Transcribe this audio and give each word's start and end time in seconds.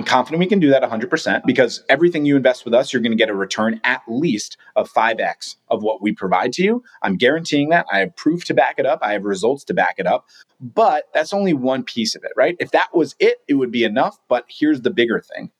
I'm 0.00 0.06
confident 0.06 0.40
we 0.40 0.46
can 0.46 0.60
do 0.60 0.70
that 0.70 0.82
100% 0.82 1.42
because 1.44 1.84
everything 1.90 2.24
you 2.24 2.34
invest 2.34 2.64
with 2.64 2.72
us, 2.72 2.90
you're 2.90 3.02
going 3.02 3.12
to 3.12 3.18
get 3.18 3.28
a 3.28 3.34
return 3.34 3.82
at 3.84 4.00
least 4.08 4.56
of 4.74 4.90
5x 4.90 5.56
of 5.68 5.82
what 5.82 6.00
we 6.00 6.10
provide 6.10 6.54
to 6.54 6.62
you. 6.62 6.82
I'm 7.02 7.18
guaranteeing 7.18 7.68
that. 7.68 7.84
I 7.92 7.98
have 7.98 8.16
proof 8.16 8.46
to 8.46 8.54
back 8.54 8.78
it 8.78 8.86
up, 8.86 9.00
I 9.02 9.12
have 9.12 9.24
results 9.24 9.62
to 9.64 9.74
back 9.74 9.96
it 9.98 10.06
up. 10.06 10.26
But 10.58 11.04
that's 11.12 11.34
only 11.34 11.52
one 11.52 11.82
piece 11.82 12.16
of 12.16 12.24
it, 12.24 12.32
right? 12.34 12.56
If 12.58 12.70
that 12.70 12.88
was 12.94 13.14
it, 13.18 13.42
it 13.46 13.56
would 13.56 13.70
be 13.70 13.84
enough. 13.84 14.16
But 14.26 14.46
here's 14.48 14.80
the 14.80 14.90
bigger 14.90 15.20
thing. 15.20 15.50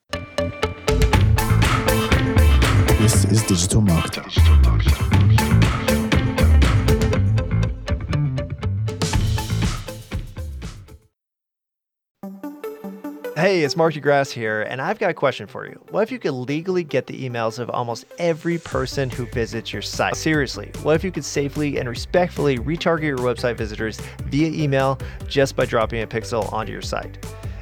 This 2.98 3.26
is 3.26 3.42
digital 3.42 3.82
marketing. 3.82 5.19
Hey, 13.40 13.62
it's 13.62 13.74
Mark 13.74 13.94
de 13.94 14.00
Grasse 14.00 14.30
here, 14.30 14.60
and 14.68 14.82
I've 14.82 14.98
got 14.98 15.08
a 15.08 15.14
question 15.14 15.46
for 15.46 15.66
you. 15.66 15.80
What 15.88 16.02
if 16.02 16.12
you 16.12 16.18
could 16.18 16.32
legally 16.32 16.84
get 16.84 17.06
the 17.06 17.26
emails 17.26 17.58
of 17.58 17.70
almost 17.70 18.04
every 18.18 18.58
person 18.58 19.08
who 19.08 19.24
visits 19.24 19.72
your 19.72 19.80
site? 19.80 20.14
Seriously, 20.14 20.70
what 20.82 20.94
if 20.94 21.02
you 21.02 21.10
could 21.10 21.24
safely 21.24 21.78
and 21.78 21.88
respectfully 21.88 22.58
retarget 22.58 23.04
your 23.04 23.16
website 23.16 23.56
visitors 23.56 23.98
via 24.24 24.48
email 24.48 24.98
just 25.26 25.56
by 25.56 25.64
dropping 25.64 26.02
a 26.02 26.06
pixel 26.06 26.52
onto 26.52 26.70
your 26.70 26.82
site? 26.82 27.16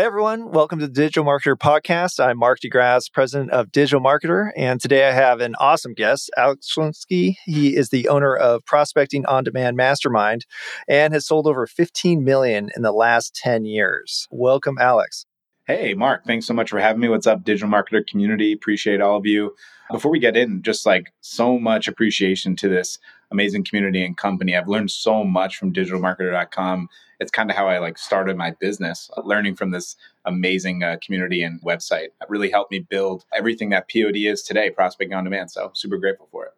Hey 0.00 0.06
everyone, 0.06 0.50
welcome 0.50 0.78
to 0.78 0.86
the 0.86 0.92
Digital 0.94 1.26
Marketer 1.26 1.54
Podcast. 1.54 2.24
I'm 2.24 2.38
Mark 2.38 2.60
de 2.60 2.70
Grasse, 2.70 3.10
president 3.10 3.50
of 3.50 3.70
Digital 3.70 4.00
Marketer, 4.00 4.50
and 4.56 4.80
today 4.80 5.06
I 5.06 5.12
have 5.12 5.42
an 5.42 5.54
awesome 5.56 5.92
guest, 5.92 6.30
Alex 6.38 6.72
Schlinsky. 6.74 7.36
He 7.44 7.76
is 7.76 7.90
the 7.90 8.08
owner 8.08 8.34
of 8.34 8.64
Prospecting 8.64 9.26
on 9.26 9.44
Demand 9.44 9.76
Mastermind 9.76 10.46
and 10.88 11.12
has 11.12 11.26
sold 11.26 11.46
over 11.46 11.66
15 11.66 12.24
million 12.24 12.70
in 12.74 12.80
the 12.80 12.92
last 12.92 13.34
10 13.34 13.66
years. 13.66 14.26
Welcome, 14.30 14.78
Alex. 14.80 15.26
Hey, 15.66 15.92
Mark, 15.92 16.24
thanks 16.24 16.46
so 16.46 16.54
much 16.54 16.70
for 16.70 16.80
having 16.80 17.02
me. 17.02 17.10
What's 17.10 17.26
up, 17.26 17.44
digital 17.44 17.68
marketer 17.68 18.00
community? 18.06 18.54
Appreciate 18.54 19.02
all 19.02 19.18
of 19.18 19.26
you. 19.26 19.54
Before 19.90 20.10
we 20.10 20.18
get 20.18 20.34
in, 20.34 20.62
just 20.62 20.86
like 20.86 21.12
so 21.20 21.58
much 21.58 21.88
appreciation 21.88 22.56
to 22.56 22.70
this 22.70 22.98
amazing 23.30 23.64
community 23.64 24.04
and 24.04 24.16
company. 24.16 24.56
I've 24.56 24.68
learned 24.68 24.90
so 24.90 25.24
much 25.24 25.56
from 25.56 25.72
digitalmarketer.com 25.72 26.88
it's 27.20 27.30
kind 27.30 27.50
of 27.50 27.56
how 27.56 27.68
I 27.68 27.78
like 27.78 27.98
started 27.98 28.36
my 28.36 28.52
business, 28.58 29.10
uh, 29.16 29.20
learning 29.22 29.54
from 29.54 29.70
this 29.70 29.94
amazing 30.24 30.82
uh, 30.82 30.96
community 31.04 31.42
and 31.42 31.60
website. 31.62 32.06
It 32.06 32.28
really 32.28 32.50
helped 32.50 32.72
me 32.72 32.80
build 32.80 33.24
everything 33.32 33.68
that 33.70 33.88
POD 33.88 34.16
is 34.16 34.42
today, 34.42 34.70
prospecting 34.70 35.14
on 35.14 35.24
demand. 35.24 35.50
So 35.50 35.70
super 35.74 35.98
grateful 35.98 36.28
for 36.32 36.46
it. 36.46 36.52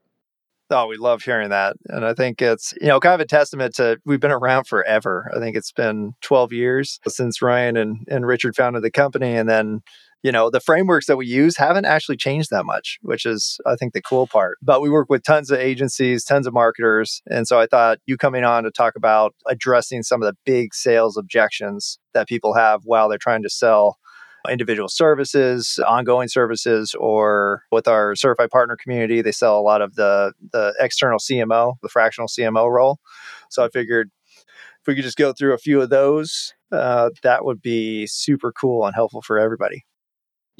Oh, 0.70 0.86
we 0.86 0.96
love 0.96 1.22
hearing 1.22 1.50
that. 1.50 1.76
And 1.88 2.04
I 2.04 2.14
think 2.14 2.40
it's, 2.40 2.72
you 2.80 2.86
know, 2.86 2.98
kind 2.98 3.14
of 3.14 3.20
a 3.20 3.26
testament 3.26 3.74
to 3.74 3.98
we've 4.06 4.20
been 4.20 4.30
around 4.30 4.66
forever. 4.66 5.30
I 5.34 5.38
think 5.38 5.54
it's 5.54 5.72
been 5.72 6.14
12 6.22 6.52
years 6.52 6.98
since 7.06 7.42
Ryan 7.42 7.76
and, 7.76 8.06
and 8.08 8.26
Richard 8.26 8.56
founded 8.56 8.82
the 8.82 8.90
company. 8.90 9.36
And 9.36 9.50
then 9.50 9.82
you 10.22 10.30
know 10.30 10.50
the 10.50 10.60
frameworks 10.60 11.06
that 11.06 11.16
we 11.16 11.26
use 11.26 11.56
haven't 11.56 11.84
actually 11.84 12.16
changed 12.16 12.50
that 12.50 12.64
much 12.64 12.98
which 13.02 13.26
is 13.26 13.58
i 13.66 13.76
think 13.76 13.92
the 13.92 14.02
cool 14.02 14.26
part. 14.26 14.58
But 14.62 14.80
we 14.80 14.90
work 14.90 15.08
with 15.10 15.22
tons 15.24 15.50
of 15.50 15.58
agencies 15.58 16.24
tons 16.24 16.46
of 16.46 16.54
marketers 16.54 17.22
and 17.30 17.46
so 17.46 17.58
i 17.60 17.66
thought 17.66 17.98
you 18.06 18.16
coming 18.16 18.44
on 18.44 18.64
to 18.64 18.70
talk 18.70 18.94
about 18.96 19.34
addressing 19.46 20.02
some 20.02 20.22
of 20.22 20.26
the 20.26 20.36
big 20.44 20.74
sales 20.74 21.16
objections 21.16 21.98
that 22.14 22.28
people 22.28 22.54
have 22.54 22.82
while 22.84 23.08
they're 23.08 23.18
trying 23.18 23.42
to 23.42 23.50
sell 23.50 23.98
individual 24.50 24.88
services 24.88 25.78
ongoing 25.86 26.28
services 26.28 26.94
or 26.98 27.62
with 27.70 27.86
our 27.86 28.16
certified 28.16 28.50
partner 28.50 28.76
community 28.76 29.22
they 29.22 29.32
sell 29.32 29.58
a 29.58 29.62
lot 29.62 29.82
of 29.82 29.94
the 29.94 30.32
the 30.52 30.74
external 30.80 31.18
cmo 31.18 31.74
the 31.82 31.88
fractional 31.88 32.28
cmo 32.28 32.70
role. 32.70 32.98
So 33.50 33.64
i 33.64 33.68
figured 33.68 34.10
if 34.36 34.86
we 34.88 34.96
could 34.96 35.04
just 35.04 35.16
go 35.18 35.32
through 35.32 35.54
a 35.54 35.58
few 35.58 35.80
of 35.80 35.90
those 35.90 36.54
uh, 36.72 37.10
that 37.22 37.44
would 37.44 37.60
be 37.60 38.06
super 38.06 38.50
cool 38.50 38.86
and 38.86 38.94
helpful 38.94 39.22
for 39.22 39.38
everybody 39.38 39.84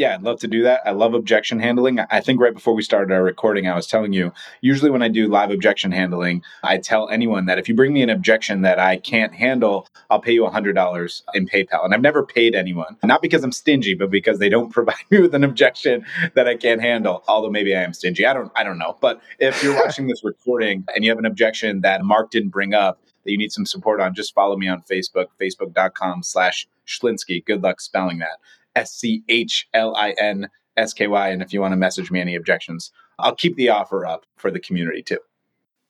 yeah, 0.03 0.15
I'd 0.15 0.23
love 0.23 0.41
to 0.41 0.49
do 0.49 0.65
that. 0.65 0.81
I 0.85 0.91
love 0.91 1.15
objection 1.15 1.61
handling. 1.61 2.01
I 2.01 2.21
think 2.21 2.41
right 2.41 2.53
before 2.53 2.75
we 2.75 2.83
started 2.83 3.15
our 3.15 3.23
recording, 3.23 3.69
I 3.69 3.77
was 3.77 3.87
telling 3.87 4.13
you, 4.13 4.33
usually 4.61 4.91
when 4.91 5.01
I 5.01 5.07
do 5.07 5.29
live 5.29 5.53
objection 5.53 5.93
handling, 5.93 6.43
I 6.65 6.79
tell 6.79 7.09
anyone 7.09 7.47
that 7.47 7.61
if 7.61 7.69
you 7.69 7.77
bring 7.77 7.93
me 7.93 8.03
an 8.03 8.11
objection 8.11 8.63
that 8.63 8.81
I 8.81 8.97
can't 8.97 9.33
handle, 9.33 9.87
I'll 10.11 10.19
pay 10.19 10.33
you 10.33 10.43
$100 10.43 11.23
in 11.35 11.47
PayPal. 11.47 11.85
And 11.85 11.95
I've 11.95 12.01
never 12.01 12.27
paid 12.27 12.57
anyone, 12.57 12.97
not 13.05 13.23
because 13.23 13.45
I'm 13.45 13.53
stingy, 13.53 13.95
but 13.95 14.11
because 14.11 14.41
they 14.41 14.49
don't 14.49 14.71
provide 14.73 15.05
me 15.09 15.21
with 15.21 15.37
an 15.37 15.45
objection 15.45 16.05
that 16.35 16.49
I 16.49 16.57
can't 16.57 16.81
handle. 16.81 17.23
Although 17.29 17.51
maybe 17.51 17.73
I 17.77 17.83
am 17.83 17.95
stingy. 17.95 18.27
I 18.27 18.33
don't 18.33 18.51
I 18.57 18.65
don't 18.65 18.79
know. 18.79 18.99
But 19.01 19.21
if 19.39 19.63
you're 19.63 19.77
watching 19.85 20.09
this 20.09 20.25
recording 20.25 20.85
and 20.97 21.05
you 21.05 21.13
have 21.13 21.19
an 21.21 21.27
objection 21.27 21.83
that 21.83 22.05
Mark 22.05 22.33
didn't 22.33 22.51
bring 22.51 22.75
up, 22.75 22.99
that 23.25 23.31
you 23.31 23.39
need 23.39 23.53
some 23.53 23.67
support 23.67 24.01
on, 24.01 24.15
just 24.15 24.35
follow 24.35 24.57
me 24.57 24.67
on 24.67 24.83
Facebook, 24.83 25.27
facebook.com 25.41 26.25
slash 26.25 26.67
Schlinsky. 26.89 27.45
Good 27.45 27.63
luck 27.63 27.81
spelling 27.81 28.19
that. 28.19 28.39
S 28.77 28.93
C 28.93 29.23
H 29.29 29.69
L 29.75 29.95
I 29.97 30.11
N 30.13 30.49
S 30.77 30.93
K 30.93 31.07
Y. 31.07 31.29
And 31.29 31.43
if 31.43 31.53
you 31.53 31.61
want 31.61 31.73
to 31.73 31.77
message 31.77 32.11
me 32.11 32.21
any 32.21 32.35
objections, 32.35 32.91
I'll 33.19 33.35
keep 33.35 33.57
the 33.57 33.69
offer 33.69 34.07
up 34.07 34.25
for 34.37 34.51
the 34.51 34.61
community 34.61 35.03
too. 35.03 35.19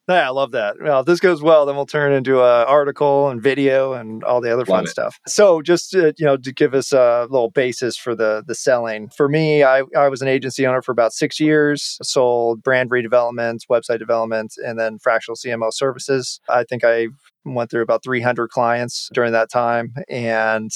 Yeah, 0.09 0.26
I 0.26 0.31
love 0.31 0.50
that. 0.50 0.76
Well, 0.81 1.00
if 1.00 1.06
this 1.06 1.21
goes 1.21 1.42
well, 1.42 1.65
then 1.65 1.76
we'll 1.76 1.87
turn 1.87 2.12
it 2.12 2.16
into 2.16 2.42
an 2.42 2.66
article 2.66 3.28
and 3.28 3.41
video 3.41 3.92
and 3.92 4.25
all 4.25 4.41
the 4.41 4.53
other 4.53 4.66
fun 4.66 4.87
stuff. 4.88 5.21
So, 5.28 5.62
just 5.62 5.92
to, 5.92 6.12
you 6.19 6.26
know, 6.26 6.37
to 6.37 6.53
give 6.53 6.75
us 6.75 6.92
a 6.92 7.28
little 7.31 7.50
basis 7.50 7.97
for 7.97 8.16
the 8.16 8.42
the 8.44 8.54
selling. 8.54 9.09
For 9.10 9.28
me, 9.28 9.62
I, 9.62 9.82
I 9.97 10.09
was 10.09 10.21
an 10.21 10.26
agency 10.26 10.66
owner 10.66 10.82
for 10.82 10.91
about 10.91 11.12
six 11.12 11.38
years. 11.38 11.98
Sold 12.03 12.65
brand 12.65 12.91
redevelopment, 12.91 13.60
website 13.71 14.00
development, 14.00 14.54
and 14.65 14.78
then 14.78 14.98
fractional 14.98 15.37
CMO 15.37 15.72
services. 15.72 16.41
I 16.48 16.65
think 16.65 16.82
I 16.82 17.06
went 17.44 17.71
through 17.71 17.82
about 17.82 18.03
300 18.03 18.50
clients 18.50 19.09
during 19.12 19.32
that 19.32 19.50
time, 19.50 19.94
and 20.09 20.72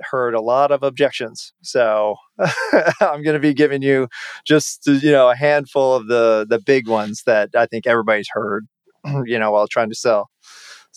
heard 0.00 0.34
a 0.34 0.40
lot 0.40 0.70
of 0.70 0.82
objections. 0.82 1.52
So 1.62 2.16
I'm 3.00 3.22
going 3.22 3.34
to 3.34 3.40
be 3.40 3.54
giving 3.54 3.82
you 3.82 4.08
just 4.46 4.86
you 4.86 5.10
know 5.12 5.30
a 5.30 5.36
handful 5.36 5.94
of 5.94 6.08
the 6.08 6.46
the 6.48 6.60
big 6.60 6.88
ones 6.88 7.22
that 7.26 7.50
I 7.54 7.66
think 7.66 7.86
everybody's 7.86 8.28
heard, 8.32 8.66
you 9.24 9.38
know, 9.38 9.52
while 9.52 9.68
trying 9.68 9.90
to 9.90 9.96
sell. 9.96 10.30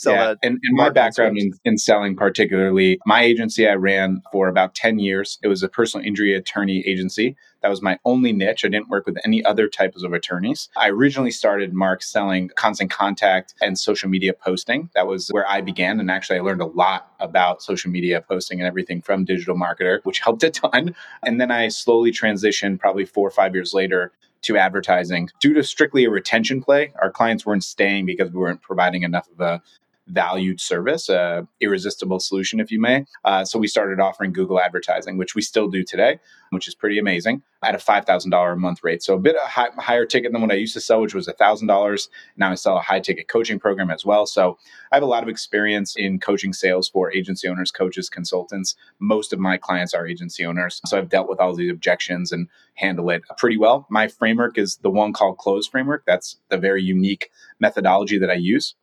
So 0.02 0.14
yeah, 0.14 0.34
and, 0.42 0.58
and 0.64 0.76
my 0.76 0.90
background 0.90 1.38
in, 1.38 1.52
in, 1.64 1.78
selling, 1.78 2.16
particularly, 2.16 2.98
my 3.06 3.22
agency 3.22 3.68
I 3.68 3.76
ran 3.76 4.24
for 4.32 4.48
about 4.48 4.74
10 4.74 4.98
years. 4.98 5.38
It 5.44 5.48
was 5.48 5.62
a 5.62 5.70
personal 5.70 6.04
injury 6.04 6.34
attorney 6.34 6.84
agency. 6.88 7.36
That 7.62 7.70
was 7.70 7.84
my 7.84 8.00
only 8.04 8.34
niche. 8.34 8.66
I 8.66 8.70
didn't 8.70 8.90
work 8.90 9.06
with 9.06 9.20
any 9.24 9.46
other 9.46 9.68
types 9.68 10.02
of 10.02 10.12
attorneys. 10.12 10.70
I 10.76 10.90
originally 10.90 11.30
started 11.30 11.76
Mark 11.76 12.02
selling 12.02 12.50
constant 12.56 12.90
contact 12.90 13.54
and 13.62 13.78
social 13.78 14.10
media 14.10 14.34
posting. 14.34 14.90
That 14.96 15.06
was 15.06 15.28
where 15.30 15.48
I 15.48 15.62
began. 15.62 16.00
And 16.00 16.10
actually, 16.10 16.40
I 16.40 16.42
learned 16.42 16.64
a 16.64 16.66
lot 16.66 17.14
about 17.20 17.62
social 17.62 17.92
media 17.92 18.22
posting 18.28 18.60
and 18.60 18.68
everything 18.68 19.04
from 19.04 19.24
Digital 19.24 19.56
Marketer, 19.56 20.00
which 20.02 20.22
helped 20.22 20.42
a 20.42 20.50
ton. 20.50 20.96
And 21.22 21.40
then 21.40 21.52
I 21.52 21.68
slowly 21.68 22.12
transitioned, 22.12 22.80
probably 22.80 23.06
four 23.06 23.28
or 23.28 23.32
five 23.32 23.54
years 23.54 23.72
later, 23.72 24.14
to 24.42 24.58
advertising 24.58 25.30
due 25.40 25.54
to 25.54 25.64
strictly 25.64 26.06
a 26.06 26.10
retention 26.10 26.64
play. 26.64 26.92
Our 27.00 27.12
clients 27.12 27.46
weren't 27.46 27.64
staying 27.64 28.08
because 28.08 28.32
we 28.32 28.40
weren't 28.40 28.64
providing 28.64 29.04
enough 29.04 29.30
of 29.32 29.40
a 29.40 29.62
valued 30.08 30.60
service, 30.60 31.10
a 31.10 31.48
irresistible 31.60 32.20
solution, 32.20 32.60
if 32.60 32.72
you 32.72 32.80
may. 32.80 33.06
Uh, 33.24 33.46
so 33.46 33.60
we 33.60 33.68
started 33.68 34.00
offering 34.00 34.34
Google 34.34 34.60
advertising, 34.60 35.18
which 35.18 35.36
we 35.36 35.42
still 35.42 35.70
do 35.70 35.84
today, 35.84 36.20
which 36.50 36.68
is 36.68 36.76
pretty 36.76 37.00
amazing, 37.00 37.44
at 37.64 37.76
a 37.76 37.78
$5,000 37.78 38.54
a 38.54 38.56
month 38.56 38.84
rate. 38.84 39.04
So 39.04 39.16
a 39.16 39.20
bit 39.20 39.36
high, 39.40 39.70
higher 39.78 40.06
ticket 40.06 40.32
than 40.32 40.42
what 40.42 40.52
I 40.52 40.56
used 40.56 40.74
to 40.74 40.82
sell, 40.82 41.02
which 41.02 41.14
was 41.14 41.28
$1,000. 41.28 42.08
Now 42.38 42.52
I 42.52 42.56
sell 42.56 42.78
a 42.78 42.82
high 42.82 43.00
ticket 43.00 43.28
coaching 43.28 43.60
program 43.60 43.90
as 43.90 44.06
well. 44.06 44.26
So 44.26 44.58
I 44.92 44.96
have 44.96 45.04
a 45.04 45.08
lot 45.08 45.24
of 45.24 45.30
experience 45.30 45.96
in 45.96 46.20
coaching 46.20 46.54
sales 46.54 46.90
for 46.90 47.14
agency 47.14 47.48
owners, 47.48 47.72
coaches, 47.72 48.10
consultants. 48.10 48.76
Most 49.00 49.34
of 49.34 49.40
my 49.40 49.58
clients 49.58 49.94
are 49.94 50.08
agency 50.08 50.46
owners. 50.46 50.82
So 50.86 50.98
I've 50.98 51.10
dealt 51.10 51.30
with 51.30 51.40
all 51.40 51.56
these 51.56 51.72
objections 51.72 52.32
and 52.32 52.48
handle 52.76 53.10
it 53.12 53.22
pretty 53.38 53.58
well. 53.58 53.86
My 53.90 54.08
framework 54.08 54.58
is 54.58 54.78
the 54.78 54.90
one 54.90 55.14
called 55.14 55.38
close 55.38 55.68
framework. 55.68 56.04
That's 56.06 56.38
the 56.50 56.58
very 56.58 56.82
unique 56.82 57.30
methodology 57.60 58.18
that 58.18 58.30
I 58.30 58.36
use. 58.36 58.76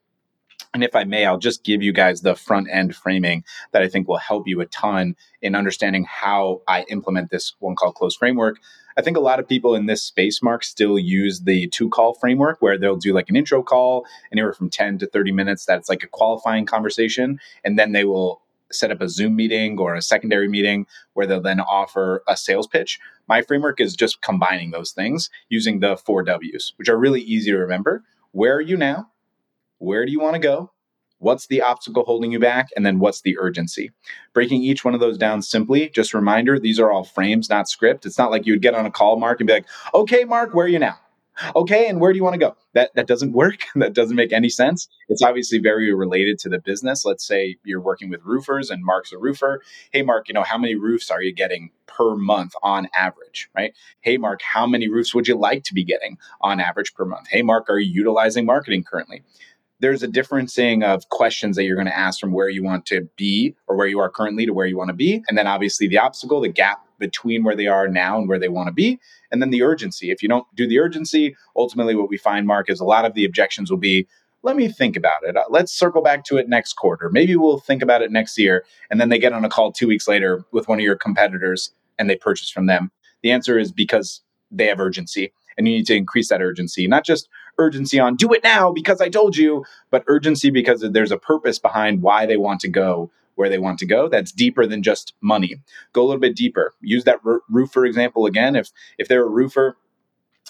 And 0.75 0.85
if 0.85 0.95
I 0.95 1.05
may, 1.05 1.25
I'll 1.25 1.39
just 1.39 1.65
give 1.65 1.83
you 1.83 1.93
guys 1.93 2.21
the 2.21 2.35
front 2.35 2.69
end 2.71 2.95
framing 2.95 3.45
that 3.73 3.83
I 3.83 3.89
think 3.89 4.07
will 4.07 4.19
help 4.19 4.47
you 4.47 4.61
a 4.61 4.67
ton 4.67 5.17
in 5.41 5.55
understanding 5.55 6.05
how 6.05 6.63
I 6.69 6.83
implement 6.89 7.31
this 7.31 7.55
one 7.59 7.75
call 7.75 7.93
close 7.93 8.17
framework. 8.17 8.59
I 8.97 9.03
think 9.03 9.17
a 9.17 9.21
lot 9.21 9.39
of 9.39 9.49
people 9.49 9.75
in 9.75 9.87
this 9.87 10.03
space 10.03 10.43
mark 10.43 10.65
still 10.65 10.99
use 10.99 11.41
the 11.41 11.69
two 11.69 11.89
call 11.89 12.15
framework 12.15 12.61
where 12.61 12.77
they'll 12.77 12.97
do 12.97 13.13
like 13.13 13.29
an 13.29 13.37
intro 13.37 13.63
call 13.63 14.05
anywhere 14.33 14.53
from 14.53 14.71
10 14.71 14.99
to 14.99 15.07
30 15.07 15.33
minutes. 15.33 15.65
That's 15.65 15.89
like 15.89 16.03
a 16.03 16.09
qualifying 16.09 16.67
conversation. 16.67 17.39
And 17.65 17.79
then 17.79 17.93
they 17.93 18.05
will 18.05 18.43
set 18.71 18.91
up 18.91 19.01
a 19.01 19.09
Zoom 19.09 19.37
meeting 19.37 19.79
or 19.79 19.95
a 19.95 20.03
secondary 20.03 20.49
meeting 20.49 20.87
where 21.15 21.27
they'll 21.27 21.41
then 21.41 21.61
offer 21.61 22.23
a 22.29 22.37
sales 22.37 22.67
pitch. 22.67 22.99
My 23.29 23.41
framework 23.41 23.81
is 23.81 23.95
just 23.95 24.21
combining 24.21 24.73
those 24.73 24.93
things 24.93 25.31
using 25.49 25.81
the 25.81 25.97
four 25.97 26.23
W's, 26.23 26.75
which 26.77 26.89
are 26.89 26.99
really 26.99 27.23
easy 27.23 27.51
to 27.51 27.57
remember. 27.57 28.05
Where 28.33 28.57
are 28.57 28.61
you 28.61 28.77
now? 28.77 29.11
Where 29.79 30.05
do 30.07 30.13
you 30.13 30.21
want 30.21 30.35
to 30.35 30.41
go? 30.41 30.73
What's 31.21 31.49
the 31.49 31.63
obstacle 31.63 32.05
holding 32.05 32.31
you 32.31 32.39
back? 32.39 32.69
And 32.77 32.87
then 32.87 33.01
what's 33.01 33.23
the 33.23 33.37
urgency? 33.39 33.91
Breaking 34.33 34.63
each 34.63 34.85
one 34.85 34.95
of 34.95 35.01
those 35.01 35.19
down 35.19 35.43
simply, 35.43 35.89
just 35.89 36.15
reminder 36.15 36.59
these 36.59 36.79
are 36.79 36.93
all 36.93 37.05
frames, 37.05 37.51
not 37.51 37.69
script. 37.69 38.07
It's 38.07 38.19
not 38.19 38.31
like 38.31 38.47
you 38.47 38.53
would 38.53 38.63
get 38.63 38.75
on 38.75 38.87
a 38.87 38.91
call, 38.91 39.19
Mark, 39.19 39.41
and 39.41 39.47
be 39.49 39.55
like, 39.55 39.67
okay, 39.95 40.25
Mark, 40.25 40.55
where 40.55 40.67
are 40.67 40.69
you 40.69 40.79
now? 40.79 40.97
Okay, 41.55 41.87
and 41.87 42.01
where 42.01 42.13
do 42.13 42.17
you 42.17 42.25
want 42.25 42.35
to 42.35 42.39
go? 42.39 42.57
That 42.75 42.91
that 42.95 43.07
doesn't 43.07 43.33
work. 43.35 43.61
that 43.77 43.95
doesn't 43.95 44.17
make 44.17 44.33
any 44.33 44.49
sense. 44.49 44.89
It's 45.09 45.23
obviously 45.23 45.59
very 45.59 45.93
related 45.93 46.39
to 46.41 46.49
the 46.49 46.59
business. 46.59 47.05
Let's 47.05 47.27
say 47.27 47.57
you're 47.65 47.81
working 47.81 48.11
with 48.11 48.21
roofers 48.25 48.71
and 48.71 48.85
Mark's 48.85 49.13
a 49.13 49.19
roofer. 49.19 49.63
Hey 49.93 50.03
Mark, 50.03 50.29
you 50.29 50.35
know, 50.35 50.43
how 50.43 50.59
many 50.59 50.75
roofs 50.75 51.11
are 51.11 51.23
you 51.23 51.33
getting 51.33 51.71
per 51.87 52.17
month 52.17 52.55
on 52.63 52.89
average, 52.97 53.49
right? 53.57 53.73
Hey 54.01 54.17
Mark, 54.17 54.41
how 54.43 54.67
many 54.67 54.89
roofs 54.89 55.15
would 55.15 55.29
you 55.29 55.37
like 55.37 55.63
to 55.65 55.75
be 55.75 55.85
getting 55.85 56.19
on 56.41 56.61
average 56.61 56.95
per 56.95 57.05
month? 57.05 57.29
Hey 57.29 57.43
Mark, 57.43 57.71
are 57.71 57.79
you 57.79 57.93
utilizing 57.93 58.45
marketing 58.45 58.85
currently? 58.85 59.23
There's 59.81 60.03
a 60.03 60.09
differencing 60.09 60.85
of 60.85 61.09
questions 61.09 61.57
that 61.57 61.65
you're 61.65 61.77
going 61.77 61.87
to 61.87 61.97
ask 61.97 62.19
from 62.19 62.33
where 62.33 62.49
you 62.49 62.63
want 62.63 62.85
to 62.87 63.09
be 63.17 63.55
or 63.67 63.77
where 63.77 63.87
you 63.87 64.01
are 64.01 64.11
currently 64.11 64.45
to 64.47 64.53
where 64.53 64.67
you 64.67 64.77
want 64.77 64.89
to 64.89 64.95
be. 64.95 65.23
And 65.29 65.39
then 65.39 65.47
obviously 65.47 65.87
the 65.87 65.99
obstacle, 65.99 66.41
the 66.41 66.49
gap 66.49 66.85
between 66.99 67.45
where 67.45 67.55
they 67.55 67.69
are 67.69 67.87
now 67.87 68.19
and 68.19 68.29
where 68.29 68.41
they 68.41 68.49
want 68.49 68.67
to 68.67 68.73
be. 68.73 68.99
And 69.31 69.41
then 69.41 69.51
the 69.51 69.63
urgency. 69.63 70.11
If 70.11 70.23
you 70.23 70.29
don't 70.29 70.47
do 70.55 70.67
the 70.67 70.81
urgency, 70.81 71.37
ultimately 71.57 71.95
what 71.95 72.09
we 72.09 72.17
find, 72.17 72.47
Mark, 72.47 72.69
is 72.69 72.81
a 72.81 72.85
lot 72.85 73.05
of 73.05 73.15
the 73.15 73.25
objections 73.25 73.71
will 73.71 73.79
be, 73.79 74.09
let 74.43 74.57
me 74.57 74.69
think 74.69 74.97
about 74.97 75.23
it. 75.23 75.37
Uh, 75.37 75.45
let's 75.49 75.73
circle 75.73 76.03
back 76.03 76.25
to 76.25 76.39
it 76.39 76.49
next 76.49 76.75
quarter. 76.75 77.09
Maybe 77.11 77.37
we'll 77.37 77.61
think 77.61 77.83
about 77.83 78.03
it 78.03 78.11
next 78.11 78.37
year. 78.39 78.65
And 78.91 79.01
then 79.01 79.11
they 79.11 79.19
get 79.19 79.33
on 79.33 79.45
a 79.45 79.49
call 79.49 79.73
two 79.73 79.87
weeks 79.87 80.09
later 80.09 80.45
with 80.53 80.69
one 80.69 80.79
of 80.79 80.85
your 80.85 80.97
competitors 80.97 81.73
and 81.99 82.11
they 82.11 82.17
purchase 82.17 82.51
from 82.51 82.67
them. 82.67 82.91
The 83.23 83.31
answer 83.31 83.59
is 83.59 83.73
because 83.73 84.23
they 84.51 84.67
have 84.67 84.81
urgency 84.81 85.33
and 85.57 85.67
you 85.67 85.75
need 85.75 85.87
to 85.87 85.95
increase 85.95 86.29
that 86.29 86.41
urgency 86.41 86.87
not 86.87 87.05
just 87.05 87.29
urgency 87.59 87.99
on 87.99 88.17
do 88.17 88.33
it 88.33 88.43
now 88.43 88.73
because 88.73 89.01
i 89.01 89.09
told 89.09 89.37
you 89.37 89.65
but 89.91 90.05
urgency 90.07 90.51
because 90.51 90.81
there's 90.93 91.13
a 91.13 91.19
purpose 91.19 91.59
behind 91.59 92.03
why 92.03 92.27
they 92.27 92.37
want 92.37 92.61
to 92.61 92.69
go 92.69 93.11
where 93.39 93.49
they 93.49 93.59
want 93.59 93.79
to 93.79 93.87
go 93.87 94.09
that's 94.09 94.33
deeper 94.33 94.67
than 94.67 94.83
just 94.83 95.15
money. 95.21 95.55
Go 95.93 96.03
a 96.03 96.07
little 96.07 96.21
bit 96.21 96.35
deeper. 96.35 96.75
Use 96.81 97.05
that 97.05 97.21
r- 97.25 97.41
roofer 97.49 97.87
example 97.87 98.27
again. 98.27 98.57
If 98.57 98.73
if 98.99 99.07
they're 99.07 99.25
a 99.25 99.29
roofer 99.29 99.77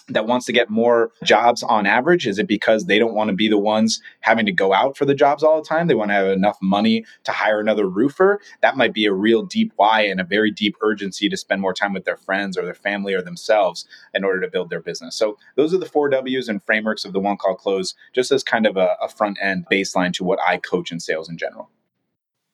that 0.09 0.27
wants 0.27 0.47
to 0.47 0.53
get 0.53 0.71
more 0.71 1.13
jobs 1.25 1.63
on 1.63 1.87
average? 1.87 2.27
Is 2.27 2.39
it 2.39 2.47
because 2.47 2.87
they 2.87 2.99
don't 2.99 3.15
want 3.15 3.29
to 3.29 3.37
be 3.37 3.49
the 3.49 3.59
ones 3.59 4.01
having 4.21 4.47
to 4.47 4.53
go 4.53 4.73
out 4.73 4.97
for 4.97 5.05
the 5.05 5.15
jobs 5.15 5.43
all 5.43 5.61
the 5.61 5.69
time? 5.69 5.87
They 5.87 5.95
want 5.95 6.11
to 6.11 6.15
have 6.15 6.29
enough 6.29 6.59
money 6.63 7.05
to 7.25 7.33
hire 7.33 7.61
another 7.61 7.89
roofer? 7.89 8.41
That 8.63 8.77
might 8.77 8.95
be 8.95 9.07
a 9.07 9.13
real 9.13 9.43
deep 9.43 9.73
why 9.77 10.03
and 10.03 10.21
a 10.21 10.25
very 10.25 10.51
deep 10.51 10.77
urgency 10.81 11.29
to 11.29 11.37
spend 11.37 11.61
more 11.61 11.75
time 11.75 11.93
with 11.93 12.05
their 12.05 12.17
friends 12.17 12.57
or 12.57 12.65
their 12.65 12.75
family 12.75 13.15
or 13.15 13.23
themselves 13.23 13.87
in 14.15 14.25
order 14.25 14.41
to 14.41 14.49
build 14.49 14.71
their 14.71 14.81
business. 14.81 15.17
So 15.17 15.39
those 15.57 15.75
are 15.75 15.79
the 15.79 15.87
four 15.87 16.09
W's 16.09 16.49
and 16.49 16.63
frameworks 16.63 17.05
of 17.05 17.13
the 17.13 17.21
one 17.21 17.37
call 17.37 17.55
close, 17.55 17.95
just 18.15 18.33
as 18.33 18.43
kind 18.43 18.67
of 18.67 18.77
a, 18.77 18.97
a 19.01 19.09
front 19.09 19.39
end 19.41 19.67
baseline 19.71 20.13
to 20.15 20.25
what 20.25 20.39
I 20.47 20.57
coach 20.59 20.91
in 20.91 21.01
sales 21.01 21.29
in 21.29 21.39
general. 21.39 21.71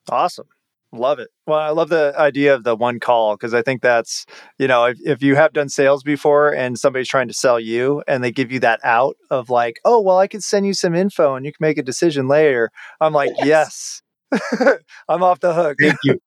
Awesome. 0.09 0.47
Love 0.91 1.19
it. 1.19 1.29
Well, 1.45 1.59
I 1.59 1.69
love 1.69 1.89
the 1.89 2.13
idea 2.17 2.55
of 2.55 2.63
the 2.63 2.75
one 2.75 2.99
call 2.99 3.35
because 3.35 3.53
I 3.53 3.61
think 3.61 3.81
that's, 3.81 4.25
you 4.57 4.67
know, 4.67 4.85
if, 4.85 4.97
if 5.03 5.21
you 5.21 5.35
have 5.35 5.51
done 5.51 5.67
sales 5.67 6.03
before 6.03 6.53
and 6.53 6.77
somebody's 6.77 7.09
trying 7.09 7.27
to 7.27 7.33
sell 7.33 7.59
you 7.59 8.01
and 8.07 8.23
they 8.23 8.31
give 8.31 8.51
you 8.51 8.59
that 8.61 8.79
out 8.83 9.17
of 9.29 9.49
like, 9.49 9.79
oh, 9.83 9.99
well, 9.99 10.17
I 10.17 10.27
can 10.27 10.41
send 10.41 10.65
you 10.65 10.73
some 10.73 10.95
info 10.95 11.35
and 11.35 11.45
you 11.45 11.51
can 11.51 11.65
make 11.65 11.77
a 11.77 11.83
decision 11.83 12.27
later. 12.27 12.71
I'm 13.01 13.13
like, 13.13 13.31
yes, 13.43 14.01
yes. 14.31 14.77
I'm 15.09 15.23
off 15.23 15.39
the 15.41 15.53
hook. 15.53 15.77
Thank 15.81 15.97
you. 16.03 16.19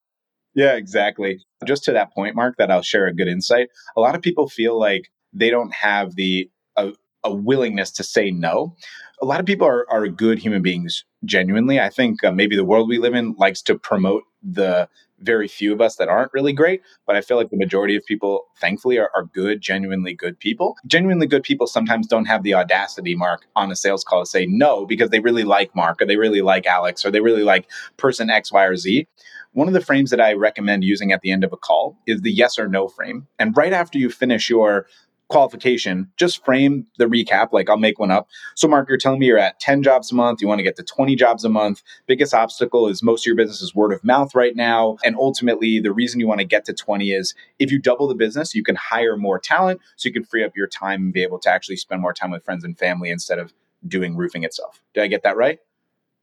Yeah, 0.55 0.75
exactly. 0.75 1.41
Just 1.67 1.85
to 1.85 1.93
that 1.93 2.13
point, 2.13 2.35
Mark, 2.35 2.57
that 2.59 2.71
I'll 2.71 2.83
share 2.83 3.07
a 3.07 3.15
good 3.15 3.29
insight. 3.29 3.69
A 3.97 4.01
lot 4.01 4.15
of 4.15 4.23
people 4.23 4.49
feel 4.49 4.79
like 4.79 5.03
they 5.33 5.51
don't 5.51 5.73
have 5.73 6.17
the 6.17 6.51
a, 6.77 6.93
a 7.25 7.33
willingness 7.33 7.93
to 7.93 8.05
say 8.05 8.31
no. 8.31 8.75
A 9.23 9.25
lot 9.25 9.41
of 9.41 9.47
people 9.47 9.67
are, 9.67 9.87
are 9.91 10.09
good 10.09 10.39
human 10.39 10.63
beings 10.63 11.05
genuinely. 11.25 11.79
I 11.81 11.91
think 11.91 12.25
uh, 12.25 12.33
maybe 12.33 12.57
the 12.57 12.65
world 12.65 12.89
we 12.89 12.99
live 12.99 13.15
in 13.15 13.35
likes 13.39 13.63
to 13.63 13.79
promote 13.79 14.25
the 14.43 14.89
very 15.21 15.49
few 15.49 15.73
of 15.73 15.81
us 15.81 15.97
that 15.97 16.09
aren't 16.09 16.33
really 16.33 16.53
great, 16.53 16.83
but 17.07 17.17
I 17.17 17.21
feel 17.21 17.37
like 17.37 17.51
the 17.51 17.57
majority 17.57 17.97
of 17.97 18.05
people, 18.07 18.47
thankfully, 18.61 18.99
are, 18.99 19.11
are, 19.15 19.25
good, 19.25 19.61
genuinely 19.61 20.15
good 20.15 20.39
people. 20.39 20.77
Genuinely 20.87 21.27
good 21.27 21.43
people 21.43 21.67
sometimes 21.67 22.07
don't 22.07 22.27
have 22.27 22.43
the 22.43 22.55
audacity, 22.55 23.15
Mark, 23.15 23.47
on 23.57 23.71
a 23.71 23.77
sales 23.77 24.05
call 24.05 24.23
to 24.23 24.27
say 24.27 24.47
no 24.47 24.87
because 24.87 25.11
they 25.11 25.21
really 25.21 25.45
like 25.45 25.75
Mark 25.75 26.01
or 26.01 26.07
they 26.07 26.17
really 26.17 26.41
like 26.41 26.67
Alex 26.67 27.05
or 27.05 27.11
they 27.11 27.21
really 27.21 27.43
like 27.43 27.69
person 27.97 28.31
X, 28.31 28.53
Y, 28.53 28.65
or 28.65 28.77
Z. 28.77 29.09
One 29.53 29.67
of 29.67 29.75
the 29.75 29.81
frames 29.81 30.11
that 30.11 30.21
I 30.21 30.35
recommend 30.35 30.85
using 30.85 31.11
at 31.11 31.21
the 31.23 31.33
end 31.33 31.43
of 31.43 31.53
a 31.53 31.57
call 31.57 31.99
is 32.07 32.21
the 32.21 32.31
yes 32.31 32.59
or 32.59 32.69
no 32.69 32.87
frame. 32.87 33.27
And 33.39 33.57
right 33.57 33.73
after 33.73 33.99
you 33.99 34.11
finish 34.11 34.49
your 34.49 34.87
qualification, 35.29 36.11
just 36.17 36.45
frame 36.45 36.87
the 36.99 37.05
recap. 37.05 37.53
Like 37.53 37.69
I'll 37.71 37.77
make 37.77 37.99
one 37.99 38.11
up. 38.11 38.29
So, 38.55 38.67
Mark, 38.67 38.89
you're 38.89 38.99
telling 38.99 39.21
me 39.21 39.27
you're 39.27 39.39
at 39.39 39.61
10 39.61 39.83
jobs 39.83 40.11
a 40.11 40.15
month. 40.15 40.41
You 40.41 40.49
want 40.49 40.59
to 40.59 40.63
get 40.63 40.77
to 40.77 40.83
20 40.83 41.15
jobs 41.17 41.45
a 41.45 41.49
month. 41.49 41.83
Biggest 42.07 42.35
obstacle 42.35 42.89
is 42.89 43.03
most 43.03 43.23
of 43.23 43.27
your 43.27 43.37
business 43.37 43.63
is 43.63 43.75
word 43.75 43.93
of 43.93 44.03
mouth 44.05 44.35
right 44.35 44.57
now. 44.57 44.97
And 45.05 45.17
ultimately, 45.17 45.81
the 45.81 45.93
reason 45.93 46.21
you 46.21 46.27
want 46.27 46.41
to 46.41 46.47
get 46.47 46.65
to 46.67 46.73
20 46.73 47.13
is 47.13 47.35
if 47.59 47.71
you 47.71 47.79
double 47.79 48.09
the 48.09 48.15
business, 48.15 48.55
you 48.55 48.65
can 48.65 48.77
hire 48.77 49.17
more 49.17 49.39
talent 49.39 49.81
so 49.97 50.09
you 50.09 50.13
can 50.13 50.25
free 50.25 50.45
up 50.45 50.57
your 50.57 50.67
time 50.67 51.05
and 51.05 51.13
be 51.13 51.23
able 51.23 51.39
to 51.41 51.51
actually 51.51 51.77
spend 51.77 52.01
more 52.01 52.13
time 52.13 52.31
with 52.31 52.45
friends 52.45 52.65
and 52.65 52.79
family 52.79 53.11
instead 53.11 53.39
of 53.39 53.53
doing 53.87 54.17
roofing 54.17 54.45
itself. 54.45 54.81
Did 54.95 55.05
I 55.05 55.07
get 55.07 55.23
that 55.23 55.37
right? 55.37 55.59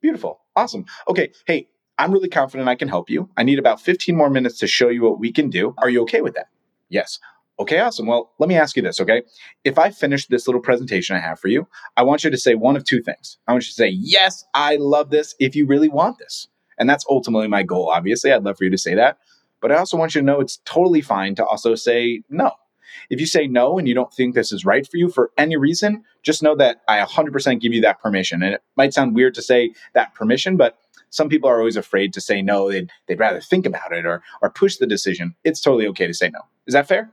Beautiful. 0.02 0.42
Awesome. 0.56 0.86
Okay. 1.08 1.32
Hey, 1.46 1.68
I'm 1.98 2.12
really 2.12 2.30
confident 2.30 2.68
I 2.68 2.76
can 2.76 2.90
help 2.90 3.10
you. 3.10 3.30
I 3.38 3.44
need 3.44 3.60
about 3.60 3.80
15 3.80 4.16
more 4.16 4.30
minutes 4.30 4.60
to 4.60 4.68
show 4.68 4.90
you 4.90 5.04
what 5.04 5.20
we 5.20 5.32
can 5.32 5.50
do. 5.50 5.74
Are 5.78 5.90
you 5.90 6.02
okay 6.04 6.22
with 6.22 6.34
that? 6.36 6.48
Yes. 6.90 7.20
Okay, 7.58 7.80
awesome. 7.80 8.08
Well, 8.08 8.32
let 8.38 8.50
me 8.50 8.56
ask 8.56 8.76
you 8.76 8.82
this, 8.82 9.00
okay? 9.00 9.24
If 9.64 9.80
I 9.80 9.90
finish 9.90 10.28
this 10.28 10.46
little 10.46 10.62
presentation 10.62 11.16
I 11.16 11.20
have 11.20 11.40
for 11.40 11.48
you, 11.48 11.68
I 11.96 12.04
want 12.04 12.24
you 12.24 12.30
to 12.30 12.38
say 12.38 12.56
one 12.56 12.76
of 12.76 12.84
two 12.84 13.02
things. 13.02 13.38
I 13.48 13.54
want 13.54 13.64
you 13.64 13.70
to 13.70 13.74
say, 13.74 13.90
Yes, 13.90 14.44
I 14.54 14.76
love 14.76 15.10
this 15.10 15.36
if 15.40 15.56
you 15.56 15.66
really 15.66 15.88
want 15.88 16.18
this. 16.20 16.48
And 16.78 16.90
that's 16.90 17.06
ultimately 17.10 17.48
my 17.48 17.64
goal, 17.64 17.90
obviously. 17.90 18.32
I'd 18.32 18.44
love 18.44 18.58
for 18.58 18.66
you 18.66 18.72
to 18.72 18.78
say 18.78 18.96
that. 18.96 19.20
But 19.62 19.72
I 19.72 19.78
also 19.78 19.96
want 19.96 20.14
you 20.14 20.22
to 20.22 20.26
know 20.26 20.42
it's 20.42 20.60
totally 20.66 21.02
fine 21.02 21.34
to 21.36 21.46
also 21.46 21.76
say 21.76 22.24
no. 22.30 22.52
If 23.10 23.20
you 23.20 23.26
say 23.26 23.48
no 23.48 23.78
and 23.78 23.88
you 23.88 23.94
don't 23.94 24.14
think 24.14 24.36
this 24.36 24.52
is 24.52 24.66
right 24.66 24.86
for 24.86 24.98
you 24.98 25.10
for 25.10 25.32
any 25.38 25.56
reason, 25.56 26.04
just 26.24 26.44
know 26.44 26.56
that 26.58 26.82
I 26.88 27.00
100% 27.00 27.62
give 27.62 27.74
you 27.74 27.82
that 27.82 28.02
permission. 28.02 28.44
And 28.44 28.56
it 28.56 28.64
might 28.76 28.94
sound 28.94 29.16
weird 29.16 29.34
to 29.36 29.42
say 29.42 29.74
that 29.94 30.14
permission, 30.14 30.58
but 30.58 30.78
some 31.10 31.30
people 31.30 31.50
are 31.50 31.60
always 31.60 31.78
afraid 31.78 32.14
to 32.14 32.22
say 32.22 32.42
no. 32.42 32.70
They'd, 32.70 32.92
they'd 33.08 33.20
rather 33.20 33.40
think 33.40 33.66
about 33.66 33.94
it 33.94 34.06
or, 34.06 34.22
or 34.42 34.50
push 34.50 34.78
the 34.78 34.88
decision. 34.88 35.36
It's 35.44 35.62
totally 35.62 35.88
okay 35.88 36.08
to 36.08 36.14
say 36.14 36.30
no. 36.30 36.42
Is 36.68 36.74
that 36.74 36.88
fair? 36.88 37.12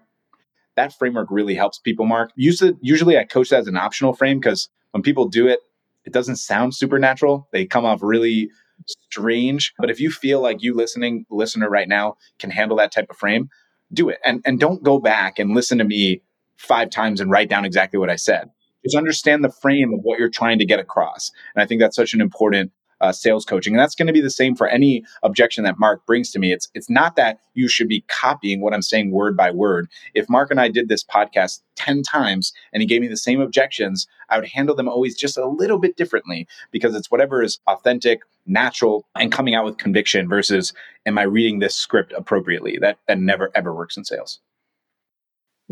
That 0.76 0.95
framework 0.95 1.29
really 1.31 1.55
helps 1.55 1.79
people, 1.79 2.07
Mark. 2.07 2.33
Usually, 2.37 2.75
usually 2.81 3.19
I 3.19 3.25
coach 3.25 3.50
that 3.50 3.61
as 3.61 3.67
an 3.67 3.76
optional 3.76 4.12
frame 4.12 4.38
because 4.41 4.69
when 4.93 5.02
people 5.02 5.29
do 5.29 5.47
it, 5.49 5.61
it 6.05 6.12
doesn't 6.12 6.37
sound 6.37 6.75
supernatural. 6.75 7.49
They 7.52 7.67
come 7.67 7.85
off 7.85 8.00
really 8.02 8.50
strange. 8.87 9.73
But 9.79 9.91
if 9.91 10.00
you 10.00 10.11
feel 10.11 10.41
like 10.41 10.62
you 10.62 10.75
listening, 10.75 11.26
listener 11.31 11.69
right 11.69 11.88
now 11.88 12.17
can 12.38 12.50
handle 12.50 12.76
that 12.79 12.93
type 12.93 13.07
of 13.11 13.17
frame, 13.17 13.49
do 13.93 14.09
it. 14.09 14.19
And 14.25 14.43
and 14.45 14.59
don't 14.59 14.83
go 14.83 14.99
back 14.99 15.38
and 15.38 15.55
listen 15.55 15.79
to 15.79 15.85
me 15.85 16.23
five 16.57 16.91
times 16.91 17.21
and 17.21 17.31
write 17.31 17.49
down 17.49 17.64
exactly 17.64 17.99
what 17.99 18.11
I 18.11 18.17
said. 18.17 18.50
Just 18.85 18.97
understand 18.97 19.45
the 19.45 19.52
frame 19.52 19.93
of 19.95 20.00
what 20.02 20.19
you're 20.19 20.29
trying 20.29 20.59
to 20.59 20.67
get 20.67 20.81
across. 20.81 21.31
And 21.55 21.62
I 21.62 21.67
think 21.67 21.81
that's 21.81 21.97
such 21.97 22.14
an 22.14 22.21
important 22.21 22.73
uh, 23.03 23.13
sales 23.13 23.45
coaching. 23.45 23.75
And 23.75 23.81
that's 23.81 23.95
going 23.95 24.07
to 24.07 24.13
be 24.13 24.21
the 24.21 24.31
same 24.31 24.55
for 24.55 24.69
any 24.69 25.05
objection 25.23 25.65
that 25.65 25.79
Mark 25.79 26.07
brings 26.07 26.31
to 26.31 26.39
me. 26.39 26.53
It's 26.53 26.69
it's 26.75 26.89
not 26.89 27.17
that 27.17 27.41
you 27.55 27.69
should 27.69 27.89
be 27.89 28.03
copying 28.09 28.61
what 28.61 28.73
I'm 28.73 28.83
saying 28.83 29.11
word 29.11 29.37
by 29.37 29.51
word. 29.51 29.89
If 30.15 30.31
Mark 30.31 30.51
and 30.51 30.61
I 30.61 30.69
did 30.69 30.89
this 30.89 31.05
podcast 31.05 31.61
10 31.77 32.03
times 32.03 32.53
and 32.73 32.81
he 32.81 32.87
gave 32.87 33.01
me 33.01 33.09
the 33.09 33.17
same 33.17 33.41
objections, 33.41 34.07
I 34.31 34.39
would 34.39 34.49
handle 34.49 34.75
them 34.75 34.89
always 34.89 35.17
just 35.17 35.37
a 35.37 35.47
little 35.47 35.79
bit 35.79 35.97
differently 35.97 36.47
because 36.71 36.95
it's 36.95 37.11
whatever 37.11 37.43
is 37.43 37.59
authentic, 37.67 38.21
natural, 38.47 39.07
and 39.17 39.33
coming 39.33 39.55
out 39.55 39.65
with 39.65 39.79
conviction 39.79 40.29
versus 40.29 40.73
am 41.05 41.19
I 41.19 41.23
reading 41.23 41.59
this 41.59 41.75
script 41.75 42.13
appropriately? 42.17 42.79
That 42.81 42.99
that 43.09 43.19
never 43.19 43.51
ever 43.55 43.75
works 43.75 43.97
in 43.97 44.05
sales. 44.05 44.41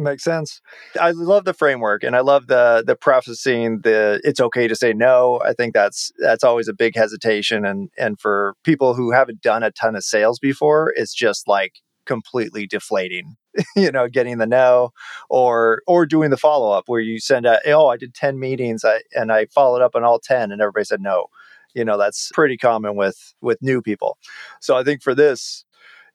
Makes 0.01 0.25
sense. 0.25 0.63
I 0.99 1.11
love 1.11 1.45
the 1.45 1.53
framework 1.53 2.03
and 2.05 2.17
I 2.17 2.21
love 2.21 2.47
the 2.47 2.83
the 2.87 2.97
prefacing 2.97 3.81
the 3.83 4.19
it's 4.25 4.41
okay 4.41 4.67
to 4.67 4.75
say 4.75 4.95
no. 4.95 5.43
I 5.45 5.53
think 5.53 5.75
that's 5.75 6.11
that's 6.19 6.43
always 6.43 6.69
a 6.69 6.73
big 6.73 6.97
hesitation 6.97 7.67
and 7.67 7.91
and 7.99 8.19
for 8.19 8.55
people 8.65 8.95
who 8.95 9.11
haven't 9.13 9.43
done 9.43 9.63
a 9.63 9.71
ton 9.71 9.95
of 9.95 10.03
sales 10.03 10.39
before, 10.39 10.95
it's 10.97 11.13
just 11.13 11.47
like 11.47 11.81
completely 12.07 12.67
deflating. 12.67 13.37
you 13.77 13.93
know, 13.93 14.09
getting 14.09 14.39
the 14.39 14.47
no 14.47 14.91
or 15.29 15.83
or 15.87 16.07
doing 16.07 16.31
the 16.31 16.39
follow 16.39 16.73
up 16.73 16.85
where 16.87 17.01
you 17.01 17.21
send 17.21 17.45
out, 17.45 17.59
oh, 17.67 17.89
I 17.89 17.99
did 17.99 18.15
10 18.15 18.39
meetings 18.39 18.87
I, 18.87 19.03
and 19.15 19.31
I 19.31 19.47
followed 19.47 19.83
up 19.83 19.95
on 19.95 20.03
all 20.03 20.19
10 20.19 20.51
and 20.51 20.63
everybody 20.63 20.85
said 20.85 21.03
no. 21.03 21.27
You 21.75 21.85
know, 21.85 21.99
that's 21.99 22.31
pretty 22.33 22.57
common 22.57 22.97
with 22.97 23.35
with 23.43 23.59
new 23.61 23.83
people. 23.83 24.17
So 24.61 24.79
I 24.79 24.83
think 24.83 25.03
for 25.03 25.15
this 25.15 25.67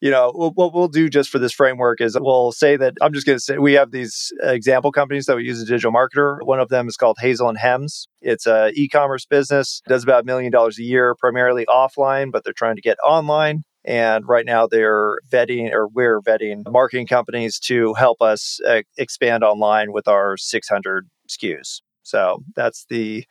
you 0.05 0.11
know, 0.11 0.31
what 0.35 0.71
we'll 0.71 0.87
do 0.87 1.09
just 1.09 1.31
for 1.31 1.39
this 1.39 1.51
framework 1.51 1.99
is 1.99 2.15
we'll 2.19 2.51
say 2.51 2.77
that 2.77 2.93
I'm 3.01 3.11
just 3.11 3.25
going 3.25 3.37
to 3.37 3.43
say 3.43 3.57
we 3.57 3.73
have 3.73 3.89
these 3.89 4.31
example 4.43 4.91
companies 4.91 5.25
that 5.25 5.35
we 5.35 5.45
use 5.45 5.59
a 5.59 5.65
digital 5.65 5.91
marketer. 5.91 6.37
One 6.43 6.59
of 6.59 6.69
them 6.69 6.87
is 6.87 6.95
called 6.95 7.17
Hazel 7.19 7.49
and 7.49 7.57
Hems. 7.57 8.07
It's 8.21 8.45
a 8.45 8.69
e-commerce 8.75 9.25
business, 9.25 9.81
does 9.87 10.03
about 10.03 10.21
a 10.21 10.25
million 10.27 10.51
dollars 10.51 10.77
a 10.77 10.83
year, 10.83 11.15
primarily 11.15 11.65
offline, 11.65 12.31
but 12.31 12.43
they're 12.43 12.53
trying 12.53 12.75
to 12.75 12.83
get 12.83 12.99
online. 13.03 13.63
And 13.83 14.27
right 14.27 14.45
now 14.45 14.67
they're 14.67 15.17
vetting 15.27 15.71
or 15.71 15.87
we're 15.87 16.21
vetting 16.21 16.71
marketing 16.71 17.07
companies 17.07 17.57
to 17.61 17.95
help 17.95 18.21
us 18.21 18.59
uh, 18.63 18.83
expand 18.99 19.43
online 19.43 19.91
with 19.91 20.07
our 20.07 20.37
600 20.37 21.09
SKUs. 21.27 21.81
So 22.03 22.43
that's 22.55 22.85
the 22.91 23.25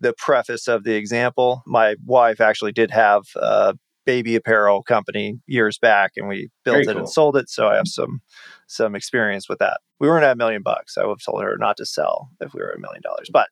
the 0.00 0.14
preface 0.18 0.66
of 0.66 0.82
the 0.82 0.94
example. 0.94 1.62
My 1.64 1.94
wife 2.04 2.40
actually 2.40 2.72
did 2.72 2.90
have 2.90 3.22
uh, 3.40 3.74
baby 4.08 4.36
apparel 4.36 4.82
company 4.82 5.38
years 5.46 5.76
back 5.76 6.12
and 6.16 6.26
we 6.28 6.48
built 6.64 6.76
Very 6.76 6.84
it 6.84 6.92
cool. 6.92 6.96
and 7.00 7.08
sold 7.10 7.36
it. 7.36 7.50
So 7.50 7.68
I 7.68 7.76
have 7.76 7.86
some 7.86 8.22
some 8.66 8.94
experience 8.94 9.50
with 9.50 9.58
that. 9.58 9.80
We 10.00 10.08
weren't 10.08 10.24
at 10.24 10.32
a 10.32 10.36
million 10.36 10.62
bucks. 10.62 10.96
I 10.96 11.02
would 11.02 11.18
have 11.20 11.24
told 11.34 11.42
her 11.42 11.58
not 11.58 11.76
to 11.76 11.84
sell 11.84 12.30
if 12.40 12.54
we 12.54 12.62
were 12.62 12.70
a 12.70 12.80
million 12.80 13.02
dollars. 13.02 13.28
But 13.30 13.48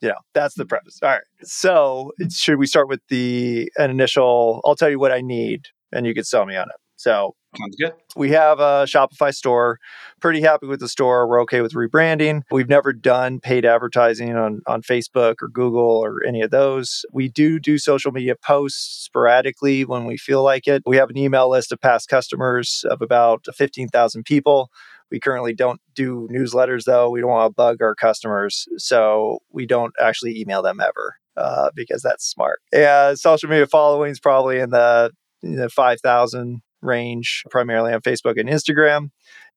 you 0.00 0.08
know, 0.08 0.14
that's 0.32 0.54
the 0.54 0.64
preface. 0.64 0.98
All 1.02 1.10
right. 1.10 1.20
So 1.42 2.12
should 2.32 2.58
we 2.58 2.66
start 2.66 2.88
with 2.88 3.02
the 3.10 3.70
an 3.76 3.90
initial 3.90 4.62
I'll 4.64 4.74
tell 4.74 4.88
you 4.88 4.98
what 4.98 5.12
I 5.12 5.20
need 5.20 5.66
and 5.92 6.06
you 6.06 6.14
can 6.14 6.24
sell 6.24 6.46
me 6.46 6.56
on 6.56 6.64
it. 6.70 6.80
So 6.96 7.34
Sounds 7.58 7.74
good. 7.76 7.92
We 8.14 8.30
have 8.30 8.60
a 8.60 8.84
Shopify 8.86 9.34
store. 9.34 9.80
Pretty 10.20 10.40
happy 10.40 10.66
with 10.66 10.78
the 10.78 10.88
store. 10.88 11.26
We're 11.26 11.42
okay 11.42 11.60
with 11.62 11.72
rebranding. 11.72 12.42
We've 12.50 12.68
never 12.68 12.92
done 12.92 13.40
paid 13.40 13.64
advertising 13.64 14.36
on, 14.36 14.60
on 14.68 14.82
Facebook 14.82 15.36
or 15.42 15.48
Google 15.48 15.80
or 15.80 16.24
any 16.24 16.42
of 16.42 16.52
those. 16.52 17.04
We 17.12 17.28
do 17.28 17.58
do 17.58 17.76
social 17.78 18.12
media 18.12 18.36
posts 18.36 19.04
sporadically 19.04 19.84
when 19.84 20.04
we 20.04 20.16
feel 20.16 20.44
like 20.44 20.68
it. 20.68 20.84
We 20.86 20.96
have 20.98 21.10
an 21.10 21.16
email 21.18 21.50
list 21.50 21.72
of 21.72 21.80
past 21.80 22.08
customers 22.08 22.84
of 22.88 23.02
about 23.02 23.44
15,000 23.52 24.24
people. 24.24 24.70
We 25.10 25.18
currently 25.18 25.52
don't 25.52 25.80
do 25.96 26.28
newsletters 26.30 26.84
though. 26.84 27.10
We 27.10 27.20
don't 27.20 27.30
want 27.30 27.50
to 27.50 27.54
bug 27.54 27.82
our 27.82 27.96
customers. 27.96 28.68
So 28.76 29.40
we 29.50 29.66
don't 29.66 29.92
actually 30.00 30.40
email 30.40 30.62
them 30.62 30.80
ever. 30.80 31.16
Uh, 31.36 31.70
because 31.74 32.02
that's 32.02 32.26
smart. 32.28 32.60
Yeah, 32.72 33.14
social 33.14 33.48
media 33.48 33.66
following 33.66 34.10
is 34.10 34.20
probably 34.20 34.58
in 34.58 34.70
the, 34.70 35.10
in 35.42 35.56
the 35.56 35.70
5,000 35.70 36.60
range, 36.82 37.44
primarily 37.50 37.92
on 37.92 38.00
Facebook 38.00 38.38
and 38.38 38.48
Instagram. 38.48 39.10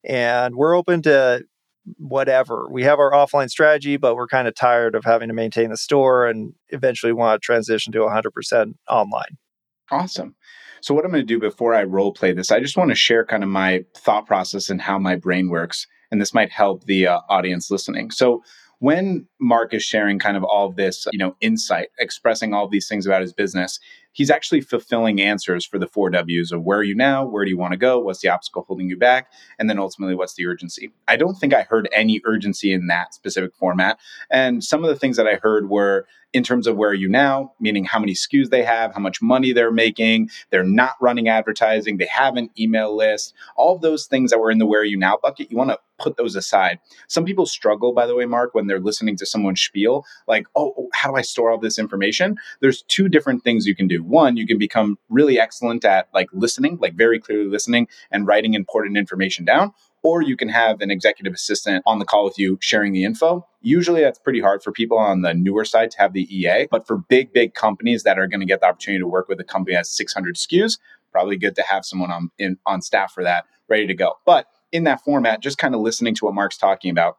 And 0.03 0.55
we're 0.55 0.75
open 0.75 1.01
to 1.03 1.43
whatever. 1.97 2.67
We 2.69 2.83
have 2.83 2.99
our 2.99 3.11
offline 3.11 3.49
strategy, 3.49 3.97
but 3.97 4.15
we're 4.15 4.27
kind 4.27 4.47
of 4.47 4.55
tired 4.55 4.95
of 4.95 5.03
having 5.03 5.27
to 5.27 5.33
maintain 5.33 5.69
the 5.69 5.77
store 5.77 6.27
and 6.27 6.53
eventually 6.69 7.13
want 7.13 7.41
to 7.41 7.45
transition 7.45 7.91
to 7.93 7.99
100% 7.99 8.73
online. 8.89 9.37
Awesome. 9.91 10.35
So, 10.81 10.93
what 10.93 11.05
I'm 11.05 11.11
going 11.11 11.21
to 11.21 11.25
do 11.25 11.39
before 11.39 11.73
I 11.73 11.83
role 11.83 12.11
play 12.11 12.33
this, 12.33 12.51
I 12.51 12.59
just 12.59 12.75
want 12.75 12.89
to 12.89 12.95
share 12.95 13.25
kind 13.25 13.43
of 13.43 13.49
my 13.49 13.85
thought 13.95 14.25
process 14.27 14.69
and 14.69 14.81
how 14.81 14.99
my 14.99 15.15
brain 15.15 15.49
works. 15.49 15.87
And 16.11 16.21
this 16.21 16.33
might 16.33 16.51
help 16.51 16.85
the 16.85 17.07
uh, 17.07 17.19
audience 17.29 17.71
listening. 17.71 18.11
So, 18.11 18.43
when 18.79 19.25
Mark 19.39 19.73
is 19.73 19.81
sharing 19.81 20.19
kind 20.19 20.35
of 20.35 20.43
all 20.43 20.67
of 20.67 20.75
this, 20.75 21.07
you 21.13 21.17
know, 21.17 21.37
insight, 21.39 21.87
expressing 21.99 22.53
all 22.53 22.65
of 22.65 22.71
these 22.71 22.87
things 22.89 23.05
about 23.05 23.21
his 23.21 23.31
business, 23.31 23.79
he's 24.13 24.31
actually 24.31 24.61
fulfilling 24.61 25.21
answers 25.21 25.65
for 25.65 25.77
the 25.77 25.87
four 25.87 26.09
W's 26.09 26.51
of 26.51 26.63
where 26.63 26.79
are 26.79 26.83
you 26.83 26.95
now, 26.95 27.25
where 27.25 27.43
do 27.43 27.51
you 27.51 27.57
want 27.57 27.73
to 27.73 27.77
go, 27.77 27.99
what's 27.99 28.21
the 28.21 28.29
obstacle 28.29 28.63
holding 28.67 28.87
you 28.89 28.97
back, 28.97 29.31
and 29.59 29.69
then 29.69 29.79
ultimately 29.79 30.15
what's 30.15 30.35
the 30.35 30.45
urgency. 30.45 30.91
I 31.07 31.17
don't 31.17 31.35
think 31.35 31.53
I 31.53 31.63
heard 31.63 31.89
any 31.91 32.21
urgency 32.23 32.71
in 32.71 32.87
that 32.87 33.13
specific 33.13 33.55
format. 33.55 33.99
And 34.29 34.63
some 34.63 34.83
of 34.83 34.89
the 34.89 34.95
things 34.95 35.17
that 35.17 35.27
I 35.27 35.35
heard 35.35 35.69
were 35.69 36.07
in 36.33 36.43
terms 36.43 36.65
of 36.65 36.75
where 36.75 36.89
are 36.89 36.95
you 36.95 37.07
now, 37.07 37.53
meaning 37.59 37.85
how 37.85 37.99
many 37.99 38.13
SKUs 38.13 38.49
they 38.49 38.63
have, 38.63 38.93
how 38.93 38.99
much 38.99 39.21
money 39.21 39.53
they're 39.53 39.71
making, 39.71 40.29
they're 40.49 40.63
not 40.63 40.95
running 40.99 41.29
advertising, 41.29 41.97
they 41.97 42.07
have 42.07 42.35
an 42.35 42.49
email 42.59 42.95
list, 42.95 43.33
all 43.55 43.75
of 43.75 43.81
those 43.81 44.07
things 44.07 44.31
that 44.31 44.39
were 44.39 44.49
in 44.49 44.57
the 44.57 44.65
where 44.65 44.81
are 44.81 44.85
you 44.85 44.97
now 44.97 45.17
bucket, 45.21 45.51
you 45.51 45.57
want 45.57 45.69
to 45.69 45.79
put 45.99 46.17
those 46.17 46.35
aside. 46.35 46.79
Some 47.07 47.23
people 47.23 47.45
struggle, 47.45 47.93
by 47.93 48.07
the 48.07 48.15
way, 48.15 48.25
Mark, 48.25 48.55
when 48.55 48.67
they're 48.67 48.79
listening 48.79 49.15
to 49.17 49.25
someone 49.25 49.55
spiel, 49.55 50.05
like, 50.27 50.47
oh, 50.55 50.73
oh, 50.77 50.89
how 50.93 51.11
do 51.11 51.15
I 51.15 51.21
store 51.21 51.51
all 51.51 51.59
this 51.59 51.77
information? 51.77 52.35
There's 52.61 52.81
two 52.83 53.07
different 53.07 53.43
things 53.43 53.67
you 53.67 53.75
can 53.75 53.87
do. 53.87 54.02
One, 54.07 54.37
you 54.37 54.45
can 54.45 54.57
become 54.57 54.97
really 55.09 55.39
excellent 55.39 55.85
at 55.85 56.09
like 56.13 56.29
listening, 56.33 56.77
like 56.81 56.95
very 56.95 57.19
clearly 57.19 57.49
listening 57.49 57.87
and 58.11 58.27
writing 58.27 58.53
important 58.53 58.97
information 58.97 59.45
down 59.45 59.73
or 60.03 60.21
you 60.21 60.35
can 60.35 60.49
have 60.49 60.81
an 60.81 60.91
executive 60.91 61.33
assistant 61.33 61.81
on 61.87 61.97
the 61.97 62.05
call 62.05 62.25
with 62.25 62.37
you 62.37 62.57
sharing 62.61 62.91
the 62.91 63.05
info. 63.05 63.47
Usually 63.61 64.01
that's 64.01 64.19
pretty 64.19 64.41
hard 64.41 64.61
for 64.61 64.71
people 64.71 64.97
on 64.97 65.21
the 65.21 65.33
newer 65.33 65.63
side 65.65 65.89
to 65.91 65.97
have 65.97 66.13
the 66.13 66.27
EA, 66.29 66.67
but 66.69 66.85
for 66.85 66.97
big, 66.97 67.31
big 67.31 67.53
companies 67.53 68.03
that 68.03 68.19
are 68.19 68.27
going 68.27 68.41
to 68.41 68.45
get 68.45 68.59
the 68.59 68.67
opportunity 68.67 68.99
to 68.99 69.07
work 69.07 69.29
with 69.29 69.39
a 69.39 69.45
company 69.45 69.73
that 69.73 69.79
has 69.79 69.89
600 69.89 70.35
SKUs, 70.35 70.77
probably 71.11 71.37
good 71.37 71.55
to 71.55 71.63
have 71.63 71.85
someone 71.85 72.11
on 72.11 72.29
in, 72.37 72.57
on 72.65 72.81
staff 72.81 73.13
for 73.13 73.23
that 73.23 73.45
ready 73.69 73.87
to 73.87 73.93
go. 73.93 74.15
But 74.25 74.47
in 74.73 74.83
that 74.83 75.01
format, 75.01 75.39
just 75.39 75.57
kind 75.57 75.73
of 75.73 75.81
listening 75.81 76.15
to 76.15 76.25
what 76.25 76.33
Mark's 76.33 76.57
talking 76.57 76.91
about, 76.91 77.17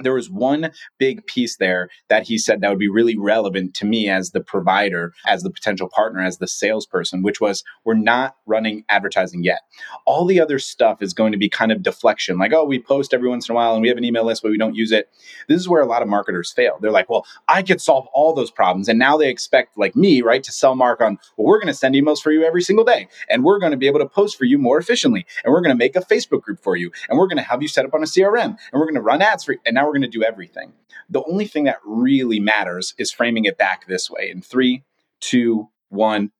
there 0.00 0.14
was 0.14 0.30
one 0.30 0.70
big 0.98 1.26
piece 1.26 1.56
there 1.56 1.88
that 2.08 2.26
he 2.26 2.38
said 2.38 2.60
that 2.60 2.70
would 2.70 2.78
be 2.78 2.88
really 2.88 3.16
relevant 3.16 3.74
to 3.74 3.84
me 3.84 4.08
as 4.08 4.30
the 4.30 4.40
provider, 4.40 5.12
as 5.26 5.42
the 5.42 5.50
potential 5.50 5.88
partner, 5.88 6.22
as 6.22 6.38
the 6.38 6.48
salesperson, 6.48 7.22
which 7.22 7.40
was 7.40 7.64
we're 7.84 7.94
not 7.94 8.36
running 8.46 8.84
advertising 8.88 9.42
yet. 9.42 9.60
All 10.06 10.24
the 10.24 10.40
other 10.40 10.58
stuff 10.58 11.02
is 11.02 11.14
going 11.14 11.32
to 11.32 11.38
be 11.38 11.48
kind 11.48 11.72
of 11.72 11.82
deflection, 11.82 12.38
like, 12.38 12.52
oh, 12.52 12.64
we 12.64 12.80
post 12.80 13.14
every 13.14 13.28
once 13.28 13.48
in 13.48 13.52
a 13.52 13.56
while 13.56 13.74
and 13.74 13.82
we 13.82 13.88
have 13.88 13.98
an 13.98 14.04
email 14.04 14.24
list, 14.24 14.42
but 14.42 14.50
we 14.50 14.58
don't 14.58 14.74
use 14.74 14.92
it. 14.92 15.10
This 15.48 15.60
is 15.60 15.68
where 15.68 15.82
a 15.82 15.86
lot 15.86 16.02
of 16.02 16.08
marketers 16.08 16.52
fail. 16.52 16.78
They're 16.80 16.90
like, 16.90 17.10
well, 17.10 17.26
I 17.48 17.62
could 17.62 17.80
solve 17.80 18.06
all 18.12 18.34
those 18.34 18.50
problems. 18.50 18.88
And 18.88 18.98
now 18.98 19.16
they 19.16 19.28
expect, 19.28 19.76
like 19.76 19.96
me, 19.96 20.22
right, 20.22 20.42
to 20.42 20.52
sell 20.52 20.74
Mark 20.74 21.00
on, 21.00 21.18
well, 21.36 21.46
we're 21.46 21.58
going 21.58 21.68
to 21.68 21.74
send 21.74 21.94
emails 21.94 22.20
for 22.20 22.30
you 22.30 22.44
every 22.44 22.62
single 22.62 22.84
day. 22.84 23.08
And 23.28 23.44
we're 23.44 23.58
going 23.58 23.72
to 23.72 23.76
be 23.76 23.86
able 23.86 24.00
to 24.00 24.06
post 24.06 24.36
for 24.36 24.44
you 24.44 24.58
more 24.58 24.78
efficiently. 24.78 25.26
And 25.44 25.52
we're 25.52 25.60
going 25.60 25.74
to 25.74 25.78
make 25.78 25.96
a 25.96 26.00
Facebook 26.00 26.42
group 26.42 26.62
for 26.62 26.76
you. 26.76 26.90
And 27.08 27.18
we're 27.18 27.26
going 27.26 27.38
to 27.38 27.42
have 27.42 27.62
you 27.62 27.68
set 27.68 27.84
up 27.84 27.94
on 27.94 28.02
a 28.02 28.06
CRM. 28.06 28.44
And 28.44 28.58
we're 28.72 28.86
going 28.86 28.94
to 28.94 29.00
run 29.00 29.22
ads 29.22 29.44
for 29.44 29.52
you. 29.52 29.58
And 29.66 29.74
now 29.74 29.87
we're 29.88 29.94
going 29.94 30.02
to 30.02 30.08
do 30.08 30.22
everything. 30.22 30.72
The 31.08 31.24
only 31.24 31.46
thing 31.46 31.64
that 31.64 31.78
really 31.84 32.40
matters 32.40 32.94
is 32.98 33.10
framing 33.10 33.44
it 33.44 33.58
back 33.58 33.86
this 33.86 34.10
way 34.10 34.30
in 34.30 34.42
three, 34.42 34.84
two, 35.20 35.68
one. 35.88 36.30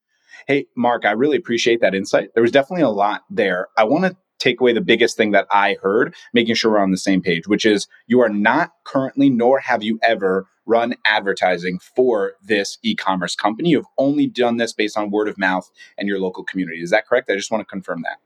Hey, 0.47 0.67
Mark, 0.77 1.05
I 1.05 1.13
really 1.13 1.37
appreciate 1.37 1.81
that 1.81 1.95
insight. 1.95 2.31
There 2.35 2.43
was 2.43 2.53
definitely 2.53 2.85
a 2.85 2.91
lot 2.91 3.23
there. 3.31 3.69
I 3.77 3.85
want 3.85 4.05
to 4.05 4.17
take 4.39 4.61
away 4.61 4.73
the 4.73 4.81
biggest 4.81 5.17
thing 5.17 5.33
that 5.33 5.47
I 5.51 5.77
heard, 5.83 6.15
making 6.33 6.55
sure 6.55 6.73
we're 6.73 6.79
on 6.79 6.93
the 6.93 6.97
same 6.97 7.23
page, 7.23 7.49
which 7.49 7.67
is 7.67 7.89
you 8.07 8.21
are 8.21 8.29
not 8.29 8.71
currently, 8.85 9.31
nor 9.31 9.59
have 9.59 9.83
you 9.83 9.99
ever 10.03 10.47
run 10.69 10.95
advertising 11.05 11.79
for 11.97 12.35
this 12.43 12.79
e 12.83 12.95
commerce 12.95 13.35
company. 13.35 13.71
You've 13.71 13.87
only 13.97 14.27
done 14.27 14.59
this 14.59 14.73
based 14.73 14.97
on 14.99 15.11
word 15.11 15.29
of 15.29 15.39
mouth 15.39 15.69
and 15.97 16.07
your 16.07 16.21
local 16.21 16.45
community. 16.45 16.83
Is 16.83 16.91
that 16.91 17.07
correct? 17.07 17.31
I 17.31 17.37
just 17.37 17.51
want 17.51 17.63
to 17.63 17.71
confirm 17.71 18.03
that. 18.03 18.19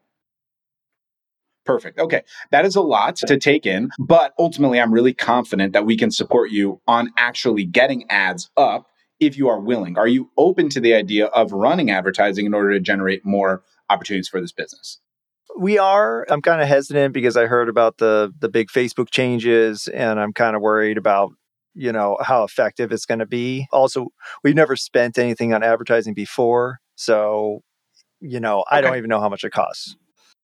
Perfect. 1.65 1.99
Okay. 1.99 2.23
That 2.51 2.65
is 2.65 2.75
a 2.75 2.81
lot 2.81 3.17
to 3.17 3.39
take 3.39 3.67
in, 3.67 3.91
but 3.99 4.35
ultimately, 4.39 4.81
I'm 4.81 4.93
really 4.93 5.15
confident 5.15 5.73
that 5.75 5.87
we 5.87 5.97
can 5.97 6.11
support 6.11 6.51
you 6.51 6.81
on 6.89 7.13
actually 7.17 7.65
getting 7.65 8.11
ads 8.11 8.51
up 8.57 8.89
if 9.21 9.37
you 9.37 9.49
are 9.49 9.61
willing. 9.61 9.97
Are 9.97 10.09
you 10.09 10.31
open 10.37 10.69
to 10.71 10.81
the 10.81 10.95
idea 10.95 11.27
of 11.27 11.53
running 11.53 11.91
advertising 11.91 12.47
in 12.47 12.55
order 12.55 12.73
to 12.73 12.81
generate 12.81 13.25
more 13.25 13.63
opportunities 13.89 14.29
for 14.29 14.41
this 14.41 14.51
business? 14.51 14.99
We 15.57 15.79
are. 15.79 16.27
I'm 16.29 16.43
kind 16.43 16.61
of 16.61 16.67
hesitant 16.67 17.15
because 17.15 17.37
I 17.37 17.47
heard 17.47 17.69
about 17.69 17.99
the 17.99 18.33
the 18.41 18.49
big 18.49 18.69
Facebook 18.69 19.11
changes 19.11 19.87
and 19.87 20.19
I'm 20.19 20.33
kind 20.33 20.57
of 20.57 20.63
worried 20.63 20.99
about 20.99 21.31
you 21.75 21.93
know 21.93 22.19
how 22.21 22.43
effective 22.43 22.91
it's 22.91 23.07
going 23.07 23.21
to 23.21 23.27
be. 23.27 23.69
Also, 23.71 24.09
we've 24.43 24.55
never 24.55 24.75
spent 24.75 25.19
anything 25.19 25.55
on 25.55 25.63
advertising 25.63 26.15
before, 26.15 26.81
so 26.97 27.61
you 28.23 28.41
know, 28.41 28.65
I 28.71 28.81
don't 28.81 28.97
even 28.97 29.09
know 29.09 29.21
how 29.21 29.29
much 29.29 29.45
it 29.45 29.51
costs. 29.51 29.97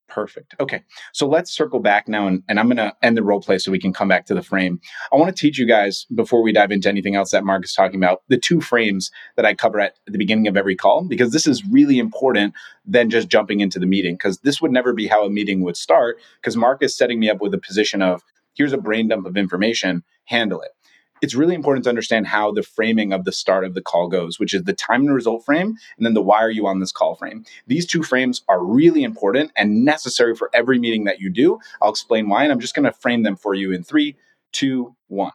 Perfect. 0.09 0.55
Okay. 0.59 0.83
So 1.13 1.29
let's 1.29 1.51
circle 1.51 1.81
back 1.81 2.09
now 2.09 2.27
and, 2.27 2.43
and 2.49 2.59
I'm 2.59 2.67
going 2.67 2.79
to 2.79 2.95
end 3.03 3.17
the 3.17 3.23
role 3.23 3.41
play 3.41 3.59
so 3.59 3.71
we 3.71 3.79
can 3.79 3.93
come 3.93 4.09
back 4.09 4.25
to 4.27 4.35
the 4.35 4.43
frame. 4.43 4.81
I 5.13 5.17
want 5.17 5.35
to 5.35 5.39
teach 5.39 5.59
you 5.59 5.67
guys 5.67 6.07
before 6.15 6.43
we 6.43 6.51
dive 6.51 6.73
into 6.73 6.89
anything 6.89 7.15
else 7.15 7.31
that 7.33 7.45
Mark 7.45 7.65
is 7.65 7.75
talking 7.75 7.97
about 7.97 8.23
the 8.29 8.39
two 8.39 8.63
frames 8.63 9.11
that 9.37 9.45
I 9.45 9.55
cover 9.55 9.81
at 9.81 9.97
the 10.07 10.19
beginning 10.19 10.49
of 10.49 10.57
every 10.57 10.77
call 10.77 11.05
because 11.05 11.33
this 11.33 11.47
is 11.47 11.65
really 11.67 11.99
important 11.99 12.55
than 12.87 13.11
just 13.11 13.29
jumping 13.29 13.61
into 13.61 13.79
the 13.79 13.87
meeting 13.87 14.15
because 14.15 14.39
this 14.39 14.63
would 14.63 14.73
never 14.73 14.95
be 14.95 15.07
how 15.07 15.27
a 15.27 15.31
meeting 15.31 15.61
would 15.63 15.77
start 15.77 16.19
because 16.41 16.57
Mark 16.57 16.83
is 16.83 16.97
setting 16.97 17.21
me 17.21 17.29
up 17.29 17.43
with 17.43 17.53
a 17.53 17.59
position 17.59 18.01
of 18.01 18.23
here's 18.55 18.73
a 18.73 18.79
brain 18.79 19.09
dump 19.09 19.27
of 19.27 19.37
information, 19.37 20.03
handle 20.25 20.63
it 20.63 20.71
it's 21.23 21.35
really 21.35 21.55
important 21.55 21.85
to 21.85 21.91
understand 21.91 22.27
how 22.27 22.53
the 22.53 22.63
framing 22.63 23.13
of 23.13 23.25
the 23.25 23.33
start 23.33 23.65
of 23.65 23.75
the 23.75 23.83
call 23.83 24.09
goes, 24.09 24.39
which 24.39 24.55
is 24.55 24.65
the 24.65 24.73
time 24.73 25.03
and 25.03 25.15
result 25.15 25.45
frame 25.45 25.77
and 25.97 26.07
then 26.07 26.15
the 26.15 26.23
why 26.23 26.39
are 26.39 26.51
you 26.51 26.67
on 26.67 26.81
this 26.81 26.93
call 26.93 27.15
frame. 27.15 27.45
These 27.67 27.87
two 27.87 28.03
frames 28.03 28.43
are 28.49 28.65
really 28.65 29.03
important 29.03 29.53
and 29.57 29.85
necessary 29.85 30.35
for 30.35 30.51
every 30.55 30.79
meeting 30.79 31.05
that 31.05 31.21
you 31.21 31.31
do. 31.31 31.59
I'll 31.83 31.91
explain 31.91 32.29
why, 32.29 32.43
and 32.45 32.53
I'm 32.53 32.61
just 32.61 32.75
going 32.75 32.85
to 32.85 32.93
frame 32.93 33.23
them 33.23 33.37
for 33.37 33.55
you 33.55 33.73
in 33.73 33.83
three, 33.83 34.17
two, 34.53 34.95
one. 35.09 35.33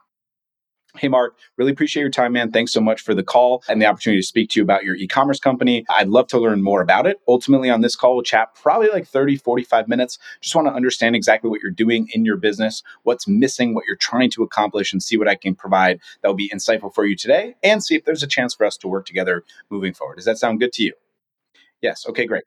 Hey, 0.96 1.08
Mark, 1.08 1.36
really 1.56 1.72
appreciate 1.72 2.02
your 2.02 2.10
time, 2.10 2.34
man. 2.34 2.52
Thanks 2.52 2.72
so 2.72 2.80
much 2.80 3.00
for 3.00 3.14
the 3.14 3.24
call 3.24 3.64
and 3.68 3.82
the 3.82 3.86
opportunity 3.86 4.20
to 4.20 4.26
speak 4.26 4.50
to 4.50 4.60
you 4.60 4.62
about 4.62 4.84
your 4.84 4.94
e 4.94 5.08
commerce 5.08 5.40
company. 5.40 5.84
I'd 5.90 6.06
love 6.06 6.28
to 6.28 6.38
learn 6.38 6.62
more 6.62 6.80
about 6.80 7.04
it. 7.08 7.20
Ultimately, 7.26 7.68
on 7.68 7.80
this 7.80 7.96
call, 7.96 8.14
we'll 8.14 8.22
chat 8.22 8.54
probably 8.54 8.88
like 8.90 9.04
30, 9.04 9.36
45 9.36 9.88
minutes. 9.88 10.18
Just 10.40 10.54
want 10.54 10.68
to 10.68 10.72
understand 10.72 11.16
exactly 11.16 11.50
what 11.50 11.60
you're 11.60 11.72
doing 11.72 12.08
in 12.12 12.24
your 12.24 12.36
business, 12.36 12.84
what's 13.02 13.26
missing, 13.26 13.74
what 13.74 13.86
you're 13.88 13.96
trying 13.96 14.30
to 14.30 14.44
accomplish, 14.44 14.92
and 14.92 15.02
see 15.02 15.16
what 15.16 15.26
I 15.26 15.34
can 15.34 15.56
provide 15.56 15.98
that 16.22 16.28
will 16.28 16.36
be 16.36 16.48
insightful 16.50 16.94
for 16.94 17.04
you 17.04 17.16
today 17.16 17.56
and 17.64 17.82
see 17.82 17.96
if 17.96 18.04
there's 18.04 18.22
a 18.22 18.28
chance 18.28 18.54
for 18.54 18.64
us 18.64 18.76
to 18.76 18.86
work 18.86 19.04
together 19.04 19.42
moving 19.70 19.94
forward. 19.94 20.14
Does 20.14 20.26
that 20.26 20.38
sound 20.38 20.60
good 20.60 20.72
to 20.74 20.84
you? 20.84 20.92
Yes. 21.82 22.06
Okay, 22.08 22.24
great. 22.24 22.44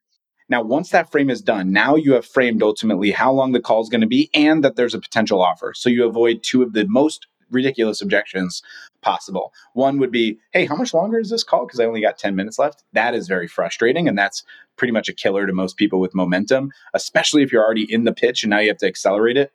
Now, 0.48 0.62
once 0.62 0.92
that 0.92 1.12
frame 1.12 1.30
is 1.30 1.42
done, 1.42 1.74
now 1.74 1.96
you 1.96 2.14
have 2.14 2.26
framed 2.26 2.64
ultimately 2.64 3.12
how 3.12 3.34
long 3.34 3.52
the 3.52 3.60
call 3.60 3.82
is 3.82 3.90
going 3.90 4.02
to 4.02 4.08
be 4.08 4.30
and 4.34 4.64
that 4.64 4.78
there's 4.78 4.94
a 4.94 5.02
potential 5.02 5.42
offer. 5.42 5.74
So 5.76 5.90
you 5.90 6.08
avoid 6.08 6.44
two 6.44 6.64
of 6.64 6.72
the 6.72 6.88
most 6.88 7.28
ridiculous 7.52 8.02
objections 8.02 8.62
possible. 9.02 9.54
One 9.74 10.00
would 10.00 10.12
be, 10.12 10.40
hey, 10.52 10.66
how 10.66 10.76
much 10.76 10.94
longer 10.94 11.20
is 11.20 11.30
this 11.30 11.44
call? 11.44 11.66
Because 11.66 11.80
I 11.80 11.86
only 11.86 12.02
got 12.02 12.18
10 12.18 12.36
minutes 12.36 12.60
left. 12.60 12.84
That 12.94 13.16
is 13.16 13.28
very 13.28 13.48
frustrating. 13.48 14.08
And 14.08 14.18
that's 14.18 14.44
pretty 14.76 14.92
much 14.92 15.10
a 15.10 15.14
killer 15.14 15.48
to 15.48 15.54
most 15.54 15.78
people 15.78 16.00
with 16.00 16.16
momentum, 16.16 16.72
especially 16.94 17.44
if 17.44 17.52
you're 17.52 17.64
already 17.64 17.92
in 17.92 18.04
the 18.04 18.14
pitch 18.14 18.44
and 18.44 18.50
now 18.50 18.60
you 18.60 18.70
have 18.70 18.78
to 18.78 18.88
accelerate 18.88 19.38
it. 19.38 19.52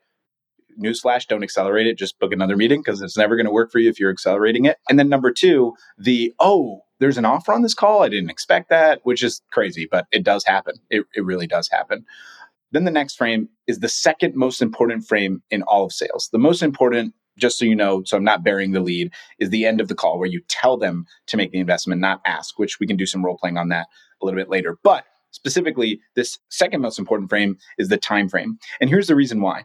Newsflash, 0.81 1.27
don't 1.27 1.43
accelerate 1.43 1.87
it. 1.87 1.99
Just 1.99 2.19
book 2.19 2.33
another 2.33 2.57
meeting 2.57 2.81
because 2.81 3.03
it's 3.03 3.17
never 3.17 3.37
going 3.37 3.47
to 3.47 3.53
work 3.53 3.71
for 3.71 3.79
you 3.79 3.91
if 3.91 4.01
you're 4.01 4.11
accelerating 4.11 4.65
it. 4.65 4.79
And 4.89 4.99
then 4.99 5.09
number 5.09 5.31
two, 5.31 5.75
the, 5.99 6.35
oh, 6.41 6.83
there's 6.99 7.19
an 7.19 7.25
offer 7.25 7.53
on 7.53 7.63
this 7.63 7.75
call. 7.75 8.03
I 8.03 8.09
didn't 8.09 8.31
expect 8.31 8.71
that, 8.71 9.01
which 9.03 9.23
is 9.23 9.43
crazy, 9.51 9.87
but 9.91 10.07
it 10.13 10.25
does 10.25 10.45
happen. 10.45 10.77
It, 10.89 11.05
it 11.15 11.25
really 11.25 11.47
does 11.47 11.69
happen. 11.69 12.07
Then 12.73 12.85
the 12.85 12.91
next 12.91 13.17
frame 13.17 13.49
is 13.67 13.79
the 13.79 13.89
second 13.89 14.35
most 14.35 14.61
important 14.61 15.07
frame 15.07 15.43
in 15.51 15.63
all 15.63 15.85
of 15.85 15.93
sales. 15.93 16.29
The 16.33 16.39
most 16.39 16.63
important 16.63 17.15
just 17.39 17.59
so 17.59 17.65
you 17.65 17.75
know, 17.75 18.03
so 18.05 18.17
I'm 18.17 18.25
not 18.25 18.45
burying 18.45 18.73
the 18.73 18.81
lead, 18.81 19.13
is 19.39 19.51
the 19.51 19.67
end 19.67 19.81
of 19.81 19.89
the 19.89 19.95
call 19.95 20.19
where 20.19 20.29
you 20.29 20.43
tell 20.49 20.77
them 20.77 21.07
to 21.29 21.37
make 21.37 21.53
the 21.53 21.59
investment, 21.59 22.01
not 22.01 22.21
ask, 22.27 22.59
which 22.59 22.79
we 22.79 22.87
can 22.87 22.97
do 22.97 23.07
some 23.07 23.25
role 23.25 23.39
playing 23.39 23.57
on 23.57 23.69
that 23.69 23.89
a 24.21 24.25
little 24.25 24.39
bit 24.39 24.51
later. 24.51 24.79
But 24.83 25.05
specifically, 25.31 26.01
this 26.15 26.39
second 26.51 26.81
most 26.81 26.99
important 26.99 27.31
frame 27.31 27.57
is 27.79 27.89
the 27.89 27.97
time 27.97 28.29
frame. 28.29 28.59
And 28.81 28.91
here's 28.91 29.07
the 29.07 29.17
reason 29.17 29.41
why 29.41 29.65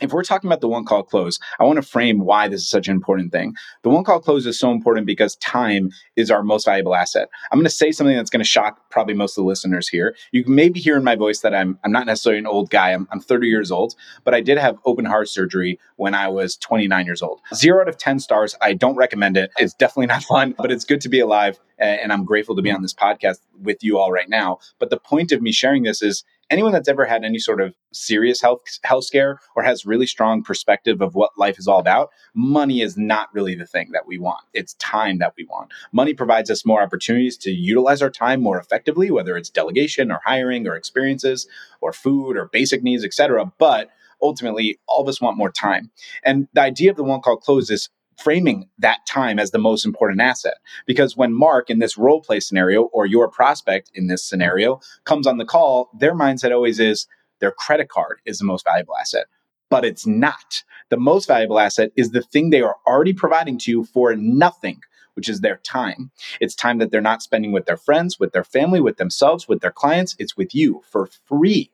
if 0.00 0.12
we're 0.12 0.22
talking 0.22 0.48
about 0.48 0.60
the 0.60 0.68
one 0.68 0.84
call 0.84 1.02
close, 1.02 1.38
I 1.58 1.64
want 1.64 1.76
to 1.76 1.82
frame 1.82 2.20
why 2.20 2.48
this 2.48 2.60
is 2.62 2.68
such 2.68 2.88
an 2.88 2.94
important 2.94 3.32
thing. 3.32 3.54
The 3.82 3.90
one 3.90 4.04
call 4.04 4.20
close 4.20 4.46
is 4.46 4.58
so 4.58 4.70
important 4.70 5.06
because 5.06 5.36
time 5.36 5.90
is 6.16 6.30
our 6.30 6.42
most 6.42 6.64
valuable 6.64 6.94
asset. 6.94 7.28
I'm 7.50 7.58
going 7.58 7.64
to 7.64 7.70
say 7.70 7.92
something 7.92 8.16
that's 8.16 8.30
going 8.30 8.42
to 8.42 8.48
shock 8.48 8.90
probably 8.90 9.14
most 9.14 9.36
of 9.36 9.42
the 9.42 9.48
listeners 9.48 9.88
here. 9.88 10.16
You 10.32 10.44
can 10.44 10.54
maybe 10.54 10.80
hear 10.80 10.96
in 10.96 11.04
my 11.04 11.16
voice 11.16 11.40
that 11.40 11.54
I'm, 11.54 11.78
I'm 11.84 11.92
not 11.92 12.06
necessarily 12.06 12.38
an 12.38 12.46
old 12.46 12.70
guy. 12.70 12.90
I'm, 12.92 13.06
I'm 13.10 13.20
30 13.20 13.48
years 13.48 13.70
old, 13.70 13.94
but 14.24 14.34
I 14.34 14.40
did 14.40 14.58
have 14.58 14.78
open 14.84 15.04
heart 15.04 15.28
surgery 15.28 15.78
when 15.96 16.14
I 16.14 16.28
was 16.28 16.56
29 16.56 17.06
years 17.06 17.22
old. 17.22 17.40
Zero 17.54 17.82
out 17.82 17.88
of 17.88 17.98
10 17.98 18.18
stars. 18.20 18.56
I 18.60 18.74
don't 18.74 18.96
recommend 18.96 19.36
it. 19.36 19.50
It's 19.58 19.74
definitely 19.74 20.06
not 20.06 20.22
fun, 20.30 20.54
but 20.56 20.72
it's 20.72 20.84
good 20.84 21.00
to 21.02 21.08
be 21.08 21.20
alive. 21.20 21.58
And 21.78 22.12
I'm 22.12 22.24
grateful 22.24 22.56
to 22.56 22.62
be 22.62 22.70
on 22.70 22.82
this 22.82 22.92
podcast 22.92 23.38
with 23.62 23.82
you 23.82 23.98
all 23.98 24.12
right 24.12 24.28
now. 24.28 24.58
But 24.78 24.90
the 24.90 24.98
point 24.98 25.32
of 25.32 25.40
me 25.40 25.50
sharing 25.50 25.82
this 25.82 26.02
is 26.02 26.24
anyone 26.50 26.72
that's 26.72 26.88
ever 26.88 27.04
had 27.06 27.24
any 27.24 27.38
sort 27.38 27.60
of 27.60 27.74
serious 27.92 28.42
health 28.42 28.60
health 28.82 29.04
scare 29.04 29.38
or 29.56 29.62
has 29.62 29.86
really 29.86 30.06
strong 30.06 30.42
perspective 30.42 31.00
of 31.00 31.14
what 31.14 31.30
life 31.38 31.58
is 31.58 31.68
all 31.68 31.78
about, 31.78 32.10
money 32.34 32.82
is 32.82 32.96
not 32.96 33.28
really 33.32 33.54
the 33.54 33.66
thing 33.66 33.90
that 33.92 34.06
we 34.06 34.18
want. 34.18 34.44
It's 34.52 34.74
time 34.74 35.18
that 35.18 35.34
we 35.38 35.44
want. 35.44 35.70
Money 35.92 36.12
provides 36.12 36.50
us 36.50 36.66
more 36.66 36.82
opportunities 36.82 37.36
to 37.38 37.50
utilize 37.50 38.02
our 38.02 38.10
time 38.10 38.42
more 38.42 38.58
effectively, 38.58 39.10
whether 39.10 39.36
it's 39.36 39.50
delegation 39.50 40.10
or 40.10 40.20
hiring 40.24 40.66
or 40.66 40.74
experiences 40.74 41.46
or 41.80 41.92
food 41.92 42.36
or 42.36 42.46
basic 42.46 42.82
needs, 42.82 43.04
etc. 43.04 43.52
But 43.58 43.90
ultimately, 44.20 44.78
all 44.86 45.02
of 45.02 45.08
us 45.08 45.20
want 45.20 45.38
more 45.38 45.50
time. 45.50 45.90
And 46.24 46.48
the 46.52 46.60
idea 46.62 46.90
of 46.90 46.96
the 46.96 47.04
one 47.04 47.20
call 47.20 47.36
close 47.36 47.70
is 47.70 47.88
framing 48.20 48.68
that 48.78 49.06
time 49.06 49.38
as 49.38 49.50
the 49.50 49.58
most 49.58 49.84
important 49.84 50.20
asset. 50.20 50.58
Because 50.86 51.16
when 51.16 51.32
Mark 51.32 51.70
in 51.70 51.78
this 51.78 51.96
role 51.96 52.20
play 52.20 52.40
scenario 52.40 52.84
or 52.84 53.06
your 53.06 53.28
prospect 53.28 53.90
in 53.94 54.06
this 54.08 54.24
scenario 54.24 54.80
comes 55.04 55.26
on 55.26 55.38
the 55.38 55.44
call, 55.44 55.90
their 55.98 56.14
mindset 56.14 56.52
always 56.52 56.78
is 56.78 57.06
their 57.40 57.52
credit 57.52 57.88
card 57.88 58.20
is 58.24 58.38
the 58.38 58.44
most 58.44 58.64
valuable 58.64 58.96
asset. 58.96 59.26
But 59.70 59.84
it's 59.84 60.06
not. 60.06 60.64
The 60.90 60.96
most 60.96 61.28
valuable 61.28 61.60
asset 61.60 61.92
is 61.96 62.10
the 62.10 62.22
thing 62.22 62.50
they 62.50 62.60
are 62.60 62.76
already 62.86 63.12
providing 63.12 63.58
to 63.58 63.70
you 63.70 63.84
for 63.84 64.14
nothing, 64.16 64.80
which 65.14 65.28
is 65.28 65.40
their 65.40 65.56
time. 65.58 66.10
It's 66.40 66.54
time 66.54 66.78
that 66.78 66.90
they're 66.90 67.00
not 67.00 67.22
spending 67.22 67.52
with 67.52 67.66
their 67.66 67.76
friends, 67.76 68.18
with 68.18 68.32
their 68.32 68.44
family, 68.44 68.80
with 68.80 68.96
themselves, 68.96 69.48
with 69.48 69.60
their 69.60 69.70
clients. 69.70 70.16
It's 70.18 70.36
with 70.36 70.54
you 70.54 70.82
for 70.90 71.06
free. 71.06 71.70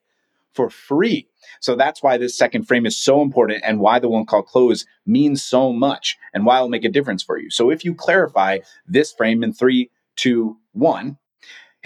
For 0.56 0.70
free. 0.70 1.28
So 1.60 1.76
that's 1.76 2.02
why 2.02 2.16
this 2.16 2.36
second 2.36 2.64
frame 2.64 2.86
is 2.86 2.96
so 2.96 3.22
important 3.22 3.62
and 3.64 3.78
why 3.78 3.98
the 3.98 4.08
one 4.08 4.26
call 4.26 4.42
close 4.42 4.86
means 5.04 5.44
so 5.44 5.72
much 5.72 6.16
and 6.32 6.46
why 6.46 6.56
it'll 6.56 6.68
make 6.68 6.84
a 6.84 6.88
difference 6.88 7.22
for 7.22 7.38
you. 7.38 7.50
So 7.50 7.70
if 7.70 7.84
you 7.84 7.94
clarify 7.94 8.60
this 8.86 9.12
frame 9.12 9.44
in 9.44 9.52
three, 9.52 9.90
two, 10.16 10.56
one, 10.72 11.18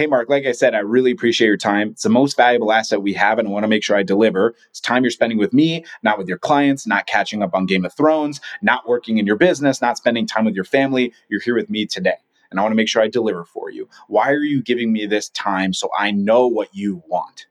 Hey, 0.01 0.07
Mark, 0.07 0.31
like 0.31 0.47
I 0.47 0.53
said, 0.53 0.75
I 0.75 0.79
really 0.79 1.11
appreciate 1.11 1.49
your 1.49 1.59
time. 1.59 1.91
It's 1.91 2.05
the 2.05 2.09
most 2.09 2.35
valuable 2.35 2.73
asset 2.73 3.03
we 3.03 3.13
have, 3.13 3.39
and 3.39 3.47
I 3.47 3.51
want 3.51 3.65
to 3.65 3.69
make 3.69 3.83
sure 3.83 3.99
I 3.99 4.03
deliver. 4.03 4.55
It's 4.71 4.81
time 4.81 5.05
you're 5.05 5.11
spending 5.11 5.37
with 5.37 5.53
me, 5.53 5.85
not 6.03 6.17
with 6.17 6.27
your 6.27 6.39
clients, 6.39 6.87
not 6.87 7.07
catching 7.07 7.43
up 7.43 7.55
on 7.55 7.67
Game 7.67 7.85
of 7.85 7.93
Thrones, 7.93 8.41
not 8.63 8.89
working 8.89 9.19
in 9.19 9.27
your 9.27 9.37
business, 9.37 9.83
not 9.83 9.99
spending 9.99 10.27
time 10.27 10.47
with 10.47 10.55
your 10.55 10.65
family. 10.65 11.13
You're 11.29 11.43
here 11.43 11.55
with 11.55 11.69
me 11.69 11.85
today, 11.85 12.17
and 12.51 12.59
I 12.59 12.63
want 12.63 12.73
to 12.73 12.77
make 12.77 12.89
sure 12.89 13.03
I 13.03 13.09
deliver 13.09 13.45
for 13.45 13.69
you. 13.69 13.91
Why 14.09 14.31
are 14.31 14.43
you 14.43 14.63
giving 14.63 14.91
me 14.91 15.05
this 15.05 15.29
time 15.29 15.75
so 15.75 15.91
I 15.99 16.13
know 16.13 16.47
what 16.47 16.69
you 16.73 17.03
want? 17.07 17.49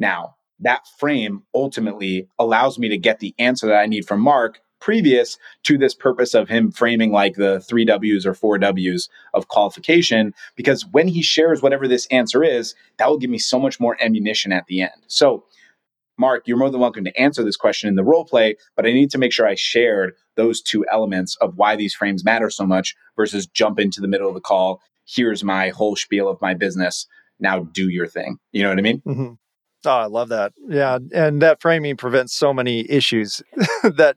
Now, 0.00 0.34
that 0.58 0.86
frame 0.98 1.44
ultimately 1.54 2.28
allows 2.38 2.78
me 2.78 2.88
to 2.88 2.98
get 2.98 3.20
the 3.20 3.34
answer 3.38 3.68
that 3.68 3.80
I 3.80 3.86
need 3.86 4.06
from 4.08 4.20
Mark 4.20 4.60
previous 4.80 5.36
to 5.62 5.76
this 5.76 5.94
purpose 5.94 6.34
of 6.34 6.48
him 6.48 6.72
framing 6.72 7.12
like 7.12 7.34
the 7.34 7.60
three 7.60 7.84
W's 7.84 8.26
or 8.26 8.34
four 8.34 8.58
W's 8.58 9.08
of 9.34 9.48
qualification. 9.48 10.34
Because 10.56 10.86
when 10.86 11.06
he 11.06 11.22
shares 11.22 11.62
whatever 11.62 11.86
this 11.86 12.06
answer 12.06 12.42
is, 12.42 12.74
that 12.96 13.08
will 13.08 13.18
give 13.18 13.30
me 13.30 13.38
so 13.38 13.60
much 13.60 13.78
more 13.78 13.96
ammunition 14.02 14.52
at 14.52 14.66
the 14.66 14.80
end. 14.82 14.92
So, 15.06 15.44
Mark, 16.18 16.46
you're 16.46 16.58
more 16.58 16.70
than 16.70 16.80
welcome 16.80 17.04
to 17.04 17.20
answer 17.20 17.42
this 17.42 17.56
question 17.56 17.88
in 17.88 17.94
the 17.94 18.04
role 18.04 18.24
play, 18.24 18.56
but 18.76 18.86
I 18.86 18.92
need 18.92 19.10
to 19.10 19.18
make 19.18 19.32
sure 19.32 19.46
I 19.46 19.54
shared 19.54 20.14
those 20.36 20.60
two 20.60 20.84
elements 20.90 21.36
of 21.40 21.56
why 21.56 21.76
these 21.76 21.94
frames 21.94 22.24
matter 22.24 22.50
so 22.50 22.66
much 22.66 22.94
versus 23.16 23.46
jump 23.46 23.78
into 23.78 24.00
the 24.00 24.08
middle 24.08 24.28
of 24.28 24.34
the 24.34 24.40
call. 24.40 24.82
Here's 25.06 25.42
my 25.42 25.70
whole 25.70 25.96
spiel 25.96 26.28
of 26.28 26.40
my 26.40 26.54
business. 26.54 27.06
Now 27.38 27.60
do 27.60 27.88
your 27.88 28.06
thing. 28.06 28.38
You 28.52 28.62
know 28.62 28.68
what 28.68 28.78
I 28.78 28.82
mean? 28.82 29.02
Mm-hmm. 29.06 29.32
Oh, 29.84 29.90
I 29.90 30.06
love 30.06 30.28
that. 30.28 30.52
Yeah. 30.68 30.98
And 31.14 31.40
that 31.42 31.60
framing 31.62 31.96
prevents 31.96 32.34
so 32.34 32.52
many 32.52 32.90
issues 32.90 33.42
that 33.82 34.16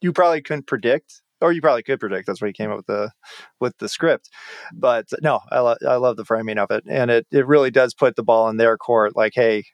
you 0.00 0.12
probably 0.12 0.42
couldn't 0.42 0.66
predict. 0.66 1.22
Or 1.42 1.52
you 1.52 1.62
probably 1.62 1.82
could 1.82 2.00
predict. 2.00 2.26
That's 2.26 2.42
why 2.42 2.48
you 2.48 2.52
came 2.52 2.70
up 2.70 2.76
with 2.76 2.86
the 2.86 3.12
with 3.60 3.78
the 3.78 3.88
script. 3.88 4.28
But 4.74 5.06
no, 5.22 5.40
I, 5.50 5.60
lo- 5.60 5.76
I 5.88 5.94
love 5.96 6.18
the 6.18 6.24
framing 6.26 6.58
of 6.58 6.70
it, 6.70 6.84
and 6.86 7.10
it 7.10 7.26
it 7.30 7.46
really 7.46 7.70
does 7.70 7.94
put 7.94 8.14
the 8.16 8.22
ball 8.22 8.50
in 8.50 8.58
their 8.58 8.76
court. 8.76 9.16
Like, 9.16 9.32
hey, 9.34 9.64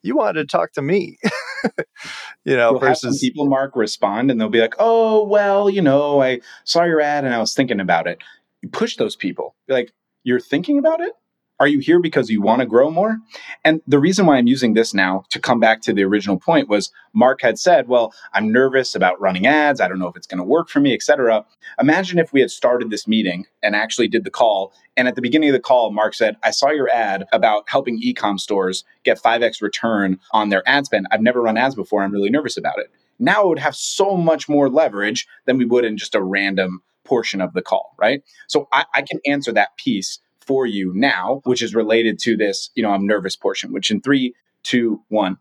you 0.00 0.16
wanted 0.16 0.40
to 0.40 0.46
talk 0.46 0.72
to 0.72 0.80
me, 0.80 1.18
you 2.44 2.56
know. 2.56 2.72
We'll 2.72 2.80
versus 2.80 3.20
people, 3.20 3.44
Mark, 3.46 3.76
respond, 3.76 4.30
and 4.30 4.40
they'll 4.40 4.48
be 4.48 4.62
like, 4.62 4.76
"Oh, 4.78 5.22
well, 5.24 5.68
you 5.68 5.82
know, 5.82 6.22
I 6.22 6.40
saw 6.64 6.84
your 6.84 7.02
ad 7.02 7.26
and 7.26 7.34
I 7.34 7.38
was 7.38 7.52
thinking 7.52 7.80
about 7.80 8.06
it." 8.06 8.22
You 8.62 8.70
push 8.70 8.96
those 8.96 9.14
people. 9.14 9.54
You're 9.68 9.76
like, 9.76 9.92
"You're 10.24 10.40
thinking 10.40 10.78
about 10.78 11.02
it? 11.02 11.12
Are 11.60 11.68
you 11.68 11.78
here 11.78 12.00
because 12.00 12.30
you 12.30 12.40
want 12.40 12.60
to 12.60 12.66
grow 12.66 12.90
more? 12.90 13.18
And 13.64 13.82
the 13.86 13.98
reason 13.98 14.24
why 14.24 14.38
I'm 14.38 14.46
using 14.46 14.72
this 14.72 14.94
now 14.94 15.24
to 15.28 15.38
come 15.38 15.60
back 15.60 15.82
to 15.82 15.92
the 15.92 16.02
original 16.02 16.38
point 16.38 16.70
was 16.70 16.90
Mark 17.12 17.42
had 17.42 17.58
said, 17.58 17.86
Well, 17.86 18.14
I'm 18.32 18.50
nervous 18.50 18.94
about 18.94 19.20
running 19.20 19.46
ads. 19.46 19.78
I 19.78 19.86
don't 19.86 19.98
know 19.98 20.08
if 20.08 20.16
it's 20.16 20.26
going 20.26 20.38
to 20.38 20.44
work 20.44 20.70
for 20.70 20.80
me, 20.80 20.94
etc. 20.94 21.44
Imagine 21.78 22.18
if 22.18 22.32
we 22.32 22.40
had 22.40 22.50
started 22.50 22.88
this 22.88 23.06
meeting 23.06 23.44
and 23.62 23.76
actually 23.76 24.08
did 24.08 24.24
the 24.24 24.30
call. 24.30 24.72
And 24.96 25.06
at 25.06 25.16
the 25.16 25.22
beginning 25.22 25.50
of 25.50 25.52
the 25.52 25.60
call, 25.60 25.92
Mark 25.92 26.14
said, 26.14 26.38
I 26.42 26.50
saw 26.50 26.70
your 26.70 26.88
ad 26.88 27.26
about 27.30 27.64
helping 27.68 28.00
ecom 28.00 28.40
stores 28.40 28.82
get 29.04 29.20
5x 29.20 29.60
return 29.60 30.18
on 30.32 30.48
their 30.48 30.66
ad 30.66 30.86
spend. 30.86 31.08
I've 31.10 31.20
never 31.20 31.42
run 31.42 31.58
ads 31.58 31.74
before. 31.74 32.02
I'm 32.02 32.12
really 32.12 32.30
nervous 32.30 32.56
about 32.56 32.78
it. 32.78 32.90
Now 33.18 33.44
it 33.44 33.48
would 33.48 33.58
have 33.58 33.76
so 33.76 34.16
much 34.16 34.48
more 34.48 34.70
leverage 34.70 35.28
than 35.44 35.58
we 35.58 35.66
would 35.66 35.84
in 35.84 35.98
just 35.98 36.14
a 36.14 36.22
random 36.22 36.82
portion 37.04 37.42
of 37.42 37.52
the 37.52 37.60
call, 37.60 37.94
right? 37.98 38.22
So 38.48 38.66
I, 38.72 38.86
I 38.94 39.02
can 39.02 39.20
answer 39.26 39.52
that 39.52 39.76
piece 39.76 40.20
for 40.50 40.66
you 40.66 40.92
now, 40.96 41.42
which 41.44 41.62
is 41.62 41.76
related 41.76 42.18
to 42.18 42.36
this, 42.36 42.70
you 42.74 42.82
know, 42.82 42.90
I'm 42.90 43.06
nervous 43.06 43.36
portion, 43.36 43.72
which 43.72 43.88
in 43.88 44.00
three, 44.00 44.34
two, 44.64 45.00
one. 45.06 45.36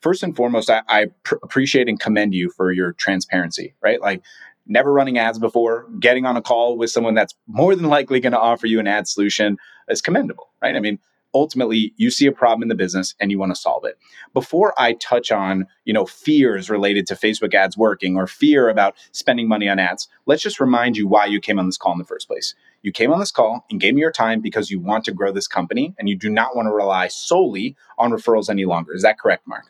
First 0.00 0.22
and 0.22 0.36
foremost, 0.36 0.70
I, 0.70 0.82
I 0.88 1.06
pr- 1.24 1.42
appreciate 1.42 1.88
and 1.88 1.98
commend 1.98 2.34
you 2.34 2.48
for 2.48 2.70
your 2.70 2.92
transparency, 2.92 3.74
right? 3.82 4.00
Like 4.00 4.22
never 4.64 4.92
running 4.92 5.18
ads 5.18 5.40
before, 5.40 5.88
getting 5.98 6.24
on 6.24 6.36
a 6.36 6.40
call 6.40 6.78
with 6.78 6.88
someone 6.88 7.14
that's 7.14 7.34
more 7.48 7.74
than 7.74 7.86
likely 7.88 8.20
going 8.20 8.32
to 8.32 8.38
offer 8.38 8.68
you 8.68 8.78
an 8.78 8.86
ad 8.86 9.08
solution 9.08 9.56
is 9.88 10.00
commendable, 10.00 10.50
right? 10.62 10.76
I 10.76 10.78
mean, 10.78 11.00
ultimately 11.38 11.94
you 11.96 12.10
see 12.10 12.26
a 12.26 12.32
problem 12.32 12.62
in 12.62 12.68
the 12.68 12.74
business 12.74 13.14
and 13.20 13.30
you 13.30 13.38
want 13.38 13.54
to 13.54 13.60
solve 13.60 13.84
it. 13.84 13.96
Before 14.34 14.74
I 14.76 14.94
touch 14.94 15.30
on, 15.30 15.66
you 15.84 15.92
know, 15.92 16.04
fears 16.04 16.68
related 16.68 17.06
to 17.06 17.14
Facebook 17.14 17.54
ads 17.54 17.76
working 17.76 18.16
or 18.16 18.26
fear 18.26 18.68
about 18.68 18.96
spending 19.12 19.48
money 19.48 19.68
on 19.68 19.78
ads, 19.78 20.08
let's 20.26 20.42
just 20.42 20.60
remind 20.60 20.96
you 20.96 21.06
why 21.06 21.26
you 21.26 21.40
came 21.40 21.58
on 21.58 21.66
this 21.66 21.78
call 21.78 21.92
in 21.92 21.98
the 21.98 22.04
first 22.04 22.26
place. 22.26 22.54
You 22.82 22.90
came 22.90 23.12
on 23.12 23.20
this 23.20 23.30
call 23.30 23.64
and 23.70 23.80
gave 23.80 23.94
me 23.94 24.00
your 24.00 24.12
time 24.12 24.40
because 24.40 24.70
you 24.70 24.80
want 24.80 25.04
to 25.04 25.12
grow 25.12 25.30
this 25.30 25.48
company 25.48 25.94
and 25.98 26.08
you 26.08 26.16
do 26.16 26.28
not 26.28 26.56
want 26.56 26.66
to 26.66 26.72
rely 26.72 27.08
solely 27.08 27.76
on 27.96 28.10
referrals 28.10 28.50
any 28.50 28.64
longer. 28.64 28.94
Is 28.94 29.02
that 29.02 29.18
correct, 29.18 29.46
Mark? 29.46 29.66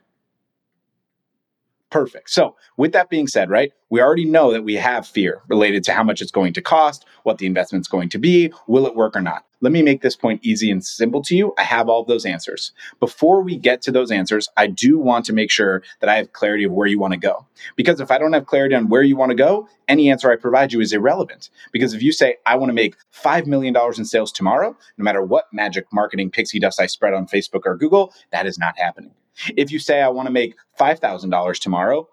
Perfect. 1.90 2.28
So, 2.31 2.54
with 2.76 2.92
that 2.92 3.09
being 3.09 3.26
said, 3.26 3.48
right, 3.48 3.72
we 3.88 4.02
already 4.02 4.26
know 4.26 4.52
that 4.52 4.62
we 4.62 4.74
have 4.74 5.07
fear 5.07 5.40
related 5.48 5.85
to 5.85 5.92
how 5.94 6.02
much 6.02 6.20
it's 6.20 6.31
going 6.31 6.52
to 6.52 6.61
cost, 6.61 7.07
what 7.22 7.38
the 7.38 7.46
investment's 7.46 7.88
going 7.88 8.11
to 8.11 8.18
be, 8.18 8.52
will 8.66 8.87
it 8.87 8.94
work 8.94 9.16
or 9.16 9.22
not. 9.22 9.46
Let 9.61 9.73
me 9.73 9.83
make 9.83 10.03
this 10.03 10.14
point 10.14 10.44
easy 10.44 10.71
and 10.71 10.85
simple 10.85 11.21
to 11.23 11.37
you. 11.37 11.53
I 11.59 11.64
have 11.64 11.88
all 11.88 12.05
those 12.05 12.25
answers. 12.25 12.73
Before 13.01 13.42
we 13.42 13.57
get 13.57 13.83
to 13.83 13.90
those 13.90 14.12
answers, 14.12 14.49
I 14.57 14.68
do 14.68 14.99
want 14.99 15.25
to 15.27 15.33
make 15.33 15.51
sure 15.51 15.83
that 16.01 16.09
I 16.09 16.16
have 16.16 16.33
clarity 16.33 16.64
of 16.64 16.73
where 16.73 16.87
you 16.87 16.99
want 16.99 17.14
to 17.14 17.18
go. 17.18 17.47
Because 17.75 18.01
if 18.01 18.11
I 18.11 18.18
don't 18.18 18.33
have 18.35 18.47
clarity 18.47 18.77
on 18.77 18.88
where 18.88 19.03
you 19.03 19.16
want 19.16 19.31
to 19.31 19.37
go, 19.37 19.68
any 19.88 20.11
answer 20.11 20.31
I 20.31 20.37
provide 20.37 20.73
you 20.73 20.81
is 20.81 20.92
irrelevant. 20.92 21.51
Because 21.73 21.92
if 21.92 22.03
you 22.03 22.12
say, 22.12 22.37
I 22.47 22.57
want 22.57 22.71
to 22.71 22.75
make 22.75 22.94
$5 23.12 23.47
million 23.47 23.75
in 23.97 24.05
sales 24.05 24.31
tomorrow, 24.31 24.77
no 24.97 25.03
matter 25.03 25.23
what 25.23 25.47
magic 25.53 25.87
marketing 25.92 26.31
pixie 26.31 26.61
dust 26.61 26.81
I 26.81 26.87
spread 26.87 27.14
on 27.14 27.27
Facebook 27.27 27.62
or 27.64 27.77
Google, 27.77 28.12
that 28.31 28.47
is 28.47 28.59
not 28.59 28.79
happening. 28.79 29.12
If 29.57 29.73
you 29.73 29.79
say, 29.81 30.03
I 30.03 30.09
want 30.09 30.27
to 30.27 30.33
make 30.33 30.55
$5,000 30.79 31.59
tomorrow, 31.59 32.09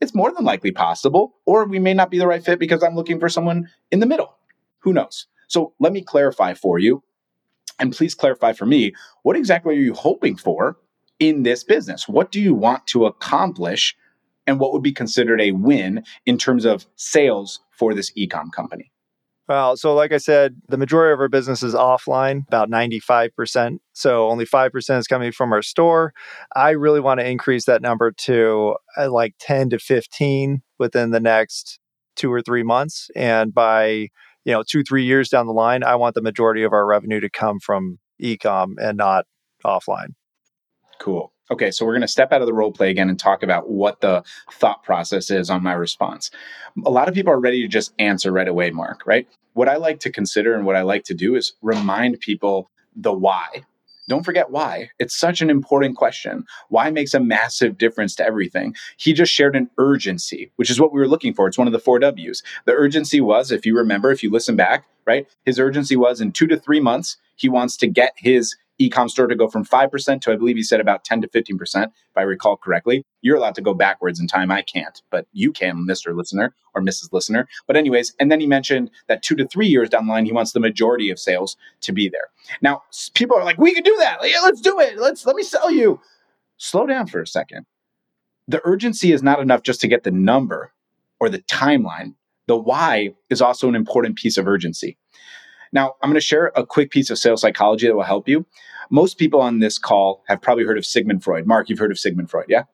it's 0.00 0.14
more 0.14 0.32
than 0.32 0.44
likely 0.44 0.72
possible, 0.72 1.36
or 1.46 1.64
we 1.64 1.78
may 1.78 1.94
not 1.94 2.10
be 2.10 2.18
the 2.18 2.26
right 2.26 2.44
fit 2.44 2.58
because 2.58 2.82
I'm 2.82 2.96
looking 2.96 3.20
for 3.20 3.28
someone 3.28 3.70
in 3.90 4.00
the 4.00 4.06
middle. 4.06 4.34
Who 4.80 4.92
knows? 4.92 5.26
So 5.52 5.74
let 5.78 5.92
me 5.92 6.00
clarify 6.00 6.54
for 6.54 6.78
you, 6.78 7.02
and 7.78 7.92
please 7.92 8.14
clarify 8.14 8.54
for 8.54 8.64
me 8.64 8.94
what 9.22 9.36
exactly 9.36 9.76
are 9.76 9.80
you 9.80 9.92
hoping 9.92 10.34
for 10.36 10.78
in 11.18 11.42
this 11.42 11.62
business? 11.62 12.08
What 12.08 12.32
do 12.32 12.40
you 12.40 12.54
want 12.54 12.86
to 12.88 13.04
accomplish, 13.04 13.94
and 14.46 14.58
what 14.58 14.72
would 14.72 14.82
be 14.82 14.92
considered 14.92 15.42
a 15.42 15.52
win 15.52 16.04
in 16.24 16.38
terms 16.38 16.64
of 16.64 16.86
sales 16.96 17.60
for 17.70 17.92
this 17.92 18.10
ecom 18.12 18.50
company? 18.50 18.90
Well, 19.46 19.76
so 19.76 19.92
like 19.92 20.12
I 20.12 20.16
said, 20.18 20.62
the 20.68 20.78
majority 20.78 21.12
of 21.12 21.20
our 21.20 21.28
business 21.28 21.62
is 21.62 21.74
offline, 21.74 22.46
about 22.46 22.70
95%. 22.70 23.78
So 23.92 24.30
only 24.30 24.46
5% 24.46 24.98
is 24.98 25.06
coming 25.06 25.32
from 25.32 25.52
our 25.52 25.60
store. 25.60 26.14
I 26.56 26.70
really 26.70 27.00
want 27.00 27.20
to 27.20 27.28
increase 27.28 27.66
that 27.66 27.82
number 27.82 28.12
to 28.12 28.76
uh, 28.96 29.10
like 29.10 29.34
10 29.40 29.70
to 29.70 29.78
15 29.78 30.62
within 30.78 31.10
the 31.10 31.20
next 31.20 31.80
two 32.16 32.32
or 32.32 32.40
three 32.40 32.62
months. 32.62 33.10
And 33.14 33.52
by, 33.52 34.08
you 34.44 34.52
know, 34.52 34.62
two, 34.62 34.82
three 34.82 35.04
years 35.04 35.28
down 35.28 35.46
the 35.46 35.52
line, 35.52 35.82
I 35.82 35.94
want 35.96 36.14
the 36.14 36.22
majority 36.22 36.62
of 36.62 36.72
our 36.72 36.86
revenue 36.86 37.20
to 37.20 37.30
come 37.30 37.58
from 37.60 37.98
ecom 38.20 38.74
and 38.78 38.96
not 38.96 39.26
offline. 39.64 40.14
Cool. 40.98 41.32
Okay, 41.50 41.70
so 41.70 41.84
we're 41.84 41.92
going 41.92 42.00
to 42.02 42.08
step 42.08 42.32
out 42.32 42.40
of 42.40 42.46
the 42.46 42.54
role 42.54 42.72
play 42.72 42.90
again 42.90 43.08
and 43.08 43.18
talk 43.18 43.42
about 43.42 43.68
what 43.68 44.00
the 44.00 44.22
thought 44.52 44.82
process 44.84 45.30
is 45.30 45.50
on 45.50 45.62
my 45.62 45.72
response. 45.72 46.30
A 46.86 46.90
lot 46.90 47.08
of 47.08 47.14
people 47.14 47.32
are 47.32 47.40
ready 47.40 47.60
to 47.62 47.68
just 47.68 47.92
answer 47.98 48.32
right 48.32 48.48
away, 48.48 48.70
Mark, 48.70 49.02
right? 49.06 49.28
What 49.52 49.68
I 49.68 49.76
like 49.76 50.00
to 50.00 50.10
consider 50.10 50.54
and 50.54 50.64
what 50.64 50.76
I 50.76 50.82
like 50.82 51.04
to 51.04 51.14
do 51.14 51.34
is 51.34 51.52
remind 51.60 52.20
people 52.20 52.70
the 52.96 53.12
why. 53.12 53.64
Don't 54.08 54.24
forget 54.24 54.50
why. 54.50 54.90
It's 54.98 55.16
such 55.16 55.40
an 55.40 55.50
important 55.50 55.96
question. 55.96 56.44
Why 56.68 56.90
makes 56.90 57.14
a 57.14 57.20
massive 57.20 57.78
difference 57.78 58.14
to 58.16 58.26
everything. 58.26 58.74
He 58.96 59.12
just 59.12 59.32
shared 59.32 59.54
an 59.54 59.70
urgency, 59.78 60.50
which 60.56 60.70
is 60.70 60.80
what 60.80 60.92
we 60.92 61.00
were 61.00 61.08
looking 61.08 61.34
for. 61.34 61.46
It's 61.46 61.58
one 61.58 61.68
of 61.68 61.72
the 61.72 61.78
four 61.78 61.98
W's. 61.98 62.42
The 62.64 62.72
urgency 62.72 63.20
was, 63.20 63.52
if 63.52 63.64
you 63.64 63.76
remember, 63.76 64.10
if 64.10 64.22
you 64.22 64.30
listen 64.30 64.56
back, 64.56 64.84
right? 65.06 65.28
His 65.44 65.58
urgency 65.58 65.96
was 65.96 66.20
in 66.20 66.32
two 66.32 66.46
to 66.48 66.58
three 66.58 66.80
months, 66.80 67.16
he 67.36 67.48
wants 67.48 67.76
to 67.78 67.86
get 67.86 68.12
his 68.16 68.56
e-com 68.82 69.08
store 69.08 69.26
to 69.26 69.34
go 69.34 69.48
from 69.48 69.64
5% 69.64 70.20
to 70.20 70.32
I 70.32 70.36
believe 70.36 70.56
he 70.56 70.62
said 70.62 70.80
about 70.80 71.04
10 71.04 71.22
to 71.22 71.28
15%, 71.28 71.84
if 71.84 71.92
I 72.16 72.22
recall 72.22 72.56
correctly. 72.56 73.04
You're 73.20 73.36
allowed 73.36 73.54
to 73.56 73.62
go 73.62 73.74
backwards 73.74 74.20
in 74.20 74.26
time. 74.26 74.50
I 74.50 74.62
can't, 74.62 75.00
but 75.10 75.26
you 75.32 75.52
can, 75.52 75.86
Mr. 75.86 76.14
Listener 76.16 76.54
or 76.74 76.82
Mrs. 76.82 77.12
Listener. 77.12 77.48
But 77.66 77.76
anyways, 77.76 78.14
and 78.18 78.30
then 78.30 78.40
he 78.40 78.46
mentioned 78.46 78.90
that 79.08 79.22
two 79.22 79.36
to 79.36 79.46
three 79.46 79.68
years 79.68 79.88
down 79.88 80.06
the 80.06 80.12
line, 80.12 80.24
he 80.24 80.32
wants 80.32 80.52
the 80.52 80.60
majority 80.60 81.10
of 81.10 81.18
sales 81.18 81.56
to 81.82 81.92
be 81.92 82.08
there. 82.08 82.30
Now, 82.60 82.82
people 83.14 83.36
are 83.36 83.44
like, 83.44 83.58
we 83.58 83.74
can 83.74 83.82
do 83.84 83.96
that. 83.98 84.18
Yeah, 84.22 84.40
let's 84.42 84.60
do 84.60 84.80
it. 84.80 84.98
Let's 84.98 85.24
let 85.26 85.36
me 85.36 85.42
sell 85.42 85.70
you. 85.70 86.00
Slow 86.56 86.86
down 86.86 87.06
for 87.06 87.20
a 87.20 87.26
second. 87.26 87.66
The 88.48 88.60
urgency 88.64 89.12
is 89.12 89.22
not 89.22 89.40
enough 89.40 89.62
just 89.62 89.80
to 89.82 89.88
get 89.88 90.02
the 90.02 90.10
number 90.10 90.72
or 91.20 91.28
the 91.28 91.40
timeline. 91.42 92.14
The 92.48 92.56
why 92.56 93.14
is 93.30 93.40
also 93.40 93.68
an 93.68 93.76
important 93.76 94.16
piece 94.16 94.36
of 94.36 94.48
urgency. 94.48 94.98
Now, 95.72 95.94
I'm 96.02 96.10
going 96.10 96.14
to 96.14 96.20
share 96.20 96.52
a 96.54 96.66
quick 96.66 96.90
piece 96.90 97.10
of 97.10 97.18
sales 97.18 97.40
psychology 97.40 97.86
that 97.86 97.94
will 97.94 98.02
help 98.02 98.28
you. 98.28 98.44
Most 98.90 99.18
people 99.18 99.40
on 99.40 99.60
this 99.60 99.78
call 99.78 100.22
have 100.28 100.42
probably 100.42 100.64
heard 100.64 100.78
of 100.78 100.84
Sigmund 100.84 101.24
Freud. 101.24 101.46
Mark, 101.46 101.68
you've 101.68 101.78
heard 101.78 101.90
of 101.90 101.98
Sigmund 101.98 102.30
Freud, 102.30 102.46
yeah? 102.48 102.64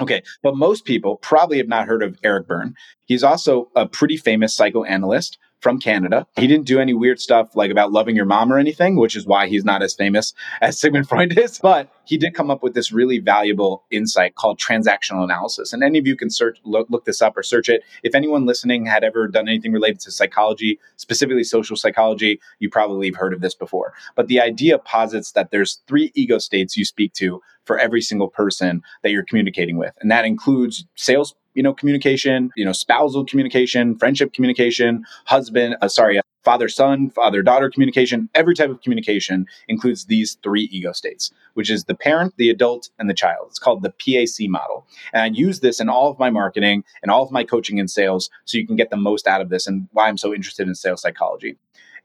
Okay, 0.00 0.22
but 0.42 0.56
most 0.56 0.84
people 0.84 1.16
probably 1.16 1.58
have 1.58 1.68
not 1.68 1.86
heard 1.86 2.02
of 2.02 2.18
Eric 2.22 2.46
Berne. 2.46 2.74
He's 3.04 3.22
also 3.22 3.70
a 3.76 3.86
pretty 3.86 4.16
famous 4.16 4.54
psychoanalyst 4.54 5.38
from 5.62 5.78
Canada. 5.78 6.26
He 6.36 6.46
didn't 6.46 6.66
do 6.66 6.80
any 6.80 6.92
weird 6.92 7.20
stuff 7.20 7.54
like 7.54 7.70
about 7.70 7.92
loving 7.92 8.16
your 8.16 8.24
mom 8.24 8.52
or 8.52 8.58
anything, 8.58 8.96
which 8.96 9.14
is 9.14 9.26
why 9.26 9.46
he's 9.46 9.64
not 9.64 9.82
as 9.82 9.94
famous 9.94 10.34
as 10.60 10.78
Sigmund 10.78 11.08
Freud 11.08 11.38
is. 11.38 11.58
But 11.58 11.88
he 12.04 12.18
did 12.18 12.34
come 12.34 12.50
up 12.50 12.62
with 12.62 12.74
this 12.74 12.92
really 12.92 13.18
valuable 13.18 13.84
insight 13.90 14.34
called 14.34 14.58
transactional 14.58 15.22
analysis. 15.22 15.72
And 15.72 15.82
any 15.82 15.98
of 15.98 16.06
you 16.06 16.16
can 16.16 16.30
search, 16.30 16.58
look, 16.64 16.88
look 16.90 17.04
this 17.04 17.22
up 17.22 17.36
or 17.36 17.42
search 17.42 17.68
it. 17.68 17.82
If 18.02 18.14
anyone 18.14 18.44
listening 18.44 18.84
had 18.86 19.04
ever 19.04 19.28
done 19.28 19.48
anything 19.48 19.72
related 19.72 20.00
to 20.00 20.10
psychology, 20.10 20.80
specifically 20.96 21.44
social 21.44 21.76
psychology, 21.76 22.40
you 22.58 22.68
probably 22.68 23.06
have 23.06 23.16
heard 23.16 23.32
of 23.32 23.40
this 23.40 23.54
before. 23.54 23.94
But 24.16 24.26
the 24.26 24.40
idea 24.40 24.78
posits 24.78 25.32
that 25.32 25.52
there's 25.52 25.80
three 25.86 26.10
ego 26.14 26.38
states 26.38 26.76
you 26.76 26.84
speak 26.84 27.12
to 27.14 27.40
for 27.64 27.78
every 27.78 28.02
single 28.02 28.28
person 28.28 28.82
that 29.02 29.12
you're 29.12 29.24
communicating 29.24 29.78
with. 29.78 29.94
And 30.00 30.10
that 30.10 30.24
includes 30.24 30.84
sales 30.96 31.34
you 31.54 31.62
know 31.62 31.72
communication 31.72 32.50
you 32.56 32.64
know 32.64 32.72
spousal 32.72 33.24
communication 33.24 33.96
friendship 33.98 34.32
communication 34.32 35.04
husband 35.26 35.76
uh, 35.82 35.88
sorry 35.88 36.18
uh, 36.18 36.22
father 36.44 36.68
son 36.68 37.10
father 37.10 37.42
daughter 37.42 37.70
communication 37.70 38.28
every 38.34 38.54
type 38.54 38.70
of 38.70 38.80
communication 38.82 39.46
includes 39.68 40.06
these 40.06 40.38
three 40.42 40.68
ego 40.72 40.92
states 40.92 41.30
which 41.54 41.70
is 41.70 41.84
the 41.84 41.94
parent 41.94 42.34
the 42.36 42.50
adult 42.50 42.90
and 42.98 43.08
the 43.08 43.14
child. 43.14 43.46
It's 43.48 43.58
called 43.58 43.82
the 43.82 43.90
pac 43.90 44.48
model. 44.48 44.86
And 45.12 45.22
i 45.22 45.26
use 45.26 45.60
this 45.60 45.80
in 45.80 45.88
all 45.88 46.10
of 46.10 46.18
my 46.18 46.30
marketing 46.30 46.84
and 47.02 47.10
all 47.10 47.22
of 47.22 47.30
my 47.30 47.44
coaching 47.44 47.78
and 47.78 47.90
sales 47.90 48.30
so 48.44 48.58
you 48.58 48.66
can 48.66 48.76
get 48.76 48.90
the 48.90 48.96
most 48.96 49.26
out 49.26 49.40
of 49.40 49.48
this 49.48 49.66
and 49.66 49.88
why 49.92 50.08
i'm 50.08 50.18
so 50.18 50.34
interested 50.34 50.68
in 50.68 50.74
sales 50.74 51.02
psychology 51.02 51.56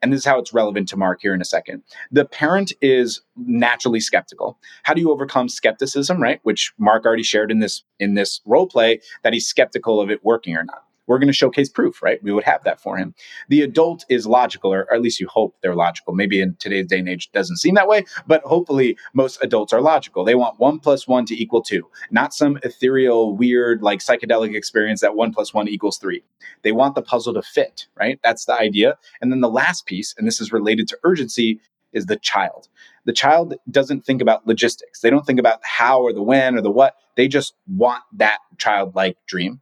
and 0.02 0.14
this 0.14 0.20
is 0.20 0.26
how 0.26 0.40
it's 0.40 0.54
relevant 0.54 0.88
to 0.90 0.98
Mark 0.98 1.20
here 1.22 1.34
in 1.34 1.42
a 1.42 1.46
second. 1.46 1.84
The 2.12 2.26
parent 2.26 2.72
is 2.82 3.22
naturally 3.36 4.00
skeptical. 4.00 4.60
How 4.84 4.94
do 4.94 5.02
you 5.02 5.12
overcome 5.12 5.50
skepticism, 5.50 6.22
right? 6.22 6.40
Which 6.44 6.74
Mark 6.78 7.06
already 7.06 7.24
shared 7.24 7.52
in 7.52 7.60
this 7.60 7.84
in 8.00 8.14
this 8.14 8.42
role 8.46 8.68
play 8.68 9.02
that 9.24 9.34
he's 9.34 9.48
skeptical 9.48 10.00
of 10.00 10.10
it 10.10 10.24
working 10.24 10.56
or 10.56 10.64
not 10.64 10.87
we're 11.08 11.17
going 11.17 11.28
to 11.28 11.34
showcase 11.34 11.70
proof, 11.70 12.04
right? 12.04 12.22
We 12.22 12.32
would 12.32 12.43
have 12.43 12.63
that 12.65 12.80
for 12.80 12.98
him. 12.98 13.15
The 13.50 13.62
adult 13.62 14.06
is 14.10 14.28
logical, 14.28 14.74
or, 14.74 14.93
at 14.93 15.02
least 15.02 15.20
you 15.20 15.28
hope 15.28 15.56
they're 15.62 15.76
logical. 15.76 16.13
Maybe 16.13 16.41
in 16.41 16.56
today's 16.60 16.88
day 16.88 17.00
and 17.00 17.10
age, 17.10 17.32
doesn't 17.32 17.58
seem 17.58 17.76
that 17.76 17.88
way, 17.88 18.06
but 18.28 18.43
hopefully 18.43 18.98
most 19.13 19.39
adults 19.41 19.74
are 19.74 19.82
logical. 19.82 20.24
They 20.24 20.36
want 20.36 20.60
one 20.60 20.80
plus 20.80 21.08
one 21.08 21.26
to 21.26 21.41
equal 21.41 21.62
two, 21.62 21.89
not 22.12 22.34
some 22.34 22.60
ethereal, 22.63 23.36
weird, 23.36 23.82
like 23.82 24.00
psychedelic 24.00 24.56
experience 24.56 25.02
that 25.02 25.15
one 25.15 25.34
plus 25.34 25.54
one 25.54 25.67
equals 25.67 25.98
three. 25.98 26.24
They 26.63 26.72
want 26.72 26.96
the 26.96 27.02
puzzle 27.02 27.34
to 27.34 27.41
fit, 27.41 27.88
right? 27.96 28.20
That's 28.24 28.46
the 28.46 28.54
idea. 28.60 28.98
And 29.22 29.32
then 29.32 29.41
the 29.41 29.50
last 29.50 29.86
piece, 29.86 30.13
and 30.17 30.28
this 30.28 30.41
is 30.41 30.52
related 30.52 30.88
to 30.89 31.00
urgency, 31.04 31.60
is 31.93 32.06
the 32.06 32.17
child. 32.17 32.67
The 33.06 33.13
child 33.13 33.56
doesn't 33.72 34.06
think 34.06 34.22
about 34.22 34.46
logistics. 34.46 35.00
They 35.00 35.10
don't 35.10 35.26
think 35.26 35.39
about 35.39 35.60
how 35.63 36.02
or 36.02 36.12
the 36.12 36.22
when 36.22 36.58
or 36.58 36.62
the 36.62 36.72
what. 36.72 36.96
They 37.15 37.28
just 37.28 37.54
want 37.67 38.04
that 38.13 38.39
childlike 38.58 39.17
dream 39.26 39.62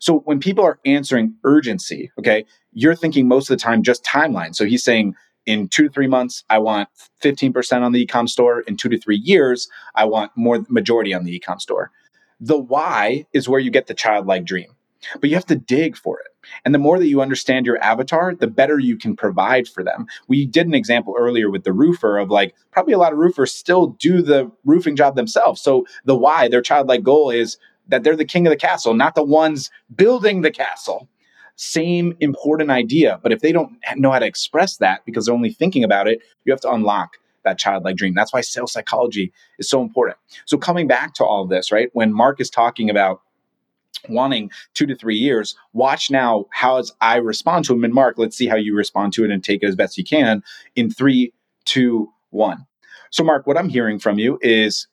so 0.00 0.18
when 0.20 0.40
people 0.40 0.64
are 0.64 0.78
answering 0.84 1.34
urgency, 1.44 2.10
okay, 2.18 2.44
you're 2.72 2.94
thinking 2.94 3.28
most 3.28 3.50
of 3.50 3.56
the 3.56 3.62
time 3.62 3.82
just 3.82 4.04
timeline. 4.04 4.54
So 4.54 4.64
he's 4.64 4.84
saying 4.84 5.14
in 5.46 5.68
two 5.68 5.84
to 5.84 5.90
three 5.90 6.06
months, 6.06 6.44
I 6.50 6.58
want 6.58 6.88
15% 7.22 7.82
on 7.82 7.92
the 7.92 8.06
ecom 8.06 8.28
store. 8.28 8.60
In 8.60 8.76
two 8.76 8.88
to 8.88 8.98
three 8.98 9.16
years, 9.16 9.68
I 9.94 10.04
want 10.04 10.32
more 10.36 10.64
majority 10.68 11.12
on 11.14 11.24
the 11.24 11.38
ecom 11.38 11.60
store. 11.60 11.90
The 12.40 12.58
why 12.58 13.26
is 13.32 13.48
where 13.48 13.60
you 13.60 13.70
get 13.70 13.86
the 13.86 13.94
childlike 13.94 14.44
dream, 14.44 14.74
but 15.20 15.30
you 15.30 15.36
have 15.36 15.46
to 15.46 15.56
dig 15.56 15.96
for 15.96 16.18
it. 16.20 16.26
And 16.64 16.74
the 16.74 16.78
more 16.78 16.98
that 16.98 17.06
you 17.06 17.20
understand 17.20 17.66
your 17.66 17.82
avatar, 17.82 18.34
the 18.34 18.48
better 18.48 18.78
you 18.78 18.96
can 18.96 19.14
provide 19.14 19.68
for 19.68 19.84
them. 19.84 20.06
We 20.26 20.44
did 20.46 20.66
an 20.66 20.74
example 20.74 21.14
earlier 21.16 21.50
with 21.50 21.62
the 21.62 21.72
roofer 21.72 22.18
of 22.18 22.30
like, 22.30 22.54
probably 22.72 22.94
a 22.94 22.98
lot 22.98 23.12
of 23.12 23.18
roofers 23.18 23.52
still 23.52 23.88
do 24.00 24.22
the 24.22 24.50
roofing 24.64 24.96
job 24.96 25.14
themselves. 25.14 25.60
So 25.60 25.86
the 26.04 26.16
why, 26.16 26.48
their 26.48 26.62
childlike 26.62 27.04
goal 27.04 27.30
is 27.30 27.58
that 27.88 28.04
they're 28.04 28.16
the 28.16 28.24
king 28.24 28.46
of 28.46 28.50
the 28.50 28.56
castle, 28.56 28.94
not 28.94 29.14
the 29.14 29.24
ones 29.24 29.70
building 29.94 30.42
the 30.42 30.50
castle. 30.50 31.08
Same 31.56 32.16
important 32.20 32.70
idea. 32.70 33.20
But 33.22 33.32
if 33.32 33.40
they 33.40 33.52
don't 33.52 33.76
know 33.96 34.10
how 34.10 34.18
to 34.18 34.26
express 34.26 34.78
that 34.78 35.04
because 35.04 35.26
they're 35.26 35.34
only 35.34 35.52
thinking 35.52 35.84
about 35.84 36.08
it, 36.08 36.20
you 36.44 36.52
have 36.52 36.60
to 36.62 36.72
unlock 36.72 37.18
that 37.44 37.58
childlike 37.58 37.96
dream. 37.96 38.14
That's 38.14 38.32
why 38.32 38.40
sales 38.40 38.72
psychology 38.72 39.32
is 39.58 39.68
so 39.68 39.82
important. 39.82 40.16
So 40.46 40.56
coming 40.56 40.86
back 40.86 41.14
to 41.14 41.24
all 41.24 41.42
of 41.42 41.50
this, 41.50 41.70
right? 41.72 41.90
When 41.92 42.12
Mark 42.12 42.40
is 42.40 42.48
talking 42.48 42.88
about 42.88 43.20
wanting 44.08 44.50
two 44.74 44.86
to 44.86 44.96
three 44.96 45.16
years, 45.16 45.56
watch 45.72 46.10
now 46.10 46.46
how 46.52 46.78
as 46.78 46.92
I 47.00 47.16
respond 47.16 47.64
to 47.66 47.74
him. 47.74 47.84
And 47.84 47.94
Mark, 47.94 48.16
let's 48.18 48.36
see 48.36 48.46
how 48.46 48.56
you 48.56 48.74
respond 48.74 49.12
to 49.14 49.24
it 49.24 49.30
and 49.30 49.42
take 49.42 49.62
it 49.62 49.66
as 49.66 49.76
best 49.76 49.98
you 49.98 50.04
can 50.04 50.42
in 50.74 50.90
three, 50.90 51.32
two, 51.64 52.12
one. 52.30 52.66
So, 53.10 53.22
Mark, 53.22 53.46
what 53.46 53.58
I'm 53.58 53.68
hearing 53.68 53.98
from 53.98 54.18
you 54.18 54.38
is 54.40 54.86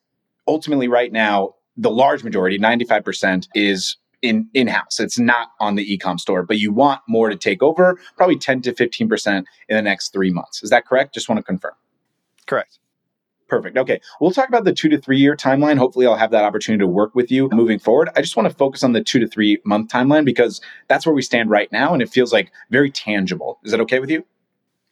ultimately 0.46 0.88
right 0.88 1.10
now, 1.10 1.54
the 1.76 1.90
large 1.90 2.24
majority, 2.24 2.58
95%, 2.58 3.48
is 3.54 3.96
in 4.22 4.48
in-house. 4.54 5.00
It's 5.00 5.18
not 5.18 5.48
on 5.60 5.76
the 5.76 5.98
ecom 5.98 6.18
store, 6.18 6.42
but 6.42 6.58
you 6.58 6.72
want 6.72 7.00
more 7.08 7.30
to 7.30 7.36
take 7.36 7.62
over, 7.62 7.98
probably 8.16 8.36
10 8.36 8.62
to 8.62 8.72
15% 8.72 9.36
in 9.36 9.44
the 9.68 9.82
next 9.82 10.12
three 10.12 10.30
months. 10.30 10.62
Is 10.62 10.70
that 10.70 10.86
correct? 10.86 11.14
Just 11.14 11.28
want 11.28 11.38
to 11.38 11.42
confirm. 11.42 11.72
Correct. 12.46 12.78
Perfect. 13.48 13.76
Okay. 13.76 14.00
We'll 14.20 14.30
talk 14.30 14.48
about 14.48 14.64
the 14.64 14.72
two 14.72 14.88
to 14.90 14.98
three 14.98 15.18
year 15.18 15.34
timeline. 15.34 15.76
Hopefully, 15.76 16.06
I'll 16.06 16.16
have 16.16 16.30
that 16.30 16.44
opportunity 16.44 16.80
to 16.82 16.86
work 16.86 17.16
with 17.16 17.32
you 17.32 17.48
moving 17.50 17.80
forward. 17.80 18.08
I 18.14 18.20
just 18.20 18.36
want 18.36 18.48
to 18.48 18.54
focus 18.54 18.84
on 18.84 18.92
the 18.92 19.02
two 19.02 19.18
to 19.18 19.26
three 19.26 19.58
month 19.64 19.90
timeline 19.90 20.24
because 20.24 20.60
that's 20.86 21.04
where 21.04 21.14
we 21.14 21.22
stand 21.22 21.50
right 21.50 21.70
now 21.72 21.92
and 21.92 22.00
it 22.00 22.08
feels 22.08 22.32
like 22.32 22.52
very 22.70 22.92
tangible. 22.92 23.58
Is 23.64 23.72
that 23.72 23.80
okay 23.80 23.98
with 23.98 24.08
you? 24.08 24.24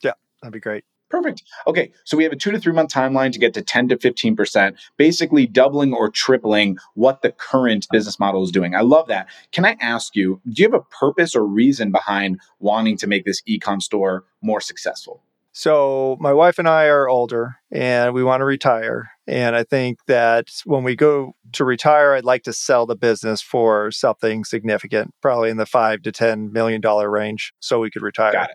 Yeah, 0.02 0.12
that'd 0.42 0.52
be 0.52 0.58
great. 0.58 0.84
Perfect. 1.10 1.42
Okay, 1.66 1.90
so 2.04 2.18
we 2.18 2.24
have 2.24 2.32
a 2.32 2.36
two 2.36 2.50
to 2.50 2.58
three 2.58 2.72
month 2.72 2.92
timeline 2.92 3.32
to 3.32 3.38
get 3.38 3.54
to 3.54 3.62
10 3.62 3.88
to 3.88 3.96
15%, 3.96 4.76
basically 4.98 5.46
doubling 5.46 5.94
or 5.94 6.10
tripling 6.10 6.76
what 6.94 7.22
the 7.22 7.32
current 7.32 7.86
business 7.90 8.20
model 8.20 8.44
is 8.44 8.50
doing. 8.50 8.74
I 8.74 8.82
love 8.82 9.08
that. 9.08 9.28
Can 9.52 9.64
I 9.64 9.76
ask 9.80 10.14
you, 10.14 10.40
do 10.48 10.62
you 10.62 10.68
have 10.68 10.78
a 10.78 10.84
purpose 10.84 11.34
or 11.34 11.46
reason 11.46 11.90
behind 11.90 12.40
wanting 12.60 12.98
to 12.98 13.06
make 13.06 13.24
this 13.24 13.42
ecom 13.48 13.80
store 13.80 14.24
more 14.42 14.60
successful? 14.60 15.22
So 15.58 16.16
my 16.20 16.32
wife 16.32 16.60
and 16.60 16.68
I 16.68 16.84
are 16.84 17.08
older 17.08 17.56
and 17.72 18.14
we 18.14 18.22
want 18.22 18.42
to 18.42 18.44
retire. 18.44 19.10
And 19.26 19.56
I 19.56 19.64
think 19.64 19.98
that 20.06 20.50
when 20.64 20.84
we 20.84 20.94
go 20.94 21.32
to 21.54 21.64
retire, 21.64 22.14
I'd 22.14 22.24
like 22.24 22.44
to 22.44 22.52
sell 22.52 22.86
the 22.86 22.94
business 22.94 23.42
for 23.42 23.90
something 23.90 24.44
significant, 24.44 25.12
probably 25.20 25.50
in 25.50 25.56
the 25.56 25.66
five 25.66 26.02
to 26.02 26.12
ten 26.12 26.52
million 26.52 26.80
dollar 26.80 27.10
range, 27.10 27.52
so 27.58 27.80
we 27.80 27.90
could 27.90 28.02
retire. 28.02 28.46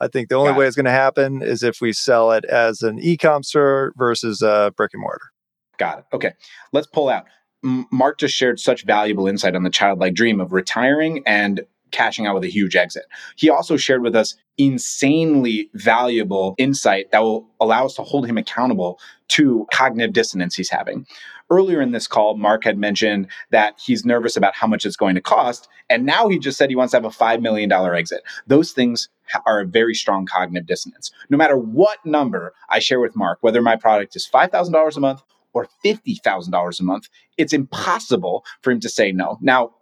I 0.00 0.06
think 0.06 0.28
the 0.28 0.36
only 0.36 0.52
Got 0.52 0.58
way 0.58 0.64
it. 0.66 0.68
it's 0.68 0.76
going 0.76 0.84
to 0.84 0.92
happen 0.92 1.42
is 1.42 1.64
if 1.64 1.80
we 1.80 1.92
sell 1.92 2.30
it 2.30 2.44
as 2.44 2.82
an 2.82 3.00
e-com 3.00 3.42
store 3.42 3.92
versus 3.96 4.40
a 4.40 4.72
brick 4.76 4.92
and 4.94 5.02
mortar. 5.02 5.32
Got 5.78 5.98
it. 5.98 6.04
Okay, 6.12 6.32
let's 6.72 6.86
pull 6.86 7.08
out. 7.08 7.24
Mark 7.64 8.18
just 8.18 8.36
shared 8.36 8.60
such 8.60 8.84
valuable 8.84 9.26
insight 9.26 9.56
on 9.56 9.64
the 9.64 9.70
childlike 9.70 10.14
dream 10.14 10.40
of 10.40 10.52
retiring 10.52 11.24
and 11.26 11.62
cashing 11.92 12.26
out 12.26 12.34
with 12.34 12.44
a 12.44 12.48
huge 12.48 12.74
exit. 12.74 13.04
He 13.36 13.48
also 13.48 13.76
shared 13.76 14.02
with 14.02 14.16
us 14.16 14.34
insanely 14.58 15.70
valuable 15.74 16.54
insight 16.58 17.10
that 17.10 17.22
will 17.22 17.48
allow 17.60 17.86
us 17.86 17.94
to 17.94 18.02
hold 18.02 18.26
him 18.26 18.36
accountable 18.36 18.98
to 19.28 19.66
cognitive 19.72 20.12
dissonance 20.12 20.54
he's 20.54 20.70
having. 20.70 21.06
Earlier 21.50 21.80
in 21.80 21.92
this 21.92 22.06
call, 22.06 22.36
Mark 22.36 22.64
had 22.64 22.78
mentioned 22.78 23.28
that 23.50 23.74
he's 23.82 24.04
nervous 24.04 24.36
about 24.36 24.54
how 24.54 24.66
much 24.66 24.86
it's 24.86 24.96
going 24.96 25.14
to 25.14 25.20
cost. 25.20 25.68
And 25.90 26.06
now 26.06 26.28
he 26.28 26.38
just 26.38 26.56
said 26.56 26.70
he 26.70 26.76
wants 26.76 26.92
to 26.92 26.96
have 26.96 27.04
a 27.04 27.10
$5 27.10 27.40
million 27.42 27.70
exit. 27.70 28.22
Those 28.46 28.72
things 28.72 29.08
are 29.46 29.60
a 29.60 29.66
very 29.66 29.94
strong 29.94 30.26
cognitive 30.26 30.66
dissonance. 30.66 31.10
No 31.28 31.36
matter 31.36 31.56
what 31.56 32.04
number 32.04 32.54
I 32.68 32.78
share 32.78 33.00
with 33.00 33.16
Mark, 33.16 33.38
whether 33.42 33.60
my 33.62 33.76
product 33.76 34.16
is 34.16 34.28
$5,000 34.32 34.96
a 34.96 35.00
month 35.00 35.22
or 35.52 35.68
$50,000 35.84 36.80
a 36.80 36.82
month, 36.82 37.08
it's 37.36 37.52
impossible 37.52 38.44
for 38.62 38.70
him 38.70 38.80
to 38.80 38.88
say 38.88 39.12
no. 39.12 39.38
Now, 39.40 39.74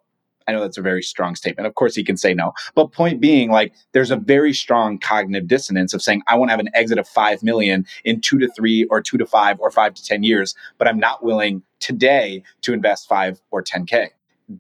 I 0.51 0.53
know 0.53 0.63
that's 0.63 0.79
a 0.79 0.83
very 0.83 1.03
strong 1.03 1.37
statement. 1.37 1.69
Of 1.69 1.77
course, 1.77 1.95
he 1.95 2.03
can 2.03 2.17
say 2.17 2.35
no. 2.35 2.53
But 2.75 2.91
point 2.91 3.21
being, 3.21 3.53
like, 3.53 3.73
there's 3.93 4.11
a 4.11 4.17
very 4.17 4.53
strong 4.53 4.99
cognitive 4.99 5.47
dissonance 5.47 5.95
of 5.95 6.03
saying, 6.03 6.23
I 6.27 6.37
want 6.37 6.49
to 6.49 6.53
have 6.53 6.61
an 6.61 6.71
exit 6.75 6.99
of 6.99 7.07
5 7.07 7.45
million 7.45 7.87
in 8.05 8.21
two 8.21 8.41
to 8.41 8.51
three 8.51 8.85
or 8.91 9.01
two 9.01 9.17
to 9.17 9.27
five 9.27 9.61
or 9.61 9.71
five 9.71 9.95
to 9.95 10.05
10 10.05 10.25
years, 10.25 10.57
but 10.77 10.89
I'm 10.89 10.99
not 10.99 11.23
willing 11.23 11.63
today 11.79 12.43
to 12.63 12.73
invest 12.73 13.09
five 13.09 13.41
or 13.53 13.63
10K. 13.63 14.09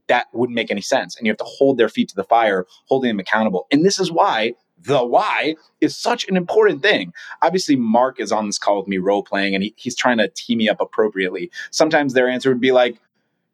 That 0.06 0.26
wouldn't 0.32 0.54
make 0.54 0.70
any 0.70 0.80
sense. 0.80 1.16
And 1.16 1.26
you 1.26 1.32
have 1.32 1.38
to 1.38 1.44
hold 1.44 1.76
their 1.76 1.88
feet 1.88 2.08
to 2.10 2.14
the 2.14 2.22
fire, 2.22 2.66
holding 2.86 3.08
them 3.08 3.18
accountable. 3.18 3.66
And 3.72 3.84
this 3.84 3.98
is 3.98 4.12
why 4.12 4.54
the 4.82 5.04
why 5.04 5.56
is 5.80 5.96
such 5.96 6.26
an 6.28 6.36
important 6.36 6.82
thing. 6.82 7.12
Obviously, 7.42 7.74
Mark 7.74 8.20
is 8.20 8.30
on 8.30 8.46
this 8.46 8.58
call 8.58 8.78
with 8.78 8.88
me 8.88 8.98
role 8.98 9.24
playing 9.24 9.54
and 9.54 9.64
he, 9.64 9.74
he's 9.76 9.96
trying 9.96 10.18
to 10.18 10.28
tee 10.28 10.54
me 10.54 10.68
up 10.68 10.80
appropriately. 10.80 11.50
Sometimes 11.72 12.14
their 12.14 12.28
answer 12.28 12.48
would 12.48 12.60
be 12.60 12.72
like, 12.72 12.98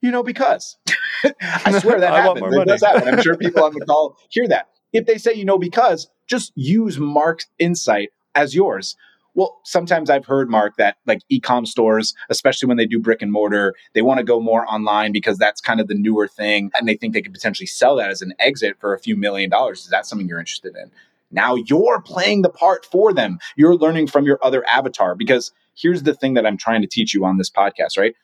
you 0.01 0.11
know, 0.11 0.23
because 0.23 0.77
I 1.41 1.79
swear 1.81 2.01
that 2.01 2.13
I 2.13 2.23
happens. 2.23 2.55
It 2.55 2.67
does 2.67 2.83
happen. 2.83 3.09
I'm 3.09 3.23
sure 3.23 3.37
people 3.39 3.65
on 3.65 3.75
the 3.75 3.85
call 3.85 4.17
hear 4.29 4.47
that. 4.49 4.69
If 4.93 5.07
they 5.07 5.19
say, 5.19 5.35
you 5.35 5.45
know, 5.45 5.59
because, 5.59 6.09
just 6.27 6.53
use 6.55 6.99
Mark's 6.99 7.47
insight 7.59 8.11
as 8.35 8.55
yours. 8.55 8.97
Well, 9.35 9.61
sometimes 9.65 10.09
I've 10.09 10.25
heard, 10.25 10.49
Mark, 10.49 10.77
that 10.79 10.97
like 11.07 11.21
e-com 11.29 11.67
stores, 11.67 12.15
especially 12.31 12.69
when 12.69 12.79
they 12.79 12.87
do 12.87 12.99
brick 12.99 13.21
and 13.21 13.31
mortar, 13.31 13.75
they 13.93 14.01
want 14.01 14.19
to 14.19 14.25
go 14.25 14.41
more 14.41 14.65
online 14.67 15.13
because 15.13 15.37
that's 15.37 15.61
kind 15.61 15.79
of 15.79 15.89
the 15.89 15.95
newer 15.95 16.27
thing. 16.27 16.71
And 16.75 16.89
they 16.89 16.97
think 16.97 17.13
they 17.13 17.21
could 17.21 17.35
potentially 17.35 17.67
sell 17.67 17.97
that 17.97 18.11
as 18.11 18.23
an 18.23 18.33
exit 18.39 18.77
for 18.81 18.95
a 18.95 18.99
few 18.99 19.15
million 19.15 19.51
dollars. 19.51 19.81
Is 19.81 19.91
that 19.91 20.07
something 20.07 20.27
you're 20.27 20.39
interested 20.39 20.75
in? 20.75 20.91
Now 21.31 21.55
you're 21.55 22.01
playing 22.01 22.43
the 22.43 22.49
part 22.49 22.87
for 22.87 23.13
them. 23.13 23.39
You're 23.57 23.77
learning 23.77 24.07
from 24.07 24.25
your 24.25 24.39
other 24.43 24.67
avatar 24.67 25.15
because 25.15 25.53
here's 25.77 26.05
the 26.05 26.15
thing 26.15 26.35
that 26.35 26.47
I'm 26.47 26.57
trying 26.57 26.81
to 26.81 26.89
teach 26.89 27.13
you 27.13 27.25
on 27.27 27.37
this 27.37 27.51
podcast, 27.51 27.99
right? 27.99 28.15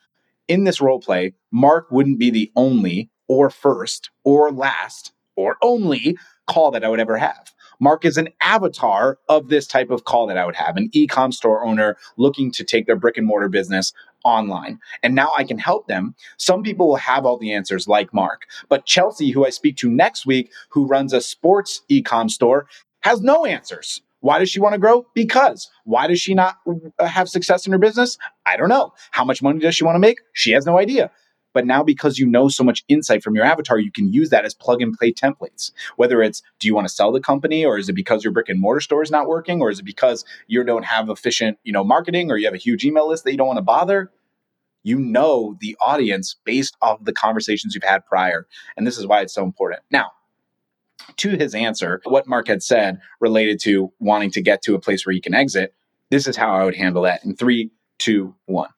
In 0.48 0.64
this 0.64 0.80
role 0.80 1.00
play, 1.00 1.34
Mark 1.50 1.90
wouldn't 1.90 2.18
be 2.18 2.30
the 2.30 2.50
only 2.56 3.10
or 3.28 3.50
first 3.50 4.10
or 4.24 4.50
last 4.52 5.12
or 5.36 5.56
only 5.62 6.16
call 6.46 6.70
that 6.72 6.84
I 6.84 6.88
would 6.88 7.00
ever 7.00 7.16
have. 7.16 7.52
Mark 7.80 8.04
is 8.04 8.16
an 8.16 8.28
avatar 8.40 9.18
of 9.28 9.48
this 9.48 9.66
type 9.66 9.90
of 9.90 10.04
call 10.04 10.26
that 10.28 10.38
I 10.38 10.46
would 10.46 10.54
have, 10.54 10.76
an 10.76 10.88
e-com 10.92 11.32
store 11.32 11.64
owner 11.64 11.96
looking 12.16 12.52
to 12.52 12.62
take 12.62 12.86
their 12.86 12.96
brick 12.96 13.16
and 13.16 13.26
mortar 13.26 13.48
business 13.48 13.92
online. 14.24 14.78
And 15.02 15.16
now 15.16 15.32
I 15.36 15.42
can 15.42 15.58
help 15.58 15.88
them. 15.88 16.14
Some 16.36 16.62
people 16.62 16.86
will 16.86 16.96
have 16.96 17.26
all 17.26 17.38
the 17.38 17.52
answers 17.52 17.88
like 17.88 18.14
Mark, 18.14 18.42
but 18.68 18.86
Chelsea, 18.86 19.30
who 19.30 19.44
I 19.44 19.50
speak 19.50 19.76
to 19.78 19.90
next 19.90 20.26
week, 20.26 20.52
who 20.68 20.86
runs 20.86 21.12
a 21.12 21.20
sports 21.20 21.82
e-com 21.88 22.28
store, 22.28 22.66
has 23.00 23.20
no 23.20 23.44
answers. 23.44 24.00
Why 24.22 24.38
does 24.38 24.50
she 24.50 24.60
want 24.60 24.72
to 24.72 24.78
grow? 24.78 25.04
Because. 25.14 25.68
Why 25.84 26.06
does 26.06 26.20
she 26.20 26.32
not 26.32 26.56
uh, 26.98 27.06
have 27.06 27.28
success 27.28 27.66
in 27.66 27.72
her 27.72 27.78
business? 27.78 28.16
I 28.46 28.56
don't 28.56 28.68
know. 28.68 28.94
How 29.10 29.24
much 29.24 29.42
money 29.42 29.58
does 29.58 29.74
she 29.74 29.84
want 29.84 29.96
to 29.96 30.00
make? 30.00 30.18
She 30.32 30.52
has 30.52 30.64
no 30.64 30.78
idea. 30.78 31.10
But 31.52 31.66
now, 31.66 31.82
because 31.82 32.18
you 32.18 32.26
know 32.26 32.48
so 32.48 32.64
much 32.64 32.84
insight 32.88 33.22
from 33.22 33.34
your 33.34 33.44
avatar, 33.44 33.78
you 33.78 33.90
can 33.90 34.12
use 34.12 34.30
that 34.30 34.44
as 34.44 34.54
plug 34.54 34.80
and 34.80 34.96
play 34.96 35.12
templates. 35.12 35.72
Whether 35.96 36.22
it's 36.22 36.40
do 36.60 36.68
you 36.68 36.74
want 36.74 36.86
to 36.86 36.94
sell 36.94 37.10
the 37.10 37.20
company, 37.20 37.64
or 37.64 37.76
is 37.76 37.88
it 37.88 37.94
because 37.94 38.22
your 38.22 38.32
brick 38.32 38.48
and 38.48 38.60
mortar 38.60 38.80
store 38.80 39.02
is 39.02 39.10
not 39.10 39.26
working, 39.26 39.60
or 39.60 39.68
is 39.68 39.80
it 39.80 39.84
because 39.84 40.24
you 40.46 40.62
don't 40.62 40.84
have 40.84 41.10
efficient, 41.10 41.58
you 41.64 41.72
know, 41.72 41.84
marketing, 41.84 42.30
or 42.30 42.38
you 42.38 42.46
have 42.46 42.54
a 42.54 42.58
huge 42.58 42.84
email 42.84 43.08
list 43.08 43.24
that 43.24 43.32
you 43.32 43.36
don't 43.36 43.48
want 43.48 43.58
to 43.58 43.62
bother? 43.62 44.10
You 44.84 44.98
know 44.98 45.56
the 45.60 45.76
audience 45.84 46.36
based 46.44 46.76
off 46.80 47.04
the 47.04 47.12
conversations 47.12 47.74
you've 47.74 47.84
had 47.84 48.06
prior, 48.06 48.46
and 48.76 48.86
this 48.86 48.98
is 48.98 49.06
why 49.06 49.20
it's 49.20 49.34
so 49.34 49.44
important. 49.44 49.82
Now, 49.90 50.12
to 51.18 51.36
his 51.36 51.54
answer, 51.54 52.00
what 52.04 52.26
Mark 52.26 52.48
had 52.48 52.62
said 52.62 53.00
related 53.20 53.60
to 53.60 53.92
wanting 53.98 54.30
to 54.32 54.42
get 54.42 54.62
to 54.62 54.74
a 54.74 54.80
place 54.80 55.06
where 55.06 55.12
he 55.12 55.20
can 55.20 55.34
exit, 55.34 55.74
this 56.10 56.26
is 56.26 56.36
how 56.36 56.54
I 56.54 56.64
would 56.64 56.76
handle 56.76 57.02
that 57.02 57.24
in 57.24 57.34
three, 57.34 57.70
two, 57.98 58.34
one. 58.46 58.70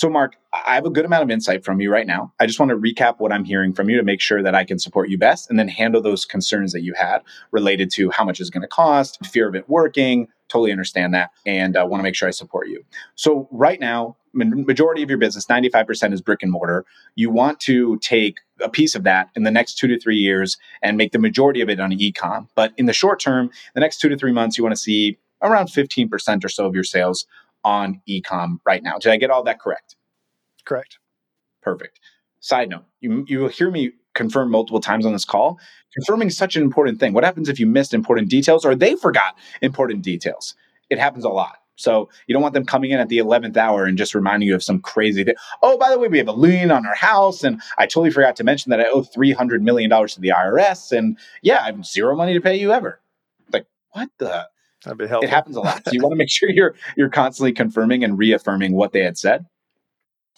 So, 0.00 0.08
Mark, 0.08 0.38
I 0.54 0.76
have 0.76 0.86
a 0.86 0.90
good 0.90 1.04
amount 1.04 1.24
of 1.24 1.30
insight 1.30 1.62
from 1.62 1.78
you 1.78 1.92
right 1.92 2.06
now. 2.06 2.32
I 2.40 2.46
just 2.46 2.58
want 2.58 2.70
to 2.70 2.76
recap 2.78 3.16
what 3.18 3.34
I'm 3.34 3.44
hearing 3.44 3.74
from 3.74 3.90
you 3.90 3.98
to 3.98 4.02
make 4.02 4.22
sure 4.22 4.42
that 4.42 4.54
I 4.54 4.64
can 4.64 4.78
support 4.78 5.10
you 5.10 5.18
best 5.18 5.50
and 5.50 5.58
then 5.58 5.68
handle 5.68 6.00
those 6.00 6.24
concerns 6.24 6.72
that 6.72 6.80
you 6.80 6.94
had 6.94 7.18
related 7.50 7.90
to 7.96 8.08
how 8.08 8.24
much 8.24 8.40
is 8.40 8.48
going 8.48 8.62
to 8.62 8.66
cost, 8.66 9.18
fear 9.26 9.46
of 9.46 9.54
it 9.54 9.68
working. 9.68 10.28
Totally 10.48 10.72
understand 10.72 11.12
that 11.12 11.32
and 11.44 11.76
uh, 11.76 11.84
want 11.86 12.00
to 12.00 12.02
make 12.02 12.14
sure 12.14 12.26
I 12.26 12.30
support 12.30 12.68
you. 12.68 12.82
So, 13.14 13.46
right 13.50 13.78
now, 13.78 14.16
majority 14.32 15.02
of 15.02 15.10
your 15.10 15.18
business, 15.18 15.44
95% 15.44 16.14
is 16.14 16.22
brick 16.22 16.42
and 16.42 16.50
mortar. 16.50 16.86
You 17.14 17.28
want 17.28 17.60
to 17.60 17.98
take 17.98 18.38
a 18.58 18.70
piece 18.70 18.94
of 18.94 19.02
that 19.02 19.28
in 19.36 19.42
the 19.42 19.50
next 19.50 19.76
two 19.76 19.86
to 19.88 20.00
three 20.00 20.16
years 20.16 20.56
and 20.80 20.96
make 20.96 21.12
the 21.12 21.18
majority 21.18 21.60
of 21.60 21.68
it 21.68 21.78
on 21.78 21.92
e-com. 21.92 22.48
But 22.54 22.72
in 22.78 22.86
the 22.86 22.94
short 22.94 23.20
term, 23.20 23.50
the 23.74 23.80
next 23.80 23.98
two 23.98 24.08
to 24.08 24.16
three 24.16 24.32
months, 24.32 24.56
you 24.56 24.64
want 24.64 24.74
to 24.74 24.80
see 24.80 25.18
around 25.42 25.66
15% 25.66 26.44
or 26.44 26.48
so 26.48 26.64
of 26.64 26.74
your 26.74 26.84
sales 26.84 27.26
on 27.64 28.00
e-com 28.06 28.60
right 28.66 28.82
now. 28.82 28.98
Did 28.98 29.12
I 29.12 29.16
get 29.16 29.30
all 29.30 29.42
that 29.44 29.60
correct? 29.60 29.96
Correct. 30.64 30.98
Perfect. 31.62 32.00
Side 32.40 32.70
note, 32.70 32.84
you 33.00 33.24
you 33.28 33.40
will 33.40 33.48
hear 33.48 33.70
me 33.70 33.92
confirm 34.14 34.50
multiple 34.50 34.80
times 34.80 35.04
on 35.06 35.12
this 35.12 35.24
call. 35.24 35.58
Confirming 35.94 36.28
is 36.28 36.36
such 36.36 36.56
an 36.56 36.62
important 36.62 36.98
thing. 36.98 37.12
What 37.12 37.24
happens 37.24 37.48
if 37.48 37.60
you 37.60 37.66
missed 37.66 37.94
important 37.94 38.28
details 38.28 38.64
or 38.64 38.74
they 38.74 38.96
forgot 38.96 39.36
important 39.60 40.02
details? 40.02 40.54
It 40.88 40.98
happens 40.98 41.24
a 41.24 41.28
lot. 41.28 41.56
So 41.80 42.10
you 42.26 42.34
don't 42.34 42.42
want 42.42 42.54
them 42.54 42.66
coming 42.66 42.90
in 42.90 43.00
at 43.00 43.08
the 43.08 43.18
11th 43.18 43.56
hour 43.56 43.84
and 43.84 43.96
just 43.96 44.14
reminding 44.14 44.46
you 44.46 44.54
of 44.54 44.62
some 44.62 44.80
crazy 44.80 45.24
thing. 45.24 45.34
Oh, 45.62 45.78
by 45.78 45.90
the 45.90 45.98
way, 45.98 46.08
we 46.08 46.18
have 46.18 46.28
a 46.28 46.32
lien 46.32 46.70
on 46.70 46.86
our 46.86 46.94
house. 46.94 47.42
And 47.42 47.60
I 47.78 47.86
totally 47.86 48.10
forgot 48.10 48.36
to 48.36 48.44
mention 48.44 48.70
that 48.70 48.80
I 48.80 48.84
owe 48.84 49.02
$300 49.02 49.62
million 49.62 49.88
to 49.88 50.20
the 50.20 50.28
IRS. 50.28 50.96
And 50.96 51.18
yeah, 51.42 51.60
I 51.62 51.66
have 51.66 51.86
zero 51.86 52.14
money 52.14 52.34
to 52.34 52.40
pay 52.40 52.56
you 52.56 52.72
ever. 52.72 53.00
Like, 53.52 53.66
what 53.92 54.10
the? 54.18 54.48
That'd 54.84 54.98
be 54.98 55.06
helpful. 55.06 55.28
It 55.28 55.30
happens 55.30 55.56
a 55.56 55.60
lot. 55.60 55.82
So 55.84 55.92
you 55.92 56.00
want 56.00 56.12
to 56.12 56.16
make 56.16 56.30
sure 56.30 56.48
you're 56.50 56.74
you're 56.96 57.10
constantly 57.10 57.52
confirming 57.52 58.02
and 58.02 58.18
reaffirming 58.18 58.72
what 58.72 58.92
they 58.92 59.02
had 59.02 59.18
said. 59.18 59.46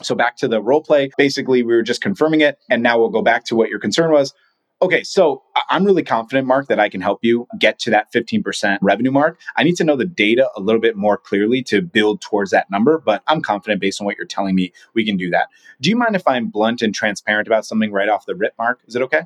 So 0.03 0.15
back 0.15 0.37
to 0.39 0.49
the 0.49 0.61
role 0.61 0.83
play. 0.83 1.11
Basically, 1.17 1.63
we 1.63 1.75
were 1.75 1.83
just 1.83 2.01
confirming 2.01 2.41
it, 2.41 2.59
and 2.69 2.83
now 2.83 2.99
we'll 2.99 3.11
go 3.11 3.23
back 3.23 3.45
to 3.47 3.57
what 3.57 3.69
your 3.69 3.79
concern 3.79 4.11
was. 4.11 4.35
Okay, 4.81 5.05
so 5.05 5.45
I'm 5.71 5.85
really 5.85 6.03
confident, 6.03 6.49
Mark, 6.49 6.67
that 6.67 6.81
I 6.81 6.89
can 6.89 7.01
help 7.01 7.21
you 7.23 7.47
get 7.57 7.79
to 7.81 7.91
that 7.91 8.13
15% 8.13 8.79
revenue 8.83 9.13
mark. 9.13 9.39
I 9.55 9.63
need 9.63 9.77
to 9.77 9.85
know 9.85 9.95
the 9.95 10.05
data 10.05 10.51
a 10.57 10.61
little 10.61 10.81
bit 10.81 10.97
more 10.97 11.17
clearly 11.17 11.63
to 11.65 11.83
build 11.83 12.21
towards 12.21 12.51
that 12.51 12.69
number, 12.69 12.99
but 12.99 13.23
I'm 13.29 13.43
confident 13.43 13.81
based 13.81 14.01
on 14.01 14.07
what 14.07 14.17
you're 14.17 14.27
telling 14.27 14.57
me, 14.57 14.73
we 14.93 15.05
can 15.05 15.17
do 15.17 15.31
that. 15.31 15.51
Do 15.81 15.89
you 15.89 15.95
mind 15.95 16.17
if 16.17 16.27
I'm 16.27 16.49
blunt 16.49 16.83
and 16.83 16.93
transparent 16.93 17.47
about 17.47 17.65
something 17.65 17.93
right 17.93 18.09
off 18.09 18.27
the 18.27 18.35
rip, 18.35 18.55
Mark? 18.59 18.81
Is 18.89 18.97
it 18.97 19.03
okay? 19.03 19.23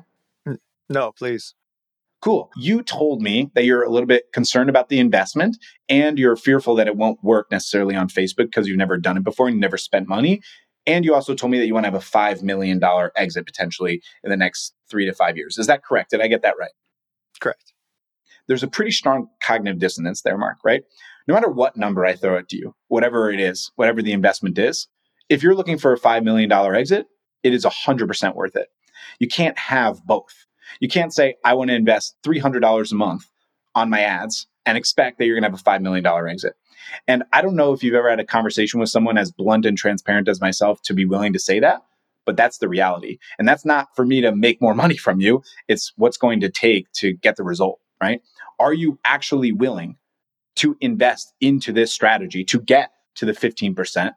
No, 0.89 1.11
please. 1.11 1.55
Cool. 2.21 2.49
You 2.57 2.81
told 2.81 3.21
me 3.21 3.51
that 3.53 3.63
you're 3.63 3.83
a 3.83 3.89
little 3.89 4.07
bit 4.07 4.31
concerned 4.33 4.69
about 4.69 4.89
the 4.89 4.99
investment 4.99 5.57
and 5.87 6.17
you're 6.17 6.35
fearful 6.35 6.75
that 6.75 6.87
it 6.87 6.97
won't 6.97 7.23
work 7.23 7.51
necessarily 7.51 7.95
on 7.95 8.07
Facebook 8.07 8.45
because 8.45 8.67
you've 8.67 8.77
never 8.77 8.97
done 8.97 9.17
it 9.17 9.23
before 9.23 9.47
and 9.47 9.55
you 9.55 9.61
never 9.61 9.77
spent 9.77 10.07
money. 10.07 10.41
And 10.87 11.05
you 11.05 11.13
also 11.13 11.35
told 11.35 11.51
me 11.51 11.59
that 11.59 11.67
you 11.67 11.73
want 11.73 11.85
to 11.85 11.91
have 11.91 12.01
a 12.01 12.05
$5 12.05 12.41
million 12.41 12.81
exit 13.15 13.45
potentially 13.45 14.01
in 14.23 14.31
the 14.31 14.37
next 14.37 14.73
three 14.89 15.05
to 15.05 15.13
five 15.13 15.37
years. 15.37 15.57
Is 15.57 15.67
that 15.67 15.83
correct? 15.83 16.11
Did 16.11 16.21
I 16.21 16.27
get 16.27 16.41
that 16.41 16.55
right? 16.59 16.71
Correct. 17.39 17.73
There's 18.47 18.63
a 18.63 18.67
pretty 18.67 18.91
strong 18.91 19.27
cognitive 19.43 19.79
dissonance 19.79 20.21
there, 20.21 20.37
Mark, 20.37 20.57
right? 20.63 20.83
No 21.27 21.33
matter 21.33 21.49
what 21.49 21.77
number 21.77 22.05
I 22.05 22.15
throw 22.15 22.37
at 22.37 22.51
you, 22.51 22.73
whatever 22.87 23.29
it 23.29 23.39
is, 23.39 23.71
whatever 23.75 24.01
the 24.01 24.13
investment 24.13 24.57
is, 24.57 24.87
if 25.29 25.43
you're 25.43 25.55
looking 25.55 25.77
for 25.77 25.91
a 25.93 25.99
$5 25.99 26.23
million 26.23 26.51
exit, 26.51 27.07
it 27.43 27.53
is 27.53 27.65
100% 27.65 28.35
worth 28.35 28.55
it. 28.55 28.69
You 29.19 29.27
can't 29.27 29.59
have 29.59 30.03
both. 30.05 30.46
You 30.79 30.87
can't 30.87 31.13
say, 31.13 31.35
I 31.43 31.53
want 31.53 31.69
to 31.69 31.75
invest 31.75 32.15
$300 32.25 32.91
a 32.91 32.95
month 32.95 33.29
on 33.75 33.89
my 33.89 34.01
ads 34.01 34.47
and 34.65 34.77
expect 34.77 35.17
that 35.17 35.25
you're 35.25 35.39
going 35.39 35.49
to 35.49 35.49
have 35.49 35.59
a 35.59 35.63
$5 35.63 35.81
million 35.81 36.05
exit. 36.29 36.53
And 37.07 37.23
I 37.33 37.41
don't 37.41 37.55
know 37.55 37.73
if 37.73 37.83
you've 37.83 37.95
ever 37.95 38.09
had 38.09 38.19
a 38.19 38.25
conversation 38.25 38.79
with 38.79 38.89
someone 38.89 39.17
as 39.17 39.31
blunt 39.31 39.65
and 39.65 39.77
transparent 39.77 40.27
as 40.27 40.41
myself 40.41 40.81
to 40.83 40.93
be 40.93 41.05
willing 41.05 41.33
to 41.33 41.39
say 41.39 41.59
that, 41.59 41.81
but 42.25 42.37
that's 42.37 42.57
the 42.57 42.69
reality. 42.69 43.17
And 43.39 43.47
that's 43.47 43.65
not 43.65 43.87
for 43.95 44.05
me 44.05 44.21
to 44.21 44.35
make 44.35 44.61
more 44.61 44.75
money 44.75 44.97
from 44.97 45.19
you. 45.19 45.43
It's 45.67 45.93
what's 45.95 46.17
going 46.17 46.41
to 46.41 46.49
take 46.49 46.91
to 46.93 47.13
get 47.13 47.35
the 47.35 47.43
result, 47.43 47.79
right? 48.01 48.21
Are 48.59 48.73
you 48.73 48.99
actually 49.05 49.51
willing 49.51 49.97
to 50.57 50.75
invest 50.81 51.33
into 51.39 51.71
this 51.71 51.93
strategy 51.93 52.43
to 52.45 52.59
get 52.59 52.91
to 53.15 53.25
the 53.25 53.33
15% 53.33 54.11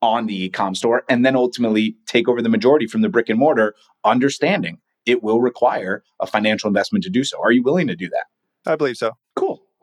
on 0.00 0.26
the 0.26 0.44
e-com 0.44 0.74
store 0.74 1.04
and 1.08 1.24
then 1.24 1.36
ultimately 1.36 1.96
take 2.06 2.28
over 2.28 2.42
the 2.42 2.48
majority 2.48 2.86
from 2.86 3.02
the 3.02 3.08
brick 3.08 3.28
and 3.28 3.38
mortar, 3.38 3.74
understanding 4.04 4.78
it 5.06 5.22
will 5.22 5.40
require 5.40 6.02
a 6.20 6.26
financial 6.26 6.68
investment 6.68 7.04
to 7.04 7.10
do 7.10 7.24
so. 7.24 7.40
Are 7.42 7.52
you 7.52 7.62
willing 7.62 7.86
to 7.88 7.96
do 7.96 8.08
that? 8.10 8.26
I 8.70 8.76
believe 8.76 8.96
so. 8.96 9.12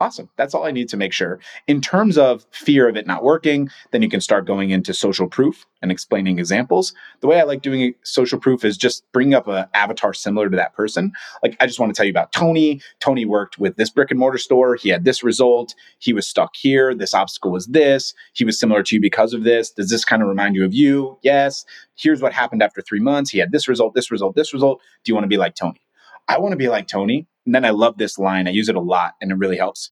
Awesome. 0.02 0.30
That's 0.36 0.54
all 0.54 0.64
I 0.64 0.70
need 0.70 0.88
to 0.88 0.96
make 0.96 1.12
sure. 1.12 1.40
In 1.66 1.82
terms 1.82 2.16
of 2.16 2.46
fear 2.52 2.88
of 2.88 2.96
it 2.96 3.06
not 3.06 3.22
working, 3.22 3.68
then 3.90 4.00
you 4.00 4.08
can 4.08 4.22
start 4.22 4.46
going 4.46 4.70
into 4.70 4.94
social 4.94 5.28
proof 5.28 5.66
and 5.82 5.92
explaining 5.92 6.38
examples. 6.38 6.94
The 7.20 7.26
way 7.26 7.38
I 7.38 7.42
like 7.42 7.60
doing 7.60 7.94
social 8.02 8.38
proof 8.38 8.64
is 8.64 8.78
just 8.78 9.04
bring 9.12 9.34
up 9.34 9.46
an 9.46 9.66
avatar 9.74 10.14
similar 10.14 10.48
to 10.48 10.56
that 10.56 10.72
person. 10.74 11.12
Like, 11.42 11.54
I 11.60 11.66
just 11.66 11.78
want 11.78 11.94
to 11.94 11.96
tell 11.96 12.06
you 12.06 12.12
about 12.12 12.32
Tony. 12.32 12.80
Tony 13.00 13.26
worked 13.26 13.58
with 13.58 13.76
this 13.76 13.90
brick 13.90 14.10
and 14.10 14.18
mortar 14.18 14.38
store. 14.38 14.74
He 14.74 14.88
had 14.88 15.04
this 15.04 15.22
result. 15.22 15.74
He 15.98 16.14
was 16.14 16.26
stuck 16.26 16.56
here. 16.56 16.94
This 16.94 17.12
obstacle 17.12 17.52
was 17.52 17.66
this. 17.66 18.14
He 18.32 18.46
was 18.46 18.58
similar 18.58 18.82
to 18.82 18.94
you 18.94 19.02
because 19.02 19.34
of 19.34 19.44
this. 19.44 19.70
Does 19.70 19.90
this 19.90 20.06
kind 20.06 20.22
of 20.22 20.28
remind 20.28 20.56
you 20.56 20.64
of 20.64 20.72
you? 20.72 21.18
Yes. 21.20 21.66
Here's 21.94 22.22
what 22.22 22.32
happened 22.32 22.62
after 22.62 22.80
three 22.80 23.00
months. 23.00 23.30
He 23.30 23.38
had 23.38 23.52
this 23.52 23.68
result, 23.68 23.92
this 23.92 24.10
result, 24.10 24.34
this 24.34 24.54
result. 24.54 24.80
Do 25.04 25.10
you 25.10 25.14
want 25.14 25.24
to 25.24 25.28
be 25.28 25.36
like 25.36 25.56
Tony? 25.56 25.82
I 26.30 26.38
want 26.38 26.52
to 26.52 26.56
be 26.56 26.68
like 26.68 26.86
Tony. 26.86 27.26
And 27.44 27.54
then 27.54 27.64
I 27.64 27.70
love 27.70 27.98
this 27.98 28.18
line. 28.18 28.46
I 28.46 28.52
use 28.52 28.68
it 28.68 28.76
a 28.76 28.80
lot 28.80 29.14
and 29.20 29.32
it 29.32 29.38
really 29.38 29.56
helps. 29.56 29.90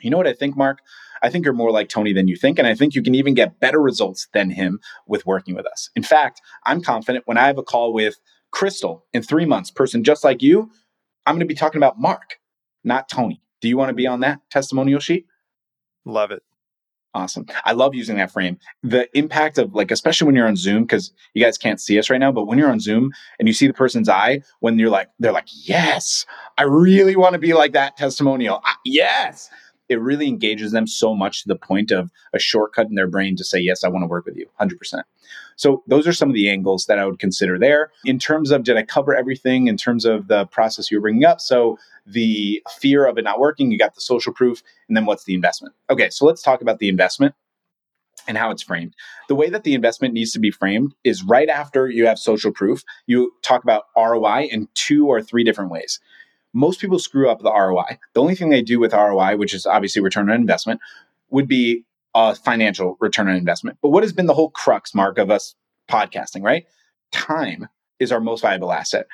You 0.00 0.10
know 0.10 0.18
what 0.18 0.26
I 0.26 0.34
think, 0.34 0.56
Mark? 0.56 0.80
I 1.22 1.30
think 1.30 1.44
you're 1.44 1.54
more 1.54 1.70
like 1.70 1.88
Tony 1.88 2.12
than 2.12 2.28
you 2.28 2.36
think. 2.36 2.58
And 2.58 2.68
I 2.68 2.74
think 2.74 2.94
you 2.94 3.02
can 3.02 3.14
even 3.14 3.32
get 3.32 3.58
better 3.58 3.80
results 3.80 4.28
than 4.34 4.50
him 4.50 4.78
with 5.06 5.24
working 5.24 5.54
with 5.54 5.66
us. 5.66 5.88
In 5.96 6.02
fact, 6.02 6.42
I'm 6.66 6.82
confident 6.82 7.26
when 7.26 7.38
I 7.38 7.46
have 7.46 7.56
a 7.56 7.62
call 7.62 7.94
with 7.94 8.20
Crystal 8.50 9.06
in 9.14 9.22
three 9.22 9.46
months, 9.46 9.70
person 9.70 10.04
just 10.04 10.22
like 10.22 10.42
you, 10.42 10.70
I'm 11.26 11.34
going 11.34 11.40
to 11.40 11.46
be 11.46 11.54
talking 11.54 11.78
about 11.78 11.98
Mark, 11.98 12.38
not 12.84 13.08
Tony. 13.08 13.42
Do 13.62 13.68
you 13.68 13.78
want 13.78 13.88
to 13.88 13.94
be 13.94 14.06
on 14.06 14.20
that 14.20 14.40
testimonial 14.50 15.00
sheet? 15.00 15.26
Love 16.04 16.30
it. 16.30 16.42
Awesome. 17.14 17.46
I 17.64 17.72
love 17.72 17.94
using 17.94 18.16
that 18.18 18.30
frame. 18.30 18.58
The 18.82 19.08
impact 19.16 19.58
of 19.58 19.74
like, 19.74 19.90
especially 19.90 20.26
when 20.26 20.36
you're 20.36 20.46
on 20.46 20.56
Zoom, 20.56 20.82
because 20.82 21.12
you 21.34 21.42
guys 21.42 21.56
can't 21.56 21.80
see 21.80 21.98
us 21.98 22.10
right 22.10 22.18
now, 22.18 22.30
but 22.30 22.44
when 22.44 22.58
you're 22.58 22.70
on 22.70 22.80
Zoom 22.80 23.12
and 23.38 23.48
you 23.48 23.54
see 23.54 23.66
the 23.66 23.72
person's 23.72 24.08
eye, 24.08 24.42
when 24.60 24.78
you're 24.78 24.90
like, 24.90 25.08
they're 25.18 25.32
like, 25.32 25.48
yes, 25.50 26.26
I 26.58 26.64
really 26.64 27.16
want 27.16 27.32
to 27.32 27.38
be 27.38 27.54
like 27.54 27.72
that 27.72 27.96
testimonial. 27.96 28.60
I, 28.62 28.74
yes 28.84 29.48
it 29.88 30.00
really 30.00 30.28
engages 30.28 30.72
them 30.72 30.86
so 30.86 31.14
much 31.14 31.42
to 31.42 31.48
the 31.48 31.56
point 31.56 31.90
of 31.90 32.10
a 32.32 32.38
shortcut 32.38 32.88
in 32.88 32.94
their 32.94 33.06
brain 33.06 33.36
to 33.36 33.44
say, 33.44 33.58
yes, 33.58 33.84
I 33.84 33.88
want 33.88 34.02
to 34.02 34.06
work 34.06 34.26
with 34.26 34.36
you 34.36 34.46
100%. 34.60 35.02
So 35.56 35.82
those 35.86 36.06
are 36.06 36.12
some 36.12 36.28
of 36.28 36.34
the 36.34 36.48
angles 36.48 36.86
that 36.86 36.98
I 36.98 37.06
would 37.06 37.18
consider 37.18 37.58
there. 37.58 37.90
In 38.04 38.18
terms 38.18 38.50
of, 38.50 38.62
did 38.64 38.76
I 38.76 38.82
cover 38.82 39.14
everything 39.14 39.66
in 39.66 39.76
terms 39.76 40.04
of 40.04 40.28
the 40.28 40.46
process 40.46 40.90
you 40.90 40.98
were 40.98 41.02
bringing 41.02 41.24
up? 41.24 41.40
So 41.40 41.78
the 42.06 42.62
fear 42.78 43.06
of 43.06 43.18
it 43.18 43.24
not 43.24 43.40
working, 43.40 43.70
you 43.70 43.78
got 43.78 43.94
the 43.94 44.00
social 44.00 44.32
proof, 44.32 44.62
and 44.88 44.96
then 44.96 45.04
what's 45.04 45.24
the 45.24 45.34
investment? 45.34 45.74
Okay, 45.90 46.10
so 46.10 46.26
let's 46.26 46.42
talk 46.42 46.62
about 46.62 46.78
the 46.78 46.88
investment 46.88 47.34
and 48.26 48.36
how 48.36 48.50
it's 48.50 48.62
framed. 48.62 48.94
The 49.28 49.34
way 49.34 49.48
that 49.48 49.64
the 49.64 49.74
investment 49.74 50.14
needs 50.14 50.32
to 50.32 50.38
be 50.38 50.50
framed 50.50 50.94
is 51.02 51.22
right 51.22 51.48
after 51.48 51.88
you 51.88 52.06
have 52.06 52.18
social 52.18 52.52
proof, 52.52 52.84
you 53.06 53.32
talk 53.42 53.62
about 53.64 53.84
ROI 53.96 54.48
in 54.50 54.68
two 54.74 55.06
or 55.06 55.22
three 55.22 55.44
different 55.44 55.70
ways 55.70 55.98
most 56.52 56.80
people 56.80 56.98
screw 56.98 57.30
up 57.30 57.40
the 57.40 57.52
ROI. 57.52 57.98
The 58.14 58.20
only 58.20 58.34
thing 58.34 58.50
they 58.50 58.62
do 58.62 58.80
with 58.80 58.92
ROI, 58.92 59.36
which 59.36 59.54
is 59.54 59.66
obviously 59.66 60.02
return 60.02 60.30
on 60.30 60.36
investment, 60.36 60.80
would 61.30 61.48
be 61.48 61.84
a 62.14 62.34
financial 62.34 62.96
return 63.00 63.28
on 63.28 63.36
investment. 63.36 63.78
But 63.82 63.90
what 63.90 64.02
has 64.02 64.12
been 64.12 64.26
the 64.26 64.34
whole 64.34 64.50
crux, 64.50 64.94
Mark, 64.94 65.18
of 65.18 65.30
us 65.30 65.54
podcasting, 65.88 66.42
right? 66.42 66.64
Time 67.12 67.68
is 67.98 68.12
our 68.12 68.20
most 68.20 68.42
valuable 68.42 68.72
asset. 68.72 69.06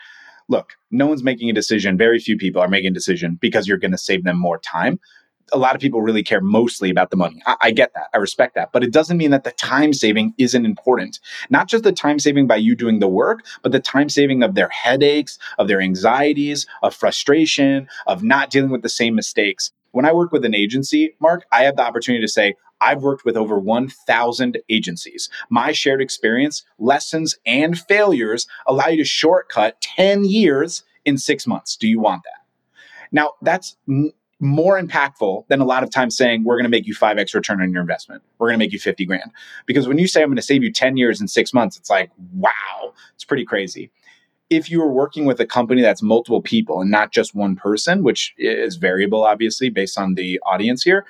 Look, 0.49 0.75
no 0.91 1.07
one's 1.07 1.23
making 1.23 1.49
a 1.51 1.55
decision. 1.55 1.97
Very 1.97 2.19
few 2.19 2.37
people 2.37 2.61
are 2.61 2.69
making 2.69 2.91
a 2.91 2.95
decision 2.95 3.39
because 3.41 3.67
you're 3.67 3.79
going 3.79 3.93
to 3.93 3.99
save 3.99 4.25
them 4.25 4.39
more 4.39 4.59
time 4.59 5.01
a 5.53 5.59
lot 5.59 5.75
of 5.75 5.81
people 5.81 6.03
really 6.03 6.23
care 6.23 6.41
mostly 6.41 6.91
about 6.91 7.11
the 7.11 7.17
money. 7.17 7.43
I, 7.47 7.57
I, 7.63 7.71
get 7.71 7.93
that. 7.95 8.09
I 8.15 8.19
respect 8.19 8.55
that. 8.55 8.73
But 8.73 8.83
it 8.83 8.93
doesn't 8.93 9.17
mean 9.17 9.31
that 9.31 9.45
the 9.45 9.53
time 9.53 9.93
saving 9.93 10.35
isn't 10.39 10.65
important. 10.65 11.21
Not 11.51 11.69
just 11.69 11.85
the 11.85 11.93
time 11.93 12.19
saving 12.19 12.47
by 12.47 12.57
you 12.57 12.75
doing 12.75 12.99
the 12.99 13.09
work, 13.09 13.45
but 13.63 13.73
the 13.73 13.81
time 13.81 14.09
saving 14.09 14.43
of 14.43 14.55
their 14.55 14.69
headaches, 14.69 15.39
of 15.59 15.69
their 15.69 15.81
anxieties, 15.81 16.67
of 16.83 16.95
frustration, 16.95 17.89
of 18.07 18.23
not 18.23 18.51
dealing 18.51 18.71
with 18.71 18.83
the 18.83 18.89
same 18.89 19.15
mistakes. 19.15 19.73
When 19.93 20.05
I 20.05 20.13
work 20.13 20.33
with 20.33 20.45
an 20.45 20.55
agency, 20.55 21.15
Mark, 21.21 21.45
I 21.53 21.63
have 21.65 21.77
the 21.77 21.87
opportunity 21.87 22.25
to 22.25 22.29
say, 22.29 22.55
I've 22.81 23.03
worked 23.03 23.25
with 23.25 23.37
over 23.37 23.59
1,000 23.59 24.59
agencies. 24.69 25.31
My 25.49 25.73
shared 25.73 26.03
experience, 26.03 26.65
lessons, 26.79 27.37
and 27.47 27.79
failures 27.79 28.47
allow 28.67 28.89
you 28.89 28.99
to 28.99 29.05
shortcut 29.05 29.81
10 29.81 30.25
years 30.25 30.83
in 31.05 31.17
six 31.17 31.47
months. 31.47 31.77
Do 31.77 31.87
you 31.87 32.01
want 32.01 32.25
that? 32.25 32.45
Now, 33.13 33.35
that's 33.41 33.77
more 34.41 34.81
impactful 34.81 35.47
than 35.49 35.61
a 35.61 35.65
lot 35.65 35.83
of 35.83 35.91
times 35.91 36.17
saying 36.17 36.45
we're 36.45 36.57
going 36.57 36.65
to 36.65 36.71
make 36.71 36.87
you 36.87 36.95
5x 36.95 37.35
return 37.35 37.63
on 37.63 37.73
your 37.73 37.81
investment. 37.81 38.23
We're 38.39 38.49
going 38.49 38.59
to 38.59 38.65
make 38.65 38.73
you 38.73 38.79
50 38.79 39.07
grand. 39.07 39.31
Because 39.67 39.89
when 39.89 39.99
you 39.99 40.07
say 40.07 40.23
I'm 40.23 40.29
going 40.29 40.37
to 40.37 40.43
save 40.43 40.63
you 40.63 40.73
10 40.73 40.97
years 40.97 41.21
in 41.21 41.29
6 41.29 41.55
months, 41.55 41.77
it's 41.77 41.91
like, 41.91 42.11
wow, 42.33 42.93
it's 43.15 43.25
pretty 43.25 43.45
crazy. 43.45 43.91
If 44.51 44.71
you 44.71 44.83
are 44.83 44.93
working 44.93 45.25
with 45.25 45.41
a 45.41 45.47
company 45.47 45.83
that's 45.83 46.03
multiple 46.03 46.43
people 46.43 46.81
and 46.81 46.91
not 46.91 47.13
just 47.13 47.35
one 47.35 47.57
person, 47.57 48.03
which 48.03 48.35
is 48.37 48.77
variable 48.77 49.25
obviously 49.25 49.71
based 49.71 49.99
on 49.99 50.15
the 50.15 50.41
audience 50.45 50.83
here, 50.83 51.07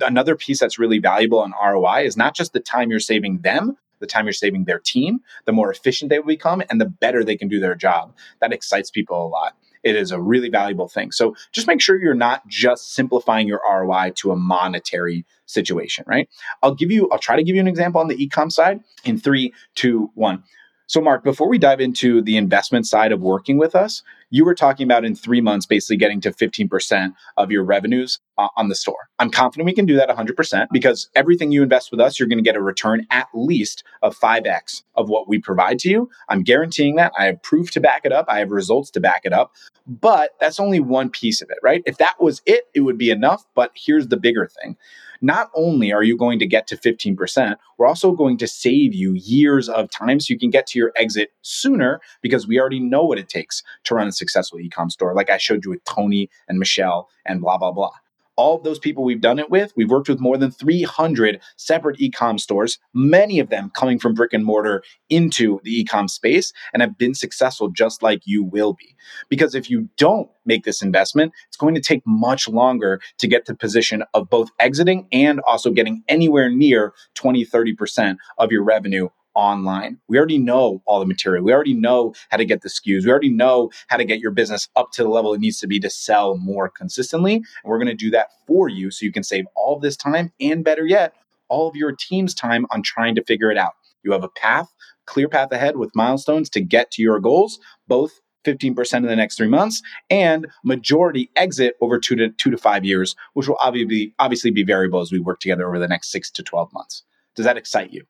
another 0.00 0.36
piece 0.36 0.60
that's 0.60 0.78
really 0.78 0.98
valuable 0.98 1.40
on 1.40 1.52
ROI 1.62 2.04
is 2.04 2.16
not 2.16 2.34
just 2.34 2.52
the 2.52 2.60
time 2.60 2.90
you're 2.90 3.00
saving 3.00 3.38
them, 3.38 3.76
the 3.98 4.06
time 4.06 4.26
you're 4.26 4.32
saving 4.32 4.64
their 4.64 4.78
team, 4.78 5.20
the 5.46 5.52
more 5.52 5.70
efficient 5.70 6.10
they 6.10 6.18
will 6.18 6.26
become 6.26 6.62
and 6.70 6.80
the 6.80 6.86
better 6.88 7.24
they 7.24 7.36
can 7.36 7.48
do 7.48 7.58
their 7.58 7.74
job. 7.74 8.14
That 8.40 8.52
excites 8.52 8.90
people 8.90 9.26
a 9.26 9.28
lot 9.28 9.56
it 9.86 9.94
is 9.94 10.10
a 10.10 10.20
really 10.20 10.48
valuable 10.48 10.88
thing. 10.88 11.12
So 11.12 11.36
just 11.52 11.68
make 11.68 11.80
sure 11.80 12.02
you're 12.02 12.12
not 12.12 12.46
just 12.48 12.92
simplifying 12.92 13.46
your 13.46 13.60
ROI 13.64 14.14
to 14.16 14.32
a 14.32 14.36
monetary 14.36 15.24
situation, 15.46 16.04
right? 16.08 16.28
I'll 16.60 16.74
give 16.74 16.90
you, 16.90 17.08
I'll 17.12 17.20
try 17.20 17.36
to 17.36 17.44
give 17.44 17.54
you 17.54 17.60
an 17.60 17.68
example 17.68 18.00
on 18.00 18.08
the 18.08 18.16
ecom 18.16 18.50
side 18.50 18.80
in 19.04 19.16
three, 19.16 19.54
two, 19.76 20.10
one. 20.14 20.42
So, 20.88 21.00
Mark, 21.00 21.24
before 21.24 21.48
we 21.48 21.58
dive 21.58 21.80
into 21.80 22.22
the 22.22 22.36
investment 22.36 22.86
side 22.86 23.10
of 23.10 23.20
working 23.20 23.58
with 23.58 23.74
us, 23.74 24.04
you 24.30 24.44
were 24.44 24.54
talking 24.54 24.84
about 24.84 25.04
in 25.04 25.16
three 25.16 25.40
months 25.40 25.66
basically 25.66 25.96
getting 25.96 26.20
to 26.20 26.30
15% 26.30 27.12
of 27.36 27.50
your 27.50 27.64
revenues 27.64 28.20
uh, 28.38 28.48
on 28.56 28.68
the 28.68 28.76
store. 28.76 29.08
I'm 29.18 29.30
confident 29.30 29.66
we 29.66 29.72
can 29.72 29.86
do 29.86 29.96
that 29.96 30.08
100% 30.08 30.68
because 30.70 31.08
everything 31.16 31.50
you 31.50 31.64
invest 31.64 31.90
with 31.90 32.00
us, 32.00 32.18
you're 32.18 32.28
going 32.28 32.38
to 32.38 32.44
get 32.44 32.54
a 32.54 32.62
return 32.62 33.04
at 33.10 33.26
least 33.34 33.82
of 34.02 34.16
5x 34.16 34.82
of 34.94 35.08
what 35.08 35.28
we 35.28 35.40
provide 35.40 35.80
to 35.80 35.90
you. 35.90 36.08
I'm 36.28 36.42
guaranteeing 36.42 36.94
that. 36.96 37.12
I 37.18 37.26
have 37.26 37.42
proof 37.42 37.72
to 37.72 37.80
back 37.80 38.02
it 38.04 38.12
up, 38.12 38.26
I 38.28 38.38
have 38.38 38.52
results 38.52 38.90
to 38.92 39.00
back 39.00 39.22
it 39.24 39.32
up. 39.32 39.52
But 39.88 40.30
that's 40.40 40.60
only 40.60 40.80
one 40.80 41.10
piece 41.10 41.42
of 41.42 41.50
it, 41.50 41.58
right? 41.62 41.82
If 41.86 41.98
that 41.98 42.20
was 42.20 42.42
it, 42.46 42.64
it 42.74 42.80
would 42.80 42.98
be 42.98 43.10
enough. 43.10 43.44
But 43.54 43.72
here's 43.74 44.08
the 44.08 44.16
bigger 44.16 44.46
thing 44.46 44.76
not 45.20 45.50
only 45.54 45.92
are 45.92 46.02
you 46.02 46.16
going 46.16 46.38
to 46.38 46.46
get 46.46 46.66
to 46.68 46.76
15%, 46.76 47.56
we're 47.78 47.86
also 47.86 48.12
going 48.12 48.36
to 48.38 48.46
save 48.46 48.94
you 48.94 49.12
years 49.14 49.68
of 49.68 49.90
time 49.90 50.20
so 50.20 50.32
you 50.32 50.38
can 50.38 50.50
get 50.50 50.66
to 50.68 50.78
your 50.78 50.92
exit 50.96 51.30
sooner 51.42 52.00
because 52.22 52.46
we 52.46 52.60
already 52.60 52.80
know 52.80 53.04
what 53.04 53.18
it 53.18 53.28
takes 53.28 53.62
to 53.84 53.94
run 53.94 54.08
a 54.08 54.12
successful 54.12 54.58
e-com 54.60 54.90
store, 54.90 55.14
like 55.14 55.30
I 55.30 55.38
showed 55.38 55.64
you 55.64 55.70
with 55.70 55.84
Tony 55.84 56.28
and 56.48 56.58
Michelle 56.58 57.08
and 57.24 57.40
blah, 57.40 57.58
blah, 57.58 57.72
blah. 57.72 57.92
All 58.36 58.56
of 58.56 58.64
those 58.64 58.78
people 58.78 59.04
we've 59.04 59.20
done 59.20 59.38
it 59.38 59.50
with, 59.50 59.72
we've 59.76 59.90
worked 59.90 60.08
with 60.08 60.20
more 60.20 60.36
than 60.36 60.50
300 60.50 61.40
separate 61.56 62.00
e-com 62.00 62.38
stores, 62.38 62.78
many 62.94 63.38
of 63.38 63.48
them 63.48 63.70
coming 63.74 63.98
from 63.98 64.14
brick 64.14 64.32
and 64.32 64.44
mortar 64.44 64.82
into 65.08 65.60
the 65.64 65.80
e-com 65.80 66.08
space 66.08 66.52
and 66.72 66.82
have 66.82 66.98
been 66.98 67.14
successful 67.14 67.68
just 67.68 68.02
like 68.02 68.22
you 68.26 68.44
will 68.44 68.74
be. 68.74 68.94
Because 69.28 69.54
if 69.54 69.70
you 69.70 69.88
don't 69.96 70.28
make 70.44 70.64
this 70.64 70.82
investment, 70.82 71.32
it's 71.48 71.56
going 71.56 71.74
to 71.74 71.80
take 71.80 72.02
much 72.06 72.48
longer 72.48 73.00
to 73.18 73.26
get 73.26 73.46
to 73.46 73.54
position 73.54 74.04
of 74.14 74.28
both 74.28 74.50
exiting 74.58 75.06
and 75.12 75.40
also 75.46 75.70
getting 75.70 76.02
anywhere 76.08 76.50
near 76.50 76.92
20, 77.14 77.44
30% 77.44 78.16
of 78.38 78.52
your 78.52 78.62
revenue 78.62 79.08
online. 79.36 79.98
We 80.08 80.18
already 80.18 80.38
know 80.38 80.82
all 80.86 80.98
the 80.98 81.06
material. 81.06 81.44
We 81.44 81.52
already 81.52 81.74
know 81.74 82.14
how 82.30 82.38
to 82.38 82.44
get 82.44 82.62
the 82.62 82.70
SKUs. 82.70 83.04
We 83.04 83.10
already 83.10 83.30
know 83.30 83.70
how 83.86 83.98
to 83.98 84.04
get 84.04 84.18
your 84.18 84.32
business 84.32 84.68
up 84.74 84.90
to 84.92 85.02
the 85.02 85.10
level 85.10 85.34
it 85.34 85.40
needs 85.40 85.60
to 85.60 85.68
be 85.68 85.78
to 85.80 85.90
sell 85.90 86.36
more 86.38 86.68
consistently. 86.70 87.34
And 87.34 87.44
we're 87.64 87.78
going 87.78 87.86
to 87.86 87.94
do 87.94 88.10
that 88.10 88.30
for 88.46 88.68
you 88.68 88.90
so 88.90 89.04
you 89.04 89.12
can 89.12 89.22
save 89.22 89.44
all 89.54 89.76
of 89.76 89.82
this 89.82 89.96
time 89.96 90.32
and 90.40 90.64
better 90.64 90.86
yet, 90.86 91.12
all 91.48 91.68
of 91.68 91.76
your 91.76 91.92
team's 91.92 92.34
time 92.34 92.66
on 92.70 92.82
trying 92.82 93.14
to 93.14 93.24
figure 93.24 93.50
it 93.50 93.58
out. 93.58 93.72
You 94.02 94.12
have 94.12 94.24
a 94.24 94.28
path, 94.28 94.72
clear 95.04 95.28
path 95.28 95.52
ahead 95.52 95.76
with 95.76 95.94
milestones 95.94 96.48
to 96.50 96.60
get 96.60 96.90
to 96.92 97.02
your 97.02 97.20
goals, 97.20 97.60
both 97.86 98.20
15% 98.46 98.96
in 98.96 99.02
the 99.02 99.16
next 99.16 99.36
three 99.36 99.48
months 99.48 99.82
and 100.08 100.46
majority 100.64 101.30
exit 101.36 101.74
over 101.80 101.98
two 101.98 102.14
to 102.16 102.30
two 102.30 102.50
to 102.50 102.56
five 102.56 102.84
years, 102.84 103.16
which 103.34 103.48
will 103.48 103.58
obviously 103.60 104.14
obviously 104.18 104.50
be 104.50 104.62
variable 104.62 105.00
as 105.00 105.12
we 105.12 105.18
work 105.18 105.40
together 105.40 105.66
over 105.66 105.78
the 105.78 105.88
next 105.88 106.10
six 106.10 106.30
to 106.30 106.42
12 106.42 106.72
months. 106.72 107.02
Does 107.34 107.44
that 107.44 107.56
excite 107.56 107.92
you? 107.92 108.06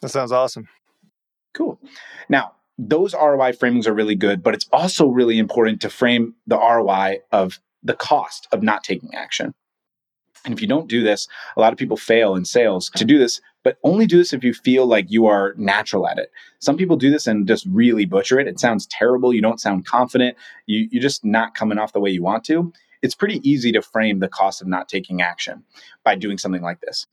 That 0.00 0.10
sounds 0.10 0.32
awesome. 0.32 0.68
Cool. 1.54 1.80
Now, 2.28 2.52
those 2.78 3.14
ROI 3.14 3.52
framings 3.52 3.86
are 3.86 3.94
really 3.94 4.14
good, 4.14 4.42
but 4.42 4.54
it's 4.54 4.68
also 4.72 5.08
really 5.08 5.38
important 5.38 5.80
to 5.80 5.90
frame 5.90 6.34
the 6.46 6.56
ROI 6.56 7.20
of 7.32 7.58
the 7.82 7.94
cost 7.94 8.46
of 8.52 8.62
not 8.62 8.84
taking 8.84 9.14
action. 9.14 9.54
And 10.44 10.54
if 10.54 10.62
you 10.62 10.68
don't 10.68 10.88
do 10.88 11.02
this, 11.02 11.26
a 11.56 11.60
lot 11.60 11.72
of 11.72 11.78
people 11.78 11.96
fail 11.96 12.36
in 12.36 12.44
sales 12.44 12.90
to 12.90 13.04
do 13.04 13.18
this, 13.18 13.40
but 13.64 13.76
only 13.82 14.06
do 14.06 14.18
this 14.18 14.32
if 14.32 14.44
you 14.44 14.54
feel 14.54 14.86
like 14.86 15.10
you 15.10 15.26
are 15.26 15.54
natural 15.56 16.06
at 16.06 16.18
it. 16.18 16.30
Some 16.60 16.76
people 16.76 16.96
do 16.96 17.10
this 17.10 17.26
and 17.26 17.46
just 17.46 17.66
really 17.66 18.04
butcher 18.04 18.38
it. 18.38 18.46
It 18.46 18.60
sounds 18.60 18.86
terrible. 18.86 19.34
You 19.34 19.42
don't 19.42 19.60
sound 19.60 19.84
confident. 19.84 20.36
You, 20.66 20.88
you're 20.92 21.02
just 21.02 21.24
not 21.24 21.54
coming 21.54 21.78
off 21.78 21.92
the 21.92 22.00
way 22.00 22.10
you 22.10 22.22
want 22.22 22.44
to. 22.44 22.72
It's 23.02 23.16
pretty 23.16 23.40
easy 23.48 23.72
to 23.72 23.82
frame 23.82 24.20
the 24.20 24.28
cost 24.28 24.62
of 24.62 24.68
not 24.68 24.88
taking 24.88 25.22
action 25.22 25.64
by 26.04 26.14
doing 26.14 26.38
something 26.38 26.62
like 26.62 26.80
this. 26.80 27.06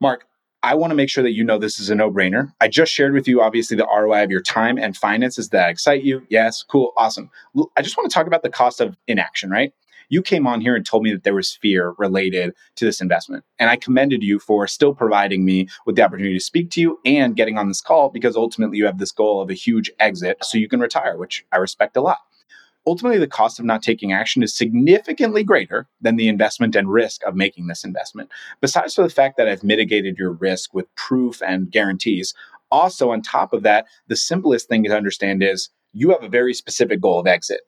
Mark, 0.00 0.26
I 0.62 0.74
want 0.74 0.90
to 0.90 0.94
make 0.94 1.08
sure 1.08 1.24
that 1.24 1.32
you 1.32 1.42
know 1.42 1.58
this 1.58 1.80
is 1.80 1.88
a 1.88 1.94
no 1.94 2.10
brainer. 2.10 2.52
I 2.60 2.68
just 2.68 2.92
shared 2.92 3.14
with 3.14 3.26
you, 3.26 3.40
obviously, 3.40 3.76
the 3.76 3.86
ROI 3.86 4.24
of 4.24 4.30
your 4.30 4.42
time 4.42 4.76
and 4.76 4.96
finances 4.96 5.48
that 5.50 5.70
excite 5.70 6.02
you. 6.02 6.26
Yes, 6.28 6.62
cool, 6.62 6.92
awesome. 6.98 7.30
I 7.76 7.82
just 7.82 7.96
want 7.96 8.10
to 8.10 8.14
talk 8.14 8.26
about 8.26 8.42
the 8.42 8.50
cost 8.50 8.80
of 8.80 8.96
inaction, 9.08 9.50
right? 9.50 9.72
You 10.10 10.22
came 10.22 10.46
on 10.46 10.60
here 10.60 10.74
and 10.74 10.84
told 10.84 11.04
me 11.04 11.12
that 11.12 11.22
there 11.22 11.34
was 11.34 11.54
fear 11.54 11.94
related 11.96 12.52
to 12.76 12.84
this 12.84 13.00
investment. 13.00 13.44
And 13.58 13.70
I 13.70 13.76
commended 13.76 14.22
you 14.24 14.40
for 14.40 14.66
still 14.66 14.92
providing 14.92 15.44
me 15.44 15.68
with 15.86 15.96
the 15.96 16.02
opportunity 16.02 16.34
to 16.34 16.44
speak 16.44 16.70
to 16.72 16.80
you 16.80 16.98
and 17.06 17.36
getting 17.36 17.56
on 17.56 17.68
this 17.68 17.80
call 17.80 18.10
because 18.10 18.36
ultimately 18.36 18.76
you 18.76 18.86
have 18.86 18.98
this 18.98 19.12
goal 19.12 19.40
of 19.40 19.50
a 19.50 19.54
huge 19.54 19.90
exit 20.00 20.38
so 20.42 20.58
you 20.58 20.68
can 20.68 20.80
retire, 20.80 21.16
which 21.16 21.46
I 21.52 21.58
respect 21.58 21.96
a 21.96 22.00
lot 22.00 22.18
ultimately 22.86 23.18
the 23.18 23.26
cost 23.26 23.58
of 23.58 23.64
not 23.64 23.82
taking 23.82 24.12
action 24.12 24.42
is 24.42 24.56
significantly 24.56 25.44
greater 25.44 25.88
than 26.00 26.16
the 26.16 26.28
investment 26.28 26.74
and 26.76 26.92
risk 26.92 27.22
of 27.26 27.36
making 27.36 27.66
this 27.66 27.84
investment. 27.84 28.30
Besides 28.60 28.94
for 28.94 29.02
the 29.02 29.10
fact 29.10 29.36
that 29.36 29.48
I've 29.48 29.64
mitigated 29.64 30.16
your 30.18 30.32
risk 30.32 30.74
with 30.74 30.94
proof 30.94 31.42
and 31.42 31.70
guarantees, 31.70 32.34
also 32.70 33.10
on 33.10 33.22
top 33.22 33.52
of 33.52 33.62
that, 33.62 33.86
the 34.08 34.16
simplest 34.16 34.68
thing 34.68 34.84
to 34.84 34.96
understand 34.96 35.42
is 35.42 35.70
you 35.92 36.10
have 36.10 36.22
a 36.22 36.28
very 36.28 36.54
specific 36.54 37.00
goal 37.00 37.18
of 37.18 37.26
exit. 37.26 37.60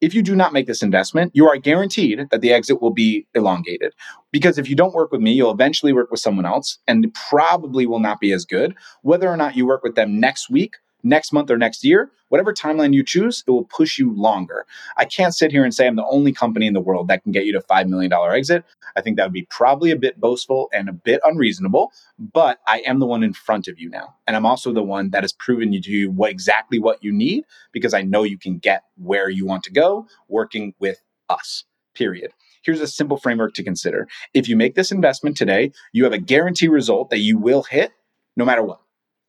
If 0.00 0.14
you 0.14 0.22
do 0.22 0.34
not 0.34 0.54
make 0.54 0.66
this 0.66 0.82
investment, 0.82 1.32
you 1.34 1.46
are 1.46 1.58
guaranteed 1.58 2.30
that 2.30 2.40
the 2.40 2.52
exit 2.52 2.80
will 2.80 2.92
be 2.92 3.26
elongated. 3.34 3.92
Because 4.32 4.56
if 4.56 4.68
you 4.68 4.74
don't 4.74 4.94
work 4.94 5.12
with 5.12 5.20
me, 5.20 5.32
you'll 5.32 5.50
eventually 5.50 5.92
work 5.92 6.10
with 6.10 6.20
someone 6.20 6.46
else 6.46 6.78
and 6.88 7.12
probably 7.28 7.86
will 7.86 8.00
not 8.00 8.18
be 8.18 8.32
as 8.32 8.46
good. 8.46 8.74
Whether 9.02 9.28
or 9.28 9.36
not 9.36 9.56
you 9.56 9.66
work 9.66 9.82
with 9.82 9.96
them 9.96 10.18
next 10.18 10.48
week 10.48 10.76
next 11.02 11.32
month 11.32 11.50
or 11.50 11.58
next 11.58 11.84
year, 11.84 12.10
whatever 12.28 12.52
timeline 12.52 12.94
you 12.94 13.04
choose, 13.04 13.44
it 13.46 13.50
will 13.50 13.64
push 13.64 13.98
you 13.98 14.14
longer. 14.14 14.66
I 14.96 15.04
can't 15.04 15.34
sit 15.34 15.50
here 15.50 15.64
and 15.64 15.74
say 15.74 15.86
I'm 15.86 15.96
the 15.96 16.06
only 16.06 16.32
company 16.32 16.66
in 16.66 16.74
the 16.74 16.80
world 16.80 17.08
that 17.08 17.22
can 17.22 17.32
get 17.32 17.44
you 17.44 17.52
to 17.52 17.60
$5 17.60 17.88
million 17.88 18.12
exit. 18.12 18.64
I 18.96 19.00
think 19.00 19.16
that 19.16 19.24
would 19.24 19.32
be 19.32 19.46
probably 19.50 19.90
a 19.90 19.96
bit 19.96 20.18
boastful 20.18 20.68
and 20.72 20.88
a 20.88 20.92
bit 20.92 21.20
unreasonable, 21.24 21.92
but 22.18 22.58
I 22.66 22.80
am 22.80 22.98
the 22.98 23.06
one 23.06 23.22
in 23.22 23.32
front 23.32 23.68
of 23.68 23.78
you 23.78 23.90
now. 23.90 24.16
And 24.26 24.36
I'm 24.36 24.46
also 24.46 24.72
the 24.72 24.82
one 24.82 25.10
that 25.10 25.24
has 25.24 25.32
proven 25.32 25.72
you 25.72 25.80
to 25.82 25.90
you 25.90 26.10
what 26.10 26.30
exactly 26.30 26.78
what 26.78 27.02
you 27.02 27.12
need 27.12 27.44
because 27.72 27.94
I 27.94 28.02
know 28.02 28.22
you 28.22 28.38
can 28.38 28.58
get 28.58 28.84
where 28.96 29.28
you 29.28 29.46
want 29.46 29.64
to 29.64 29.72
go 29.72 30.06
working 30.28 30.74
with 30.78 31.02
us, 31.28 31.64
period. 31.94 32.32
Here's 32.62 32.80
a 32.80 32.86
simple 32.86 33.16
framework 33.16 33.54
to 33.54 33.64
consider. 33.64 34.06
If 34.34 34.48
you 34.48 34.56
make 34.56 34.74
this 34.74 34.92
investment 34.92 35.36
today, 35.36 35.72
you 35.92 36.04
have 36.04 36.12
a 36.12 36.18
guarantee 36.18 36.68
result 36.68 37.10
that 37.10 37.18
you 37.18 37.38
will 37.38 37.62
hit 37.62 37.92
no 38.36 38.44
matter 38.44 38.62
what. 38.62 38.80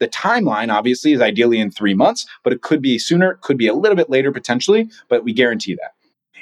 The 0.02 0.08
timeline, 0.08 0.74
obviously, 0.74 1.14
is 1.14 1.22
ideally 1.22 1.60
in 1.60 1.70
three 1.70 1.93
months, 1.93 2.26
but 2.43 2.52
it 2.52 2.64
could 2.64 2.82
be 2.82 2.97
sooner, 2.97 3.36
could 3.43 3.56
be 3.56 3.68
a 3.68 3.76
little 3.76 3.95
bit 3.95 4.10
later 4.10 4.32
potentially, 4.32 4.89
but 5.10 5.24
we 5.24 5.32
guarantee 5.32 5.76
that. 5.76 5.91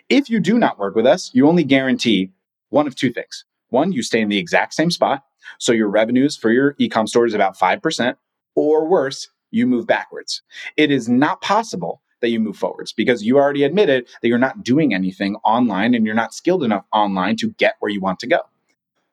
If 0.08 0.30
you 0.30 0.40
do 0.40 0.58
not 0.58 0.80
work 0.80 0.96
with 0.96 1.06
us, 1.06 1.30
you 1.34 1.46
only 1.46 1.66
guarantee 1.66 2.32
one 2.70 2.88
of 2.88 2.96
two 2.96 3.12
things. 3.12 3.44
One, 3.68 3.92
you 3.92 4.02
stay 4.02 4.22
in 4.22 4.30
the 4.30 4.38
exact 4.38 4.76
same 4.76 4.90
spot. 4.90 5.26
So 5.58 5.74
your 5.74 5.90
revenues 5.90 6.38
for 6.38 6.52
your 6.52 6.74
ecom 6.76 7.06
store 7.06 7.26
is 7.26 7.34
about 7.34 7.58
5%, 7.58 8.16
or 8.56 8.88
worse, 8.88 9.28
you 9.52 9.68
move 9.68 9.86
backwards. 9.86 10.42
It 10.78 10.90
is 10.90 11.10
not 11.10 11.42
possible 11.42 12.02
that 12.22 12.30
you 12.30 12.40
move 12.40 12.56
forwards 12.56 12.94
because 12.94 13.24
you 13.24 13.38
already 13.38 13.64
admitted 13.64 14.08
that 14.22 14.30
you're 14.30 14.38
not 14.38 14.64
doing 14.64 14.94
anything 14.94 15.36
online 15.44 15.94
and 15.94 16.06
you're 16.06 16.16
not 16.16 16.34
skilled 16.34 16.64
enough 16.64 16.86
online 16.94 17.36
to 17.38 17.50
get 17.58 17.76
where 17.80 17.92
you 17.92 18.00
want 18.00 18.20
to 18.20 18.28
go. 18.28 18.40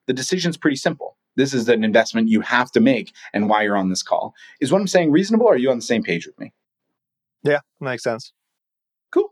The 0.07 0.13
decision 0.13 0.51
is 0.51 0.57
pretty 0.57 0.77
simple 0.77 1.17
this 1.37 1.55
is 1.55 1.69
an 1.69 1.85
investment 1.85 2.29
you 2.29 2.41
have 2.41 2.71
to 2.73 2.81
make 2.81 3.13
and 3.33 3.49
why 3.49 3.63
you're 3.63 3.77
on 3.77 3.91
this 3.91 4.03
call. 4.03 4.35
Is 4.61 4.73
what 4.73 4.81
I'm 4.81 4.87
saying 4.87 5.11
reasonable? 5.11 5.49
are 5.49 5.57
you 5.57 5.71
on 5.71 5.77
the 5.77 5.83
same 5.83 6.03
page 6.03 6.27
with 6.27 6.39
me? 6.39 6.53
Yeah, 7.43 7.61
makes 7.81 8.03
sense. 8.03 8.33
Cool. 9.13 9.31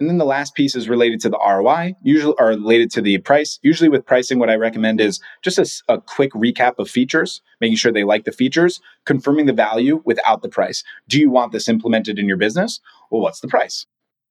And 0.00 0.08
then 0.08 0.18
the 0.18 0.24
last 0.24 0.54
piece 0.54 0.74
is 0.74 0.88
related 0.88 1.20
to 1.20 1.28
the 1.28 1.38
ROI, 1.38 1.94
usually 2.02 2.34
or 2.38 2.48
related 2.48 2.90
to 2.92 3.02
the 3.02 3.18
price. 3.18 3.58
Usually 3.62 3.88
with 3.88 4.06
pricing, 4.06 4.38
what 4.38 4.50
I 4.50 4.56
recommend 4.56 5.00
is 5.00 5.20
just 5.42 5.58
a, 5.58 5.92
a 5.92 6.00
quick 6.00 6.32
recap 6.32 6.78
of 6.78 6.88
features, 6.90 7.42
making 7.60 7.76
sure 7.76 7.92
they 7.92 8.04
like 8.04 8.24
the 8.24 8.32
features, 8.32 8.80
confirming 9.04 9.46
the 9.46 9.52
value 9.52 10.02
without 10.04 10.42
the 10.42 10.48
price. 10.48 10.82
Do 11.08 11.20
you 11.20 11.30
want 11.30 11.52
this 11.52 11.68
implemented 11.68 12.18
in 12.18 12.26
your 12.26 12.36
business? 12.36 12.80
Well, 13.10 13.20
what's 13.20 13.40
the 13.40 13.48
price? 13.48 13.86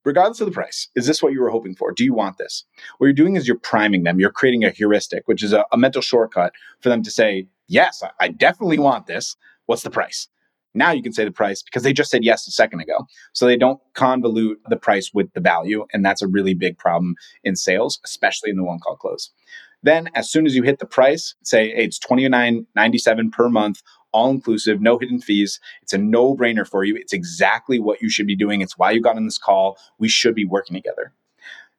Regardless 0.05 0.41
of 0.41 0.47
the 0.47 0.53
price, 0.53 0.89
is 0.95 1.07
this 1.07 1.21
what 1.21 1.33
you 1.33 1.41
were 1.41 1.49
hoping 1.49 1.75
for? 1.75 1.91
Do 1.91 2.03
you 2.03 2.13
want 2.13 2.37
this? 2.37 2.65
What 2.97 3.07
you're 3.07 3.13
doing 3.13 3.35
is 3.35 3.47
you're 3.47 3.57
priming 3.57 4.03
them. 4.03 4.19
You're 4.19 4.31
creating 4.31 4.63
a 4.63 4.69
heuristic, 4.69 5.27
which 5.27 5.43
is 5.43 5.53
a, 5.53 5.65
a 5.71 5.77
mental 5.77 6.01
shortcut 6.01 6.53
for 6.81 6.89
them 6.89 7.03
to 7.03 7.11
say, 7.11 7.47
yes, 7.67 8.03
I, 8.03 8.11
I 8.19 8.27
definitely 8.29 8.79
want 8.79 9.07
this. 9.07 9.35
What's 9.65 9.83
the 9.83 9.89
price? 9.89 10.27
Now 10.73 10.91
you 10.91 11.03
can 11.03 11.13
say 11.13 11.23
the 11.23 11.31
price 11.31 11.61
because 11.61 11.83
they 11.83 11.93
just 11.93 12.09
said 12.09 12.23
yes 12.23 12.47
a 12.47 12.51
second 12.51 12.81
ago. 12.81 13.05
So 13.33 13.45
they 13.45 13.57
don't 13.57 13.79
convolute 13.93 14.55
the 14.67 14.75
price 14.75 15.11
with 15.13 15.31
the 15.33 15.39
value. 15.39 15.85
And 15.93 16.03
that's 16.03 16.21
a 16.21 16.27
really 16.27 16.53
big 16.53 16.77
problem 16.77 17.15
in 17.43 17.55
sales, 17.55 17.99
especially 18.03 18.49
in 18.49 18.57
the 18.57 18.63
one 18.63 18.79
call 18.79 18.95
close. 18.95 19.31
Then, 19.83 20.09
as 20.15 20.31
soon 20.31 20.45
as 20.45 20.55
you 20.55 20.63
hit 20.63 20.79
the 20.79 20.85
price, 20.85 21.35
say 21.43 21.69
hey, 21.69 21.83
it's 21.83 21.99
twenty 21.99 22.27
nine 22.29 22.65
ninety 22.73 22.97
seven 22.97 23.29
per 23.29 23.49
month 23.49 23.81
all 24.13 24.29
inclusive, 24.29 24.81
no 24.81 24.97
hidden 24.97 25.19
fees. 25.19 25.59
It's 25.81 25.93
a 25.93 25.97
no 25.97 26.35
brainer 26.35 26.67
for 26.67 26.83
you. 26.83 26.95
It's 26.95 27.13
exactly 27.13 27.79
what 27.79 28.01
you 28.01 28.09
should 28.09 28.27
be 28.27 28.35
doing. 28.35 28.61
It's 28.61 28.77
why 28.77 28.91
you 28.91 29.01
got 29.01 29.15
on 29.15 29.25
this 29.25 29.37
call. 29.37 29.77
We 29.99 30.07
should 30.07 30.35
be 30.35 30.45
working 30.45 30.75
together. 30.75 31.13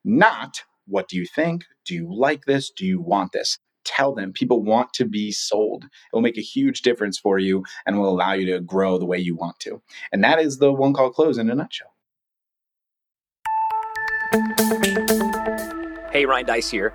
Not 0.05 0.63
what 0.87 1.09
do 1.09 1.17
you 1.17 1.27
think? 1.27 1.65
Do 1.87 1.95
you 1.95 2.15
like 2.15 2.45
this? 2.45 2.71
Do 2.71 2.85
you 2.85 3.01
want 3.01 3.33
this? 3.33 3.59
Tell 3.85 4.15
them 4.15 4.33
people 4.33 4.63
want 4.63 4.93
to 4.95 5.05
be 5.05 5.31
sold. 5.31 5.85
It 5.85 5.91
will 6.13 6.23
make 6.23 6.39
a 6.39 6.43
huge 6.43 6.83
difference 6.83 7.19
for 7.19 7.39
you 7.39 7.65
and 7.87 7.99
will 7.99 8.09
allow 8.09 8.33
you 8.33 8.47
to 8.53 8.61
grow 8.61 8.99
the 8.99 9.05
way 9.05 9.19
you 9.19 9.37
want 9.37 9.61
to. 9.61 9.83
And 10.13 10.25
that 10.25 10.41
is 10.41 10.59
the 10.59 10.73
one 10.73 10.95
call 10.95 11.11
close 11.11 11.39
in 11.39 11.51
a 11.51 11.55
nutshell. 11.55 11.93
Hey, 16.11 16.25
Ryan 16.27 16.47
Deiss 16.47 16.71
here. 16.71 16.95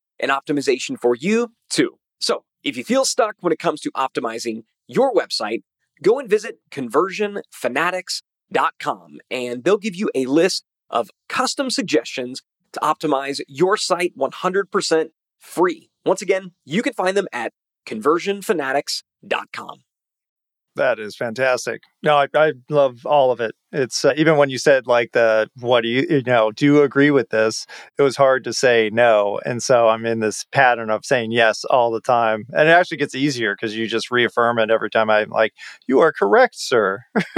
and 0.21 0.31
optimization 0.31 0.97
for 0.99 1.15
you 1.15 1.51
too. 1.69 1.97
So 2.19 2.43
if 2.63 2.75
you 2.77 2.83
feel 2.83 3.05
stuck 3.05 3.35
when 3.39 3.51
it 3.51 3.59
comes 3.59 3.81
to 3.81 3.91
optimizing 3.91 4.63
your 4.87 5.13
website, 5.13 5.63
go 6.01 6.17
and 6.19 6.27
visit 6.29 6.59
conversionfanatics.com 6.71 9.19
and 9.29 9.63
they'll 9.63 9.77
give 9.77 9.95
you 9.95 10.09
a 10.15 10.25
list 10.25 10.63
of 10.89 11.11
custom 11.27 11.69
suggestions 11.69 12.41
to 12.73 12.79
optimize 12.79 13.41
your 13.47 13.77
site 13.77 14.17
100% 14.17 15.09
free. 15.39 15.91
Once 16.05 16.21
again, 16.21 16.51
you 16.65 16.81
can 16.81 16.93
find 16.93 17.15
them 17.17 17.27
at 17.33 17.51
conversionfanatics.com. 17.85 19.83
That 20.75 20.99
is 20.99 21.17
fantastic. 21.17 21.81
No, 22.01 22.15
I, 22.15 22.27
I 22.33 22.53
love 22.69 23.05
all 23.05 23.31
of 23.31 23.41
it. 23.41 23.53
It's 23.73 24.05
uh, 24.05 24.13
even 24.15 24.37
when 24.37 24.49
you 24.49 24.57
said 24.57 24.87
like 24.87 25.11
the 25.11 25.49
what 25.59 25.81
do 25.81 25.89
you 25.89 26.05
you 26.09 26.23
know 26.23 26.51
do 26.51 26.65
you 26.65 26.81
agree 26.81 27.11
with 27.11 27.29
this? 27.29 27.65
It 27.97 28.01
was 28.01 28.15
hard 28.15 28.43
to 28.45 28.53
say 28.53 28.89
no, 28.91 29.39
and 29.45 29.61
so 29.61 29.89
I'm 29.89 30.05
in 30.05 30.19
this 30.19 30.45
pattern 30.51 30.89
of 30.89 31.05
saying 31.05 31.31
yes 31.31 31.63
all 31.65 31.91
the 31.91 32.01
time, 32.01 32.45
and 32.53 32.69
it 32.69 32.71
actually 32.71 32.97
gets 32.97 33.15
easier 33.15 33.53
because 33.53 33.75
you 33.75 33.87
just 33.87 34.11
reaffirm 34.11 34.59
it 34.59 34.71
every 34.71 34.89
time 34.89 35.09
I'm 35.09 35.29
like, 35.29 35.53
"You 35.87 35.99
are 35.99 36.11
correct, 36.13 36.55
sir." 36.57 36.99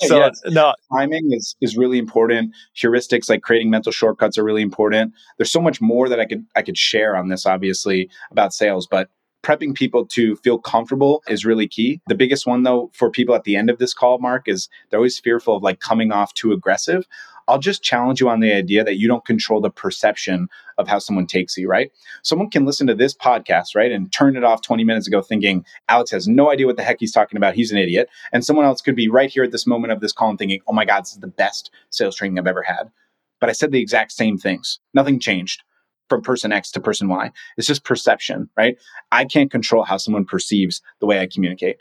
so 0.00 0.18
yes. 0.18 0.40
no, 0.46 0.74
timing 0.92 1.32
is 1.32 1.56
is 1.60 1.76
really 1.76 1.98
important. 1.98 2.52
Heuristics 2.76 3.28
like 3.28 3.42
creating 3.42 3.70
mental 3.70 3.92
shortcuts 3.92 4.38
are 4.38 4.44
really 4.44 4.62
important. 4.62 5.14
There's 5.38 5.52
so 5.52 5.60
much 5.60 5.80
more 5.80 6.08
that 6.08 6.20
I 6.20 6.26
could 6.26 6.44
I 6.56 6.62
could 6.62 6.78
share 6.78 7.16
on 7.16 7.28
this, 7.28 7.46
obviously 7.46 8.10
about 8.30 8.52
sales, 8.52 8.86
but 8.88 9.08
prepping 9.42 9.74
people 9.74 10.06
to 10.06 10.36
feel 10.36 10.58
comfortable 10.58 11.22
is 11.28 11.44
really 11.44 11.66
key. 11.66 12.00
The 12.06 12.14
biggest 12.14 12.46
one, 12.46 12.62
though, 12.62 12.90
for 12.94 13.10
people 13.10 13.34
at 13.34 13.44
the 13.44 13.56
end 13.56 13.70
of 13.70 13.78
this 13.78 13.94
call, 13.94 14.18
Mark, 14.18 14.48
is 14.48 14.68
they're 14.88 14.98
always 14.98 15.18
fearful 15.18 15.56
of 15.56 15.62
like 15.62 15.80
coming 15.80 16.12
off 16.12 16.34
too 16.34 16.52
aggressive. 16.52 17.06
I'll 17.48 17.58
just 17.58 17.82
challenge 17.82 18.20
you 18.20 18.28
on 18.28 18.40
the 18.40 18.52
idea 18.52 18.84
that 18.84 18.98
you 18.98 19.08
don't 19.08 19.24
control 19.24 19.60
the 19.60 19.70
perception 19.70 20.48
of 20.78 20.86
how 20.86 21.00
someone 21.00 21.26
takes 21.26 21.56
you, 21.56 21.68
right? 21.68 21.90
Someone 22.22 22.48
can 22.48 22.64
listen 22.64 22.86
to 22.86 22.94
this 22.94 23.12
podcast, 23.12 23.74
right, 23.74 23.90
and 23.90 24.12
turn 24.12 24.36
it 24.36 24.44
off 24.44 24.62
20 24.62 24.84
minutes 24.84 25.08
ago 25.08 25.20
thinking 25.20 25.64
Alex 25.88 26.12
has 26.12 26.28
no 26.28 26.52
idea 26.52 26.66
what 26.66 26.76
the 26.76 26.84
heck 26.84 27.00
he's 27.00 27.12
talking 27.12 27.36
about. 27.36 27.54
He's 27.54 27.72
an 27.72 27.78
idiot. 27.78 28.08
And 28.32 28.44
someone 28.44 28.66
else 28.66 28.80
could 28.80 28.94
be 28.94 29.08
right 29.08 29.30
here 29.30 29.42
at 29.42 29.50
this 29.50 29.66
moment 29.66 29.92
of 29.92 30.00
this 30.00 30.12
call 30.12 30.30
and 30.30 30.38
thinking, 30.38 30.60
oh 30.68 30.72
my 30.72 30.84
God, 30.84 31.00
this 31.02 31.12
is 31.12 31.18
the 31.18 31.26
best 31.26 31.72
sales 31.90 32.14
training 32.14 32.38
I've 32.38 32.46
ever 32.46 32.62
had. 32.62 32.90
But 33.40 33.48
I 33.48 33.52
said 33.52 33.72
the 33.72 33.80
exact 33.80 34.12
same 34.12 34.38
things. 34.38 34.78
Nothing 34.94 35.18
changed 35.18 35.62
from 36.10 36.20
person 36.20 36.52
X 36.52 36.70
to 36.72 36.80
person 36.80 37.08
Y. 37.08 37.30
It's 37.56 37.66
just 37.66 37.84
perception, 37.84 38.50
right? 38.56 38.76
I 39.10 39.24
can't 39.24 39.50
control 39.50 39.84
how 39.84 39.96
someone 39.96 40.26
perceives 40.26 40.82
the 41.00 41.06
way 41.06 41.20
I 41.20 41.26
communicate. 41.26 41.78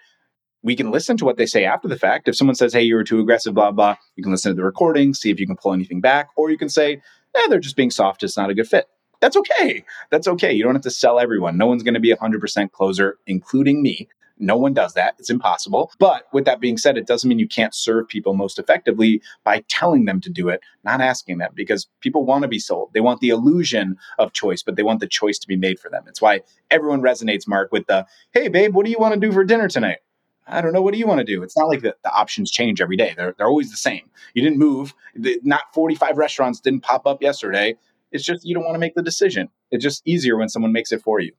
We 0.61 0.75
can 0.75 0.91
listen 0.91 1.17
to 1.17 1.25
what 1.25 1.38
they 1.38 1.45
say 1.45 1.65
after 1.65 1.89
the 1.89 1.97
fact. 1.97 2.30
If 2.30 2.38
someone 2.38 2.55
says, 2.55 2.71
hey, 2.71 2.84
you 2.84 2.95
were 2.95 3.03
too 3.03 3.19
aggressive, 3.19 3.53
blah, 3.53 3.71
blah, 3.71 3.97
you 4.15 4.23
can 4.23 4.32
listen 4.32 4.51
to 4.51 4.55
the 4.55 4.63
recording, 4.63 5.13
see 5.13 5.32
if 5.32 5.39
you 5.39 5.47
can 5.47 5.57
pull 5.57 5.73
anything 5.73 5.99
back, 5.99 6.30
or 6.38 6.49
you 6.49 6.57
can 6.57 6.69
say, 6.69 7.01
eh, 7.36 7.47
they're 7.49 7.59
just 7.59 7.75
being 7.75 7.91
soft. 7.91 8.23
It's 8.23 8.38
not 8.38 8.49
a 8.49 8.53
good 8.53 8.67
fit. 8.67 8.86
That's 9.21 9.36
okay. 9.36 9.84
That's 10.11 10.27
okay. 10.27 10.53
You 10.53 10.63
don't 10.63 10.75
have 10.75 10.84
to 10.84 10.91
sell 10.91 11.19
everyone. 11.19 11.57
No 11.57 11.67
one's 11.67 11.84
going 11.84 11.93
to 11.93 11.99
be 11.99 12.11
a 12.11 12.17
100% 12.17 12.71
closer, 12.71 13.17
including 13.27 13.82
me. 13.82 14.07
No 14.39 14.55
one 14.55 14.73
does 14.73 14.93
that. 14.93 15.15
It's 15.19 15.29
impossible. 15.29 15.91
But 15.99 16.27
with 16.31 16.45
that 16.45 16.61
being 16.61 16.77
said, 16.77 16.97
it 16.97 17.05
doesn't 17.05 17.27
mean 17.27 17.39
you 17.39 17.47
can't 17.47 17.75
serve 17.75 18.07
people 18.07 18.33
most 18.33 18.57
effectively 18.57 19.21
by 19.43 19.63
telling 19.67 20.05
them 20.05 20.21
to 20.21 20.29
do 20.29 20.47
it, 20.47 20.61
not 20.83 21.01
asking 21.01 21.39
them, 21.39 21.51
because 21.53 21.87
people 21.99 22.25
want 22.25 22.43
to 22.43 22.47
be 22.47 22.59
sold. 22.59 22.91
They 22.93 23.01
want 23.01 23.19
the 23.19 23.29
illusion 23.29 23.97
of 24.17 24.31
choice, 24.31 24.63
but 24.63 24.77
they 24.77 24.83
want 24.83 25.01
the 25.01 25.07
choice 25.07 25.37
to 25.39 25.47
be 25.47 25.57
made 25.57 25.79
for 25.79 25.89
them. 25.89 26.05
It's 26.07 26.21
why 26.21 26.41
everyone 26.71 27.01
resonates, 27.01 27.47
Mark, 27.47 27.71
with 27.71 27.87
the, 27.87 28.07
hey, 28.31 28.47
babe, 28.47 28.73
what 28.73 28.85
do 28.85 28.91
you 28.91 28.97
want 28.97 29.13
to 29.13 29.19
do 29.19 29.31
for 29.31 29.43
dinner 29.43 29.67
tonight? 29.67 29.99
I 30.47 30.61
don't 30.61 30.73
know. 30.73 30.81
What 30.81 30.93
do 30.93 30.99
you 30.99 31.05
want 31.05 31.19
to 31.19 31.25
do? 31.25 31.43
It's 31.43 31.57
not 31.57 31.67
like 31.67 31.81
the, 31.81 31.95
the 32.03 32.11
options 32.11 32.49
change 32.49 32.81
every 32.81 32.97
day. 32.97 33.13
They're, 33.15 33.35
they're 33.37 33.47
always 33.47 33.69
the 33.69 33.77
same. 33.77 34.09
You 34.33 34.41
didn't 34.41 34.57
move. 34.57 34.95
The, 35.15 35.39
not 35.43 35.73
45 35.73 36.17
restaurants 36.17 36.59
didn't 36.59 36.81
pop 36.81 37.05
up 37.05 37.21
yesterday. 37.21 37.75
It's 38.11 38.23
just 38.23 38.45
you 38.45 38.55
don't 38.55 38.63
want 38.63 38.75
to 38.75 38.79
make 38.79 38.95
the 38.95 39.03
decision. 39.03 39.49
It's 39.69 39.83
just 39.83 40.01
easier 40.05 40.37
when 40.37 40.49
someone 40.49 40.71
makes 40.71 40.91
it 40.91 41.03
for 41.03 41.19
you. 41.19 41.33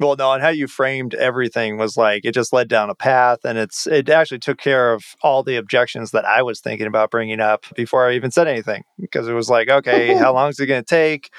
Well, 0.00 0.14
no, 0.16 0.32
and 0.32 0.42
how 0.42 0.50
you 0.50 0.68
framed 0.68 1.14
everything 1.14 1.76
was 1.76 1.96
like 1.96 2.24
it 2.24 2.32
just 2.32 2.52
led 2.52 2.68
down 2.68 2.88
a 2.88 2.94
path, 2.94 3.40
and 3.44 3.58
it's 3.58 3.86
it 3.86 4.08
actually 4.08 4.38
took 4.38 4.58
care 4.58 4.92
of 4.92 5.04
all 5.22 5.42
the 5.42 5.56
objections 5.56 6.12
that 6.12 6.24
I 6.24 6.42
was 6.42 6.60
thinking 6.60 6.86
about 6.86 7.10
bringing 7.10 7.40
up 7.40 7.66
before 7.74 8.08
I 8.08 8.14
even 8.14 8.30
said 8.30 8.46
anything, 8.46 8.84
because 9.00 9.26
it 9.26 9.32
was 9.32 9.50
like, 9.50 9.68
okay, 9.68 10.14
how 10.14 10.32
long 10.34 10.50
is 10.50 10.60
it 10.60 10.66
going 10.66 10.84
to 10.84 10.86
take? 10.86 11.30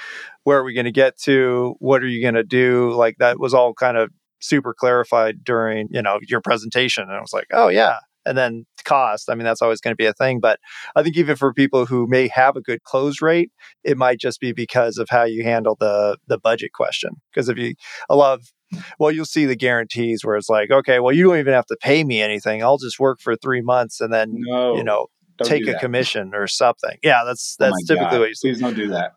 Where 0.44 0.58
are 0.58 0.64
we 0.64 0.74
going 0.74 0.84
to 0.84 0.92
get 0.92 1.16
to? 1.22 1.74
What 1.78 2.02
are 2.02 2.08
you 2.08 2.20
going 2.20 2.34
to 2.34 2.44
do? 2.44 2.92
Like 2.92 3.16
that 3.18 3.40
was 3.40 3.54
all 3.54 3.72
kind 3.72 3.96
of 3.96 4.10
super 4.40 4.74
clarified 4.74 5.42
during 5.42 5.88
you 5.90 6.02
know 6.02 6.18
your 6.28 6.42
presentation, 6.42 7.04
and 7.04 7.12
I 7.12 7.20
was 7.20 7.32
like, 7.32 7.46
oh 7.52 7.68
yeah, 7.68 7.98
and 8.26 8.36
then 8.36 8.64
cost 8.84 9.30
i 9.30 9.34
mean 9.34 9.44
that's 9.44 9.62
always 9.62 9.80
going 9.80 9.92
to 9.92 9.96
be 9.96 10.06
a 10.06 10.12
thing 10.12 10.40
but 10.40 10.58
i 10.96 11.02
think 11.02 11.16
even 11.16 11.36
for 11.36 11.52
people 11.52 11.86
who 11.86 12.06
may 12.06 12.28
have 12.28 12.56
a 12.56 12.60
good 12.60 12.82
close 12.82 13.20
rate 13.20 13.50
it 13.84 13.96
might 13.96 14.18
just 14.18 14.40
be 14.40 14.52
because 14.52 14.98
of 14.98 15.08
how 15.08 15.24
you 15.24 15.42
handle 15.42 15.76
the 15.78 16.16
the 16.26 16.38
budget 16.38 16.72
question 16.72 17.10
because 17.32 17.48
if 17.48 17.58
you 17.58 17.74
a 18.08 18.16
lot 18.16 18.38
of 18.38 18.46
well 18.98 19.10
you'll 19.10 19.24
see 19.24 19.46
the 19.46 19.56
guarantees 19.56 20.24
where 20.24 20.36
it's 20.36 20.48
like 20.48 20.70
okay 20.70 21.00
well 21.00 21.14
you 21.14 21.24
don't 21.24 21.38
even 21.38 21.52
have 21.52 21.66
to 21.66 21.76
pay 21.80 22.04
me 22.04 22.22
anything 22.22 22.62
i'll 22.62 22.78
just 22.78 22.98
work 22.98 23.20
for 23.20 23.36
three 23.36 23.62
months 23.62 24.00
and 24.00 24.12
then 24.12 24.32
no, 24.32 24.76
you 24.76 24.84
know 24.84 25.06
take 25.44 25.66
a 25.66 25.74
commission 25.74 26.32
or 26.34 26.46
something. 26.46 26.98
Yeah 27.02 27.22
that's 27.24 27.56
oh 27.58 27.64
that's 27.64 27.76
oh 27.76 27.86
typically 27.86 28.10
God. 28.10 28.20
what 28.20 28.28
you 28.28 28.34
see. 28.34 28.48
please 28.50 28.60
don't 28.60 28.76
do 28.76 28.88
that 28.88 29.12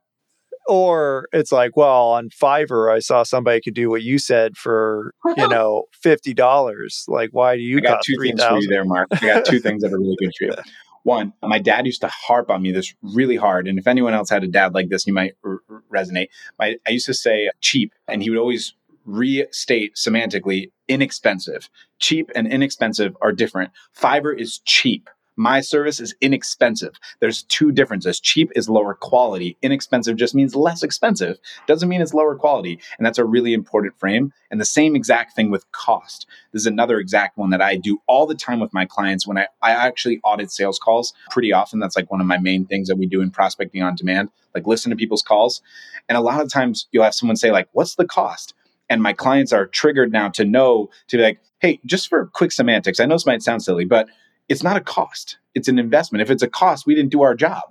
or 0.68 1.28
it's 1.32 1.51
like, 1.51 1.76
well, 1.76 2.11
on 2.11 2.30
Fiverr, 2.30 2.93
I 2.93 2.99
saw 2.99 3.24
somebody 3.24 3.61
could 3.61 3.74
do 3.74 3.89
what 3.89 4.01
you 4.03 4.18
said 4.18 4.55
for 4.57 5.14
you 5.38 5.47
know 5.49 5.86
fifty 5.91 6.34
dollars. 6.34 7.05
Like, 7.07 7.30
why 7.32 7.55
do 7.55 7.61
you 7.61 7.78
I 7.78 7.82
got 7.82 8.03
two 8.03 8.16
3, 8.18 8.30
things 8.30 8.41
000? 8.41 8.49
for 8.51 8.61
you 8.61 8.68
there, 8.68 8.86
Mark? 8.86 9.07
I 9.11 9.20
got 9.20 9.45
two 9.45 9.59
things 9.59 9.84
that 9.84 9.93
are 9.93 9.99
really 9.99 10.16
good 10.20 10.32
for 10.38 10.45
you. 10.45 10.53
One, 11.03 11.34
my 11.43 11.59
dad 11.59 11.86
used 11.86 11.99
to 12.01 12.07
harp 12.07 12.49
on 12.49 12.61
me 12.61 12.72
this 12.72 12.93
really 13.01 13.36
hard, 13.36 13.68
and 13.68 13.78
if 13.78 13.88
anyone 13.88 14.14
else 14.14 14.30
had 14.30 14.43
a 14.45 14.47
dad 14.47 14.74
like 14.74 14.88
this, 14.88 15.05
you 15.05 15.11
might 15.14 15.34
r- 15.43 15.59
resonate. 15.93 16.28
My, 16.57 16.78
I 16.88 16.91
used 16.91 17.07
to 17.07 17.14
say 17.14 17.49
cheap, 17.59 17.91
and 18.07 18.24
he 18.24 18.30
would 18.30 18.39
always 18.39 18.74
restate 19.05 19.95
semantically 19.95 20.72
inexpensive. 20.88 21.70
Cheap 21.99 22.32
and 22.36 22.47
inexpensive 22.47 23.18
are 23.22 23.34
different. 23.34 23.72
Fiverr 23.99 24.39
is 24.39 24.59
cheap. 24.59 25.09
My 25.36 25.61
service 25.61 25.99
is 25.99 26.13
inexpensive. 26.21 26.93
There's 27.19 27.43
two 27.43 27.71
differences. 27.71 28.19
Cheap 28.19 28.51
is 28.55 28.69
lower 28.69 28.93
quality. 28.93 29.57
Inexpensive 29.61 30.15
just 30.15 30.36
means 30.36 30.55
less 30.55 30.84
expensive. 30.84 31.39
Doesn't 31.67 31.89
mean 31.89 32.01
it's 32.01 32.13
lower 32.13 32.36
quality. 32.36 32.79
And 32.97 33.05
that's 33.05 33.17
a 33.17 33.25
really 33.25 33.53
important 33.53 33.97
frame. 33.99 34.31
And 34.51 34.61
the 34.61 34.65
same 34.65 34.95
exact 34.95 35.36
thing 35.36 35.49
with 35.49 35.69
cost. 35.71 36.27
This 36.51 36.61
is 36.61 36.67
another 36.67 36.99
exact 36.99 37.38
one 37.38 37.49
that 37.49 37.61
I 37.61 37.77
do 37.77 37.99
all 38.07 38.27
the 38.27 38.36
time 38.36 38.59
with 38.59 38.73
my 38.73 38.86
clients 38.86 39.25
when 39.25 39.38
I, 39.38 39.47
I 39.61 39.71
actually 39.71 40.19
audit 40.23 40.51
sales 40.51 40.77
calls 40.77 41.13
pretty 41.31 41.51
often. 41.51 41.79
That's 41.79 41.95
like 41.95 42.11
one 42.11 42.21
of 42.21 42.27
my 42.27 42.38
main 42.38 42.65
things 42.65 42.88
that 42.88 42.97
we 42.97 43.07
do 43.07 43.21
in 43.21 43.31
prospecting 43.31 43.81
on 43.81 43.95
demand, 43.95 44.29
like 44.53 44.67
listen 44.67 44.91
to 44.91 44.95
people's 44.95 45.23
calls. 45.23 45.61
And 46.07 46.17
a 46.17 46.21
lot 46.21 46.41
of 46.41 46.51
times 46.51 46.88
you'll 46.91 47.03
have 47.03 47.15
someone 47.15 47.38
say, 47.38 47.51
like, 47.51 47.69
what's 47.71 47.95
the 47.95 48.05
cost? 48.05 48.53
and 48.89 49.01
my 49.01 49.13
clients 49.13 49.51
are 49.51 49.65
triggered 49.65 50.11
now 50.11 50.29
to 50.29 50.45
know 50.45 50.89
to 51.07 51.17
be 51.17 51.23
like, 51.23 51.39
hey, 51.59 51.79
just 51.86 52.09
for 52.09 52.27
quick 52.27 52.51
semantics, 52.51 52.99
I 52.99 53.05
know 53.05 53.15
this 53.15 53.25
might 53.25 53.41
sound 53.41 53.63
silly, 53.63 53.86
but 53.86 54.07
it's 54.50 54.64
not 54.64 54.78
a 54.78 54.82
cost. 54.82 55.38
It's 55.56 55.68
an 55.68 55.80
investment. 55.80 56.22
If 56.22 56.32
it's 56.32 56.44
a 56.44 56.50
cost 56.50 56.86
we 56.86 56.96
didn't 56.96 57.12
do 57.12 57.22
our 57.22 57.36
job. 57.36 57.64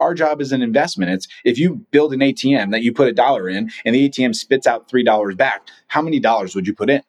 Our 0.00 0.14
job 0.14 0.40
is 0.40 0.52
an 0.52 0.62
investment. 0.62 1.10
It's 1.10 1.26
if 1.44 1.58
you 1.58 1.84
build 1.90 2.12
an 2.12 2.20
atm 2.20 2.70
that 2.70 2.82
you 2.82 2.92
put 2.92 3.08
a 3.08 3.12
dollar 3.12 3.48
in 3.48 3.70
and 3.84 3.94
the 3.94 4.08
atm 4.08 4.34
spits 4.34 4.66
out 4.66 4.88
three 4.88 5.02
dollars 5.02 5.34
back 5.34 5.68
how 5.88 6.02
many 6.02 6.20
dollars 6.20 6.54
would 6.54 6.66
you 6.66 6.74
put 6.74 6.90
in? 6.90 7.02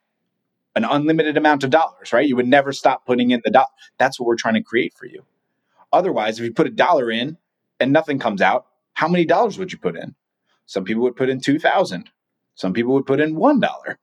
An 0.76 0.86
unlimited 0.86 1.38
amount 1.38 1.64
of 1.64 1.70
dollars 1.70 2.14
right? 2.14 2.28
You 2.28 2.36
would 2.36 2.47
never 2.47 2.72
stop 2.72 3.05
putting 3.05 3.32
in 3.32 3.41
the 3.43 3.51
dollar 3.51 3.68
that's 3.97 4.20
what 4.20 4.28
we're 4.28 4.36
trying 4.36 4.55
to 4.55 4.64
create 4.64 4.93
for 4.93 5.05
you. 5.05 5.24
Otherwise 5.93 6.39
if 6.39 6.45
you 6.45 6.53
put 6.53 6.68
a 6.68 6.72
dollar 6.72 7.12
in 7.12 7.38
and 7.80 7.93
nothing 7.93 8.20
comes 8.20 8.41
out 8.41 8.68
how 8.93 9.07
many 9.07 9.26
dollars 9.26 9.57
would 9.57 9.72
you 9.72 9.78
put 9.78 9.95
in? 9.95 10.16
Some 10.66 10.84
people 10.84 11.03
would 11.03 11.16
put 11.16 11.30
in 11.30 11.39
2000 11.39 12.10
some 12.60 12.74
people 12.74 12.93
would 12.93 13.05
put 13.05 13.22
in 13.22 13.36
one 13.36 13.62
dollar 13.62 13.97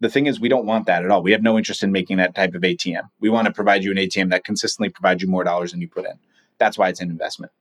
the 0.00 0.08
thing 0.08 0.26
is, 0.26 0.40
we 0.40 0.48
don't 0.48 0.66
want 0.66 0.86
that 0.86 1.04
at 1.04 1.10
all. 1.10 1.22
We 1.22 1.32
have 1.32 1.42
no 1.42 1.56
interest 1.56 1.82
in 1.82 1.92
making 1.92 2.16
that 2.18 2.34
type 2.34 2.54
of 2.54 2.62
ATM. 2.62 3.08
We 3.20 3.30
want 3.30 3.46
to 3.46 3.52
provide 3.52 3.84
you 3.84 3.90
an 3.90 3.96
ATM 3.96 4.30
that 4.30 4.44
consistently 4.44 4.88
provides 4.88 5.22
you 5.22 5.28
more 5.28 5.44
dollars 5.44 5.72
than 5.72 5.80
you 5.80 5.88
put 5.88 6.06
in. 6.06 6.18
That's 6.58 6.76
why 6.76 6.88
it's 6.88 7.00
an 7.00 7.10
investment. 7.10 7.52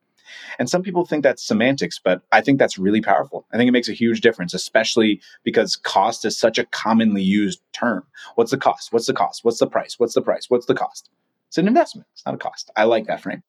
And 0.57 0.69
some 0.69 0.81
people 0.81 1.05
think 1.05 1.23
that's 1.23 1.45
semantics, 1.45 1.99
but 2.03 2.21
I 2.31 2.41
think 2.41 2.59
that's 2.59 2.77
really 2.77 3.01
powerful. 3.01 3.45
I 3.53 3.57
think 3.57 3.67
it 3.67 3.71
makes 3.71 3.89
a 3.89 3.93
huge 3.93 4.21
difference, 4.21 4.53
especially 4.53 5.21
because 5.43 5.75
cost 5.75 6.25
is 6.25 6.37
such 6.37 6.57
a 6.57 6.65
commonly 6.65 7.21
used 7.21 7.61
term. 7.71 8.03
What's 8.35 8.51
the 8.51 8.57
cost? 8.57 8.91
What's 8.91 9.07
the 9.07 9.13
cost? 9.13 9.43
What's 9.43 9.59
the 9.59 9.67
price? 9.67 9.99
What's 9.99 10.15
the 10.15 10.21
price? 10.21 10.49
What's 10.49 10.65
the 10.65 10.75
cost? 10.75 11.09
It's 11.49 11.57
an 11.57 11.67
investment. 11.67 12.07
It's 12.13 12.25
not 12.25 12.35
a 12.35 12.39
cost. 12.39 12.71
I 12.75 12.85
like 12.85 13.05
that 13.07 13.21
frame. 13.21 13.43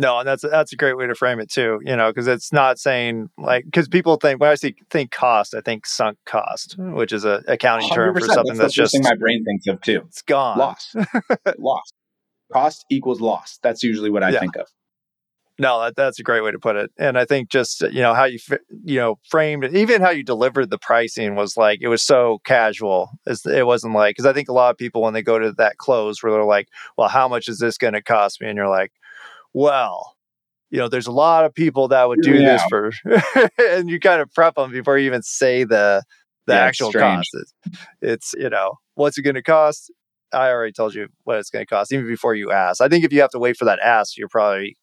No, 0.00 0.20
and 0.20 0.28
that's 0.28 0.42
that's 0.42 0.72
a 0.72 0.76
great 0.76 0.96
way 0.96 1.08
to 1.08 1.14
frame 1.14 1.40
it 1.40 1.50
too. 1.50 1.80
You 1.84 1.96
know, 1.96 2.10
because 2.10 2.28
it's 2.28 2.52
not 2.52 2.78
saying 2.78 3.30
like 3.36 3.64
because 3.64 3.88
people 3.88 4.16
think 4.16 4.40
when 4.40 4.48
I 4.48 4.54
say 4.54 4.74
think 4.90 5.10
cost, 5.10 5.54
I 5.54 5.60
think 5.60 5.86
sunk 5.86 6.18
cost, 6.24 6.74
hmm. 6.74 6.94
which 6.94 7.12
is 7.12 7.24
a 7.24 7.42
accounting 7.48 7.88
term 7.90 8.14
for 8.14 8.20
something 8.20 8.56
that's, 8.56 8.58
that's 8.58 8.74
just 8.74 8.92
thing 8.92 9.02
my 9.02 9.16
brain 9.16 9.44
thinks 9.44 9.66
of 9.66 9.80
too. 9.80 10.02
It's 10.06 10.22
gone, 10.22 10.56
lost, 10.56 10.94
lost. 11.58 11.94
Cost 12.52 12.86
equals 12.90 13.20
loss. 13.20 13.58
That's 13.62 13.82
usually 13.82 14.08
what 14.08 14.22
I 14.22 14.30
yeah. 14.30 14.40
think 14.40 14.56
of. 14.56 14.68
No, 15.60 15.82
that, 15.82 15.96
that's 15.96 16.20
a 16.20 16.22
great 16.22 16.44
way 16.44 16.52
to 16.52 16.58
put 16.58 16.76
it. 16.76 16.92
And 16.96 17.18
I 17.18 17.24
think 17.24 17.50
just 17.50 17.80
you 17.80 18.00
know 18.00 18.14
how 18.14 18.24
you 18.24 18.38
you 18.84 19.00
know 19.00 19.18
framed 19.28 19.64
it, 19.64 19.74
even 19.74 20.00
how 20.00 20.10
you 20.10 20.22
delivered 20.22 20.70
the 20.70 20.78
pricing 20.78 21.34
was 21.34 21.56
like 21.56 21.80
it 21.82 21.88
was 21.88 22.02
so 22.02 22.38
casual. 22.44 23.10
It 23.26 23.66
wasn't 23.66 23.94
like 23.94 24.14
because 24.14 24.26
I 24.26 24.32
think 24.32 24.48
a 24.48 24.52
lot 24.52 24.70
of 24.70 24.78
people 24.78 25.02
when 25.02 25.14
they 25.14 25.22
go 25.22 25.40
to 25.40 25.50
that 25.54 25.76
close 25.78 26.22
where 26.22 26.32
they're 26.32 26.44
like, 26.44 26.68
"Well, 26.96 27.08
how 27.08 27.26
much 27.26 27.48
is 27.48 27.58
this 27.58 27.76
going 27.76 27.94
to 27.94 28.02
cost 28.02 28.40
me?" 28.40 28.46
And 28.46 28.56
you're 28.56 28.68
like, 28.68 28.92
"Well, 29.52 30.16
you 30.70 30.78
know, 30.78 30.88
there's 30.88 31.06
a 31.06 31.12
lot 31.12 31.44
of 31.44 31.54
people 31.54 31.88
that 31.88 32.08
would 32.08 32.20
do 32.22 32.34
yeah. 32.34 32.56
this 32.56 32.62
for," 32.68 33.50
and 33.76 33.88
you 33.88 34.00
kind 34.00 34.20
of 34.20 34.32
prep 34.32 34.56
them 34.56 34.70
before 34.70 34.98
you 34.98 35.06
even 35.06 35.22
say 35.22 35.64
the 35.64 36.02
the 36.46 36.54
yeah, 36.54 36.60
actual 36.60 36.92
cost. 36.92 37.28
It's, 37.32 37.54
it's 38.00 38.34
you 38.36 38.50
know 38.50 38.74
what's 38.94 39.18
it 39.18 39.22
going 39.22 39.34
to 39.34 39.42
cost. 39.42 39.92
I 40.32 40.50
already 40.50 40.72
told 40.72 40.94
you 40.94 41.08
what 41.24 41.38
it's 41.38 41.50
going 41.50 41.64
to 41.64 41.68
cost 41.68 41.92
even 41.92 42.06
before 42.06 42.34
you 42.34 42.52
ask. 42.52 42.80
I 42.80 42.88
think 42.88 43.04
if 43.04 43.12
you 43.12 43.20
have 43.20 43.30
to 43.30 43.38
wait 43.38 43.56
for 43.56 43.64
that 43.64 43.78
ask, 43.78 44.18
you're 44.18 44.28
probably 44.28 44.76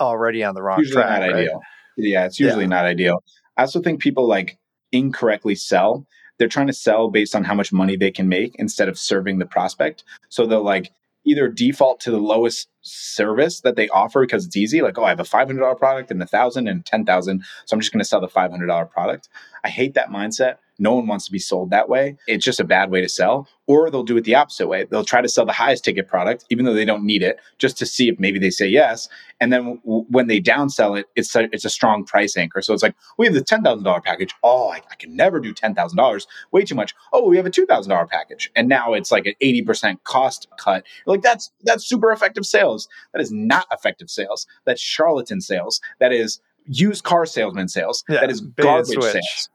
already 0.00 0.42
on 0.42 0.54
the 0.54 0.62
wrong 0.62 0.78
usually 0.78 1.02
track. 1.02 1.20
Not 1.20 1.26
right? 1.26 1.34
ideal. 1.36 1.60
Yeah, 1.96 2.26
it's 2.26 2.40
usually 2.40 2.64
yeah. 2.64 2.68
not 2.68 2.84
ideal. 2.84 3.22
I 3.56 3.62
also 3.62 3.80
think 3.80 4.00
people 4.00 4.26
like 4.26 4.58
incorrectly 4.92 5.54
sell. 5.54 6.06
They're 6.38 6.48
trying 6.48 6.66
to 6.66 6.72
sell 6.72 7.08
based 7.08 7.34
on 7.34 7.44
how 7.44 7.54
much 7.54 7.72
money 7.72 7.96
they 7.96 8.10
can 8.10 8.28
make 8.28 8.54
instead 8.58 8.88
of 8.88 8.98
serving 8.98 9.38
the 9.38 9.46
prospect. 9.46 10.04
So 10.28 10.46
they'll 10.46 10.62
like 10.62 10.92
either 11.26 11.48
default 11.48 12.00
to 12.00 12.10
the 12.10 12.18
lowest 12.18 12.68
service 12.82 13.60
that 13.60 13.76
they 13.76 13.88
offer 13.88 14.22
because 14.22 14.46
it's 14.46 14.56
easy, 14.56 14.80
like, 14.80 14.96
oh, 14.96 15.04
I 15.04 15.10
have 15.10 15.20
a 15.20 15.24
$500 15.24 15.78
product 15.78 16.10
and 16.10 16.22
a 16.22 16.26
thousand 16.26 16.68
and 16.68 16.86
10,000. 16.86 17.42
So 17.64 17.74
I'm 17.74 17.80
just 17.80 17.92
going 17.92 18.00
to 18.00 18.04
sell 18.04 18.20
the 18.20 18.28
$500 18.28 18.90
product. 18.90 19.28
I 19.64 19.68
hate 19.68 19.94
that 19.94 20.08
mindset 20.08 20.56
no 20.78 20.94
one 20.94 21.06
wants 21.06 21.26
to 21.26 21.32
be 21.32 21.38
sold 21.38 21.70
that 21.70 21.88
way. 21.88 22.16
It's 22.26 22.44
just 22.44 22.60
a 22.60 22.64
bad 22.64 22.90
way 22.90 23.00
to 23.00 23.08
sell. 23.08 23.48
Or 23.66 23.90
they'll 23.90 24.04
do 24.04 24.16
it 24.16 24.24
the 24.24 24.34
opposite 24.34 24.68
way. 24.68 24.84
They'll 24.84 25.04
try 25.04 25.20
to 25.20 25.28
sell 25.28 25.44
the 25.44 25.52
highest 25.52 25.84
ticket 25.84 26.06
product, 26.06 26.44
even 26.50 26.64
though 26.64 26.74
they 26.74 26.84
don't 26.84 27.04
need 27.04 27.22
it, 27.22 27.40
just 27.58 27.76
to 27.78 27.86
see 27.86 28.08
if 28.08 28.18
maybe 28.20 28.38
they 28.38 28.50
say 28.50 28.68
yes. 28.68 29.08
And 29.40 29.52
then 29.52 29.80
w- 29.84 30.06
when 30.08 30.28
they 30.28 30.40
downsell 30.40 30.98
it, 30.98 31.06
it's 31.16 31.34
a, 31.34 31.48
it's 31.52 31.64
a 31.64 31.70
strong 31.70 32.04
price 32.04 32.36
anchor. 32.36 32.62
So 32.62 32.74
it's 32.74 32.82
like, 32.82 32.94
we 33.18 33.26
have 33.26 33.34
the 33.34 33.40
$10,000 33.40 34.04
package. 34.04 34.34
Oh, 34.44 34.68
I, 34.68 34.82
I 34.90 34.94
can 34.96 35.16
never 35.16 35.40
do 35.40 35.52
$10,000. 35.52 36.26
Way 36.52 36.62
too 36.62 36.74
much. 36.76 36.94
Oh, 37.12 37.28
we 37.28 37.36
have 37.36 37.46
a 37.46 37.50
$2,000 37.50 38.08
package. 38.08 38.50
And 38.54 38.68
now 38.68 38.92
it's 38.92 39.10
like 39.10 39.26
an 39.26 39.34
80% 39.42 40.02
cost 40.04 40.46
cut. 40.58 40.84
You're 41.04 41.14
like, 41.16 41.22
that's, 41.22 41.50
that's 41.64 41.84
super 41.84 42.12
effective 42.12 42.46
sales. 42.46 42.88
That 43.12 43.20
is 43.20 43.32
not 43.32 43.66
effective 43.72 44.10
sales. 44.10 44.46
That's 44.64 44.80
charlatan 44.80 45.40
sales. 45.40 45.80
That 45.98 46.12
is 46.12 46.40
used 46.68 47.04
car 47.04 47.26
salesman 47.26 47.68
sales. 47.68 48.04
Yeah, 48.08 48.20
that 48.20 48.30
is 48.30 48.40
garbage 48.40 48.98
sales. 49.00 49.48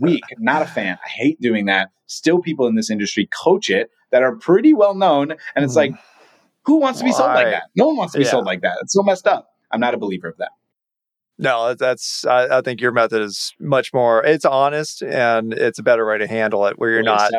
Weak. 0.00 0.22
Not 0.38 0.62
a 0.62 0.66
fan. 0.66 0.98
I 1.04 1.08
hate 1.08 1.40
doing 1.40 1.66
that. 1.66 1.90
Still, 2.06 2.40
people 2.40 2.66
in 2.66 2.74
this 2.74 2.90
industry 2.90 3.28
coach 3.32 3.70
it 3.70 3.90
that 4.10 4.22
are 4.22 4.36
pretty 4.36 4.74
well 4.74 4.94
known, 4.94 5.32
and 5.54 5.64
it's 5.64 5.74
mm. 5.74 5.78
like, 5.78 5.94
who 6.64 6.78
wants 6.78 6.98
to 7.00 7.04
be 7.04 7.10
Why? 7.10 7.18
sold 7.18 7.34
like 7.34 7.50
that? 7.50 7.64
No 7.76 7.88
one 7.88 7.96
wants 7.96 8.12
to 8.12 8.18
be 8.18 8.24
yeah. 8.24 8.30
sold 8.30 8.46
like 8.46 8.62
that. 8.62 8.78
It's 8.82 8.92
so 8.92 9.02
messed 9.02 9.26
up. 9.26 9.48
I'm 9.70 9.80
not 9.80 9.94
a 9.94 9.98
believer 9.98 10.28
of 10.28 10.36
that. 10.38 10.50
No, 11.38 11.74
that's. 11.74 12.24
I, 12.24 12.58
I, 12.58 12.60
think 12.60 12.80
your 12.80 12.92
method 12.92 13.20
is 13.20 13.54
much 13.58 13.92
more. 13.92 14.24
It's 14.24 14.44
honest 14.44 15.02
and 15.02 15.52
it's 15.52 15.80
a 15.80 15.82
better 15.82 16.06
way 16.06 16.18
to 16.18 16.28
handle 16.28 16.66
it, 16.66 16.78
where 16.78 16.90
you're 16.90 17.02
not. 17.02 17.32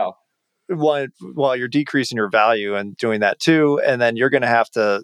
While, 0.67 1.07
while 1.35 1.55
you're 1.55 1.67
decreasing 1.67 2.15
your 2.15 2.29
value 2.29 2.75
and 2.75 2.97
doing 2.97 3.19
that 3.19 3.39
too, 3.39 3.79
and 3.85 4.01
then 4.01 4.17
you're 4.17 4.31
going 4.31 4.41
to 4.41 4.47
have 4.47 4.69
to 4.71 5.03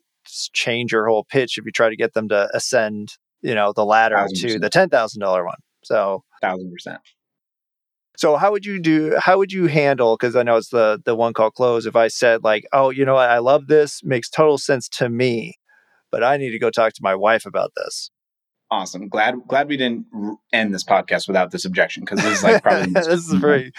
change 0.53 0.91
your 0.91 1.07
whole 1.07 1.23
pitch 1.23 1.57
if 1.57 1.65
you 1.65 1.71
try 1.71 1.87
to 1.89 1.95
get 1.95 2.13
them 2.13 2.29
to 2.29 2.49
ascend 2.53 3.17
you 3.41 3.55
know, 3.55 3.73
the 3.73 3.85
ladder 3.85 4.27
to 4.35 4.59
the 4.59 4.69
ten 4.69 4.89
thousand 4.89 5.21
dollar 5.21 5.45
one. 5.45 5.57
So 5.83 6.23
thousand 6.41 6.71
percent. 6.71 6.99
So 8.17 8.37
how 8.37 8.51
would 8.51 8.65
you 8.65 8.79
do? 8.79 9.17
How 9.19 9.37
would 9.37 9.51
you 9.51 9.67
handle? 9.67 10.15
Because 10.15 10.35
I 10.35 10.43
know 10.43 10.57
it's 10.57 10.69
the 10.69 11.01
the 11.03 11.15
one 11.15 11.33
call 11.33 11.51
close. 11.51 11.85
If 11.85 11.95
I 11.95 12.07
said 12.07 12.43
like, 12.43 12.65
oh, 12.73 12.89
you 12.89 13.05
know 13.05 13.15
what, 13.15 13.29
I 13.29 13.39
love 13.39 13.67
this, 13.67 14.03
makes 14.03 14.29
total 14.29 14.57
sense 14.57 14.87
to 14.89 15.09
me, 15.09 15.55
but 16.11 16.23
I 16.23 16.37
need 16.37 16.51
to 16.51 16.59
go 16.59 16.69
talk 16.69 16.93
to 16.93 17.01
my 17.03 17.15
wife 17.15 17.45
about 17.45 17.71
this. 17.75 18.11
Awesome. 18.69 19.09
Glad 19.09 19.35
glad 19.47 19.67
we 19.67 19.77
didn't 19.77 20.05
end 20.53 20.73
this 20.73 20.83
podcast 20.83 21.27
without 21.27 21.51
this 21.51 21.65
objection 21.65 22.03
because 22.03 22.23
this 22.23 22.37
is 22.37 22.43
like 22.43 22.61
probably 22.61 22.91
this 22.93 23.07
is 23.07 23.33
very 23.33 23.71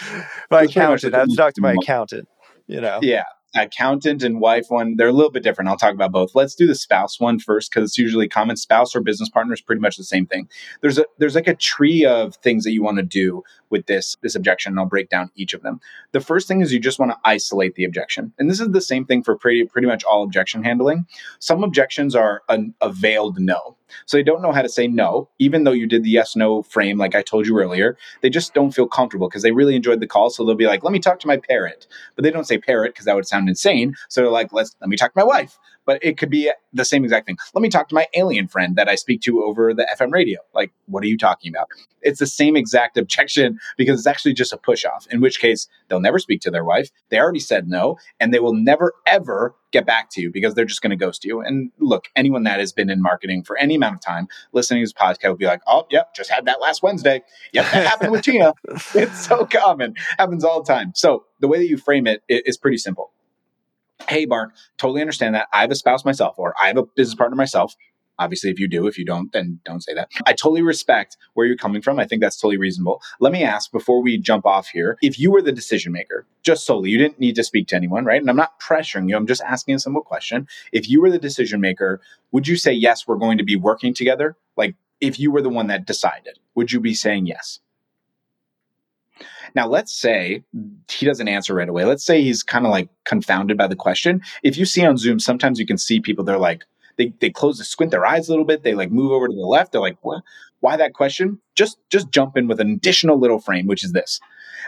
my 0.51 0.63
accountant. 0.63 1.13
I 1.15 1.19
have 1.19 1.29
to 1.29 1.35
talk 1.35 1.53
to 1.53 1.61
my 1.61 1.75
accountant. 1.81 2.27
You 2.67 2.81
know. 2.81 2.99
Yeah 3.01 3.23
accountant 3.55 4.23
and 4.23 4.39
wife 4.39 4.65
one, 4.69 4.95
they're 4.95 5.07
a 5.07 5.13
little 5.13 5.31
bit 5.31 5.43
different. 5.43 5.69
I'll 5.69 5.77
talk 5.77 5.93
about 5.93 6.11
both. 6.11 6.35
Let's 6.35 6.55
do 6.55 6.65
the 6.65 6.75
spouse 6.75 7.19
one 7.19 7.39
first 7.39 7.71
because 7.71 7.89
it's 7.89 7.97
usually 7.97 8.27
common. 8.27 8.57
Spouse 8.57 8.95
or 8.95 9.01
business 9.01 9.29
partner 9.29 9.53
is 9.53 9.61
pretty 9.61 9.81
much 9.81 9.97
the 9.97 10.03
same 10.03 10.25
thing. 10.25 10.49
There's 10.81 10.97
a 10.97 11.05
there's 11.17 11.35
like 11.35 11.47
a 11.47 11.55
tree 11.55 12.05
of 12.05 12.35
things 12.37 12.63
that 12.63 12.71
you 12.71 12.83
want 12.83 12.97
to 12.97 13.03
do 13.03 13.43
with 13.69 13.85
this 13.85 14.17
this 14.21 14.35
objection, 14.35 14.73
and 14.73 14.79
I'll 14.79 14.85
break 14.85 15.09
down 15.09 15.29
each 15.35 15.53
of 15.53 15.61
them. 15.61 15.79
The 16.11 16.21
first 16.21 16.47
thing 16.47 16.61
is 16.61 16.73
you 16.73 16.79
just 16.79 16.99
want 16.99 17.11
to 17.11 17.17
isolate 17.23 17.75
the 17.75 17.85
objection, 17.85 18.33
and 18.37 18.49
this 18.49 18.59
is 18.59 18.69
the 18.69 18.81
same 18.81 19.05
thing 19.05 19.23
for 19.23 19.37
pretty 19.37 19.65
pretty 19.65 19.87
much 19.87 20.03
all 20.03 20.23
objection 20.23 20.63
handling. 20.63 21.05
Some 21.39 21.63
objections 21.63 22.15
are 22.15 22.43
an, 22.49 22.73
a 22.81 22.91
veiled 22.91 23.39
no. 23.39 23.77
So 24.05 24.17
they 24.17 24.23
don't 24.23 24.41
know 24.41 24.51
how 24.51 24.61
to 24.61 24.69
say 24.69 24.87
no, 24.87 25.29
even 25.39 25.63
though 25.63 25.71
you 25.71 25.87
did 25.87 26.03
the 26.03 26.09
yes 26.09 26.35
no 26.35 26.63
frame, 26.63 26.97
like 26.97 27.15
I 27.15 27.21
told 27.21 27.47
you 27.47 27.57
earlier. 27.57 27.97
They 28.21 28.29
just 28.29 28.53
don't 28.53 28.71
feel 28.71 28.87
comfortable 28.87 29.29
because 29.29 29.43
they 29.43 29.51
really 29.51 29.75
enjoyed 29.75 29.99
the 29.99 30.07
call. 30.07 30.29
So 30.29 30.43
they'll 30.43 30.55
be 30.55 30.67
like, 30.67 30.83
let 30.83 30.93
me 30.93 30.99
talk 30.99 31.19
to 31.21 31.27
my 31.27 31.37
parent. 31.37 31.87
But 32.15 32.23
they 32.23 32.31
don't 32.31 32.47
say 32.47 32.57
parent 32.57 32.93
because 32.93 33.05
that 33.05 33.15
would 33.15 33.27
sound 33.27 33.49
insane. 33.49 33.95
So 34.09 34.21
they're 34.21 34.29
like, 34.31 34.53
let's 34.53 34.75
let 34.81 34.89
me 34.89 34.97
talk 34.97 35.13
to 35.13 35.19
my 35.19 35.25
wife 35.25 35.57
but 35.85 36.03
it 36.03 36.17
could 36.17 36.29
be 36.29 36.51
the 36.73 36.85
same 36.85 37.03
exact 37.03 37.27
thing. 37.27 37.37
Let 37.53 37.61
me 37.61 37.69
talk 37.69 37.89
to 37.89 37.95
my 37.95 38.07
alien 38.15 38.47
friend 38.47 38.75
that 38.75 38.89
I 38.89 38.95
speak 38.95 39.21
to 39.21 39.43
over 39.43 39.73
the 39.73 39.87
FM 39.99 40.11
radio. 40.11 40.39
Like, 40.53 40.71
what 40.85 41.03
are 41.03 41.07
you 41.07 41.17
talking 41.17 41.53
about? 41.53 41.67
It's 42.01 42.19
the 42.19 42.27
same 42.27 42.55
exact 42.55 42.97
objection 42.97 43.59
because 43.77 43.99
it's 43.99 44.07
actually 44.07 44.33
just 44.33 44.53
a 44.53 44.57
push 44.57 44.85
off, 44.85 45.07
in 45.11 45.21
which 45.21 45.39
case 45.39 45.67
they'll 45.87 45.99
never 45.99 46.19
speak 46.19 46.41
to 46.41 46.51
their 46.51 46.63
wife. 46.63 46.89
They 47.09 47.19
already 47.19 47.39
said 47.39 47.67
no, 47.67 47.97
and 48.19 48.33
they 48.33 48.39
will 48.39 48.53
never, 48.53 48.93
ever 49.07 49.55
get 49.71 49.85
back 49.85 50.09
to 50.11 50.21
you 50.21 50.31
because 50.31 50.53
they're 50.53 50.65
just 50.65 50.81
going 50.81 50.91
to 50.91 50.95
ghost 50.95 51.25
you. 51.25 51.41
And 51.41 51.71
look, 51.79 52.09
anyone 52.15 52.43
that 52.43 52.59
has 52.59 52.71
been 52.71 52.89
in 52.89 53.01
marketing 53.01 53.43
for 53.43 53.57
any 53.57 53.75
amount 53.75 53.95
of 53.95 54.01
time 54.01 54.27
listening 54.51 54.81
to 54.81 54.85
this 54.85 54.93
podcast 54.93 55.29
will 55.29 55.37
be 55.37 55.45
like, 55.45 55.61
oh, 55.67 55.85
yep, 55.89 56.13
just 56.13 56.29
had 56.29 56.45
that 56.45 56.61
last 56.61 56.83
Wednesday. 56.83 57.23
Yep, 57.53 57.65
that 57.71 57.87
happened 57.87 58.11
with 58.11 58.21
Tina. 58.25 58.53
It's 58.93 59.25
so 59.25 59.45
common, 59.45 59.95
happens 60.17 60.43
all 60.43 60.61
the 60.61 60.71
time. 60.71 60.91
So 60.95 61.25
the 61.39 61.47
way 61.47 61.57
that 61.59 61.67
you 61.67 61.77
frame 61.77 62.07
it 62.07 62.23
is 62.27 62.57
pretty 62.57 62.77
simple 62.77 63.11
hey, 64.09 64.25
Mark, 64.25 64.51
totally 64.77 65.01
understand 65.01 65.35
that. 65.35 65.47
I 65.53 65.61
have 65.61 65.71
a 65.71 65.75
spouse 65.75 66.05
myself, 66.05 66.35
or 66.37 66.53
I 66.61 66.67
have 66.67 66.77
a 66.77 66.83
business 66.83 67.15
partner 67.15 67.35
myself. 67.35 67.75
Obviously, 68.19 68.51
if 68.51 68.59
you 68.59 68.67
do, 68.67 68.85
if 68.85 68.97
you 68.97 69.05
don't, 69.05 69.31
then 69.33 69.59
don't 69.65 69.81
say 69.81 69.93
that. 69.95 70.09
I 70.27 70.33
totally 70.33 70.61
respect 70.61 71.17
where 71.33 71.47
you're 71.47 71.57
coming 71.57 71.81
from. 71.81 71.97
I 71.97 72.05
think 72.05 72.21
that's 72.21 72.39
totally 72.39 72.57
reasonable. 72.57 73.01
Let 73.19 73.33
me 73.33 73.43
ask 73.43 73.71
before 73.71 74.03
we 74.03 74.19
jump 74.19 74.45
off 74.45 74.67
here 74.67 74.97
if 75.01 75.17
you 75.17 75.31
were 75.31 75.41
the 75.41 75.51
decision 75.51 75.91
maker, 75.91 76.27
just 76.43 76.65
solely, 76.65 76.91
you 76.91 76.99
didn't 76.99 77.19
need 77.19 77.35
to 77.35 77.43
speak 77.43 77.67
to 77.69 77.75
anyone, 77.75 78.05
right? 78.05 78.21
And 78.21 78.29
I'm 78.29 78.35
not 78.35 78.59
pressuring 78.59 79.09
you, 79.09 79.15
I'm 79.15 79.25
just 79.25 79.41
asking 79.41 79.75
a 79.75 79.79
simple 79.79 80.03
question. 80.03 80.47
If 80.71 80.87
you 80.89 81.01
were 81.01 81.09
the 81.09 81.17
decision 81.17 81.59
maker, 81.59 82.01
would 82.31 82.47
you 82.47 82.55
say, 82.55 82.71
yes, 82.71 83.07
we're 83.07 83.17
going 83.17 83.39
to 83.39 83.43
be 83.43 83.55
working 83.55 83.95
together? 83.95 84.37
Like, 84.55 84.75
if 85.01 85.19
you 85.19 85.31
were 85.31 85.41
the 85.41 85.49
one 85.49 85.67
that 85.67 85.87
decided, 85.87 86.37
would 86.53 86.71
you 86.71 86.79
be 86.79 86.93
saying 86.93 87.25
yes? 87.25 87.59
Now, 89.55 89.67
let's 89.67 89.93
say 89.93 90.43
he 90.89 91.05
doesn't 91.05 91.27
answer 91.27 91.53
right 91.53 91.69
away. 91.69 91.85
Let's 91.85 92.05
say 92.05 92.21
he's 92.21 92.43
kind 92.43 92.65
of 92.65 92.71
like 92.71 92.89
confounded 93.05 93.57
by 93.57 93.67
the 93.67 93.75
question. 93.75 94.21
If 94.43 94.57
you 94.57 94.65
see 94.65 94.85
on 94.85 94.97
Zoom, 94.97 95.19
sometimes 95.19 95.59
you 95.59 95.65
can 95.65 95.77
see 95.77 95.99
people, 95.99 96.23
they're 96.23 96.37
like, 96.37 96.63
they, 96.97 97.13
they 97.19 97.29
close 97.29 97.57
the 97.57 97.63
squint 97.63 97.91
their 97.91 98.05
eyes 98.05 98.27
a 98.27 98.31
little 98.31 98.45
bit. 98.45 98.63
They 98.63 98.75
like 98.75 98.91
move 98.91 99.11
over 99.11 99.27
to 99.27 99.33
the 99.33 99.41
left. 99.41 99.71
They're 99.71 99.81
like, 99.81 99.97
what? 100.01 100.23
Why 100.59 100.77
that 100.77 100.93
question? 100.93 101.39
Just 101.55 101.77
just 101.89 102.09
jump 102.11 102.37
in 102.37 102.47
with 102.47 102.59
an 102.59 102.71
additional 102.71 103.19
little 103.19 103.39
frame, 103.39 103.67
which 103.67 103.83
is 103.83 103.91
this. 103.91 104.19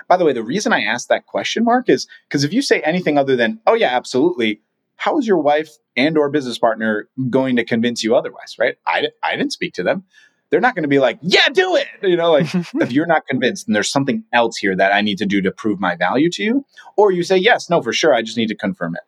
By 0.08 0.18
the 0.18 0.26
way, 0.26 0.34
the 0.34 0.44
reason 0.44 0.74
I 0.74 0.82
asked 0.82 1.08
that 1.10 1.26
question 1.26 1.64
mark 1.64 1.88
is 1.88 2.08
because 2.28 2.44
if 2.44 2.52
you 2.52 2.62
say 2.62 2.82
anything 2.82 3.18
other 3.18 3.36
than, 3.36 3.62
oh 3.66 3.76
yeah, 3.76 3.96
absolutely, 3.96 4.62
how 4.98 5.18
is 5.18 5.28
your 5.28 5.38
wife 5.38 5.70
and 5.96 6.18
or 6.18 6.30
business 6.30 6.58
partner 6.58 7.08
going 7.30 7.56
to 7.56 7.64
convince 7.64 8.04
you 8.04 8.16
otherwise, 8.16 8.56
right? 8.60 8.76
I, 8.86 9.06
I 9.24 9.36
didn't 9.38 9.54
speak 9.54 9.74
to 9.76 9.84
them 9.84 10.04
they're 10.50 10.62
not 10.62 10.76
going 10.76 10.84
to 10.84 10.90
be 10.90 11.00
like, 11.00 11.20
yeah, 11.22 11.48
do 11.52 11.76
it. 11.76 11.88
You 12.02 12.16
know, 12.16 12.32
like 12.34 12.54
if 12.76 12.92
you're 12.92 13.06
not 13.06 13.26
convinced 13.28 13.68
and 13.68 13.76
there's 13.76 13.90
something 13.90 14.24
else 14.34 14.58
here 14.58 14.76
that 14.76 14.94
I 14.94 15.02
need 15.02 15.18
to 15.20 15.26
do 15.26 15.42
to 15.42 15.52
prove 15.52 15.80
my 15.80 15.96
value 15.96 16.30
to 16.32 16.44
you, 16.44 16.66
or 16.98 17.12
you 17.12 17.24
say, 17.24 17.38
yes, 17.38 17.70
no, 17.70 17.82
for 17.82 17.94
sure, 17.94 18.14
I 18.14 18.22
just 18.22 18.38
need 18.38 18.48
to 18.48 18.56
confirm 18.56 18.96
it. 18.96 19.02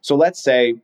So 0.00 0.14
let's 0.16 0.42
say, 0.42 0.74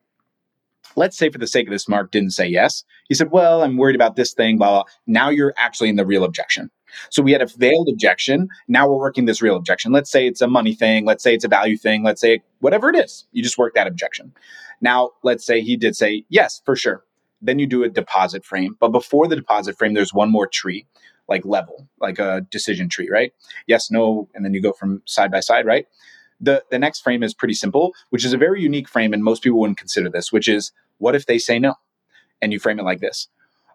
let's 0.96 1.16
say 1.16 1.30
for 1.30 1.38
the 1.38 1.46
sake 1.46 1.66
of 1.66 1.72
this, 1.72 1.88
Mark 1.88 2.10
didn't 2.10 2.30
say 2.30 2.46
yes. 2.46 2.84
He 3.08 3.14
said, 3.14 3.30
well, 3.30 3.62
I'm 3.62 3.76
worried 3.76 3.96
about 3.96 4.16
this 4.16 4.32
thing, 4.32 4.58
blah, 4.58 4.70
blah. 4.70 4.84
Now 5.06 5.30
you're 5.30 5.54
actually 5.56 5.88
in 5.88 5.96
the 5.96 6.06
real 6.06 6.24
objection. 6.24 6.70
So 7.10 7.22
we 7.22 7.32
had 7.32 7.42
a 7.42 7.46
veiled 7.46 7.88
objection. 7.88 8.48
Now 8.68 8.88
we're 8.88 8.98
working 8.98 9.24
this 9.24 9.42
real 9.42 9.56
objection. 9.56 9.92
Let's 9.92 10.10
say 10.10 10.26
it's 10.26 10.40
a 10.40 10.46
money 10.46 10.74
thing. 10.74 11.04
Let's 11.04 11.22
say 11.24 11.34
it's 11.34 11.44
a 11.44 11.48
value 11.48 11.76
thing. 11.76 12.02
Let's 12.04 12.20
say 12.20 12.42
whatever 12.60 12.88
it 12.90 12.96
is. 12.96 13.26
You 13.32 13.42
just 13.42 13.58
work 13.58 13.74
that 13.74 13.86
objection. 13.86 14.32
Now, 14.80 15.10
let's 15.22 15.44
say 15.44 15.60
he 15.60 15.76
did 15.76 15.96
say, 15.96 16.24
yes, 16.28 16.62
for 16.64 16.76
sure. 16.76 17.04
Then 17.44 17.58
you 17.58 17.66
do 17.66 17.84
a 17.84 17.88
deposit 17.88 18.44
frame. 18.44 18.76
But 18.80 18.88
before 18.88 19.28
the 19.28 19.36
deposit 19.36 19.78
frame, 19.78 19.94
there's 19.94 20.14
one 20.14 20.30
more 20.30 20.46
tree, 20.46 20.86
like 21.28 21.44
level, 21.44 21.86
like 22.00 22.18
a 22.18 22.46
decision 22.50 22.88
tree, 22.88 23.08
right? 23.10 23.32
Yes, 23.66 23.90
no, 23.90 24.28
and 24.34 24.44
then 24.44 24.54
you 24.54 24.62
go 24.62 24.72
from 24.72 25.02
side 25.04 25.30
by 25.30 25.40
side, 25.40 25.66
right? 25.66 25.86
The 26.40 26.64
the 26.70 26.78
next 26.78 27.00
frame 27.00 27.22
is 27.22 27.34
pretty 27.34 27.54
simple, 27.54 27.94
which 28.10 28.24
is 28.24 28.32
a 28.32 28.38
very 28.38 28.60
unique 28.62 28.88
frame, 28.88 29.12
and 29.12 29.22
most 29.22 29.42
people 29.42 29.60
wouldn't 29.60 29.78
consider 29.78 30.08
this, 30.08 30.32
which 30.32 30.48
is 30.48 30.72
what 30.98 31.14
if 31.14 31.26
they 31.26 31.38
say 31.38 31.58
no? 31.58 31.74
And 32.40 32.52
you 32.52 32.58
frame 32.58 32.80
it 32.80 32.84
like 32.84 33.00
this. 33.00 33.28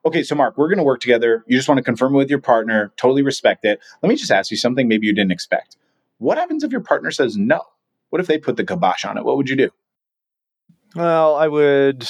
Okay, 0.05 0.23
so 0.23 0.33
Mark, 0.33 0.57
we're 0.57 0.67
going 0.67 0.77
to 0.77 0.83
work 0.83 1.01
together. 1.01 1.43
You 1.47 1.57
just 1.57 1.67
want 1.67 1.77
to 1.77 1.83
confirm 1.83 2.13
with 2.13 2.29
your 2.29 2.39
partner, 2.39 2.91
totally 2.95 3.21
respect 3.21 3.65
it. 3.65 3.79
Let 4.01 4.09
me 4.09 4.15
just 4.15 4.31
ask 4.31 4.49
you 4.49 4.57
something 4.57 4.87
maybe 4.87 5.07
you 5.07 5.13
didn't 5.13 5.31
expect. 5.31 5.77
What 6.19 6.37
happens 6.37 6.63
if 6.63 6.71
your 6.71 6.81
partner 6.81 7.11
says 7.11 7.37
no? 7.37 7.61
What 8.09 8.21
if 8.21 8.27
they 8.27 8.37
put 8.37 8.55
the 8.55 8.65
kibosh 8.65 9.05
on 9.05 9.17
it? 9.17 9.25
What 9.25 9.37
would 9.37 9.49
you 9.49 9.55
do? 9.55 9.69
Well, 10.95 11.35
I 11.35 11.47
would 11.47 12.07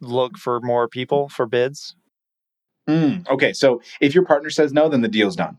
look 0.00 0.36
for 0.38 0.60
more 0.60 0.88
people 0.88 1.28
for 1.28 1.46
bids. 1.46 1.96
Mm, 2.88 3.28
okay, 3.28 3.52
so 3.52 3.82
if 4.00 4.14
your 4.14 4.24
partner 4.24 4.50
says 4.50 4.72
no, 4.72 4.88
then 4.88 5.02
the 5.02 5.08
deal's 5.08 5.36
done. 5.36 5.58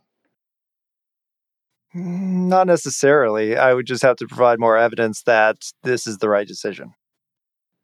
Mm, 1.96 2.48
Not 2.48 2.68
necessarily. 2.68 3.58
I 3.58 3.74
would 3.74 3.86
just 3.86 4.04
have 4.04 4.18
to 4.18 4.28
provide 4.28 4.60
more 4.60 4.78
evidence 4.78 5.24
that 5.24 5.72
this 5.84 6.08
is 6.08 6.18
the 6.20 6.30
right 6.30 6.48
decision. 6.48 6.94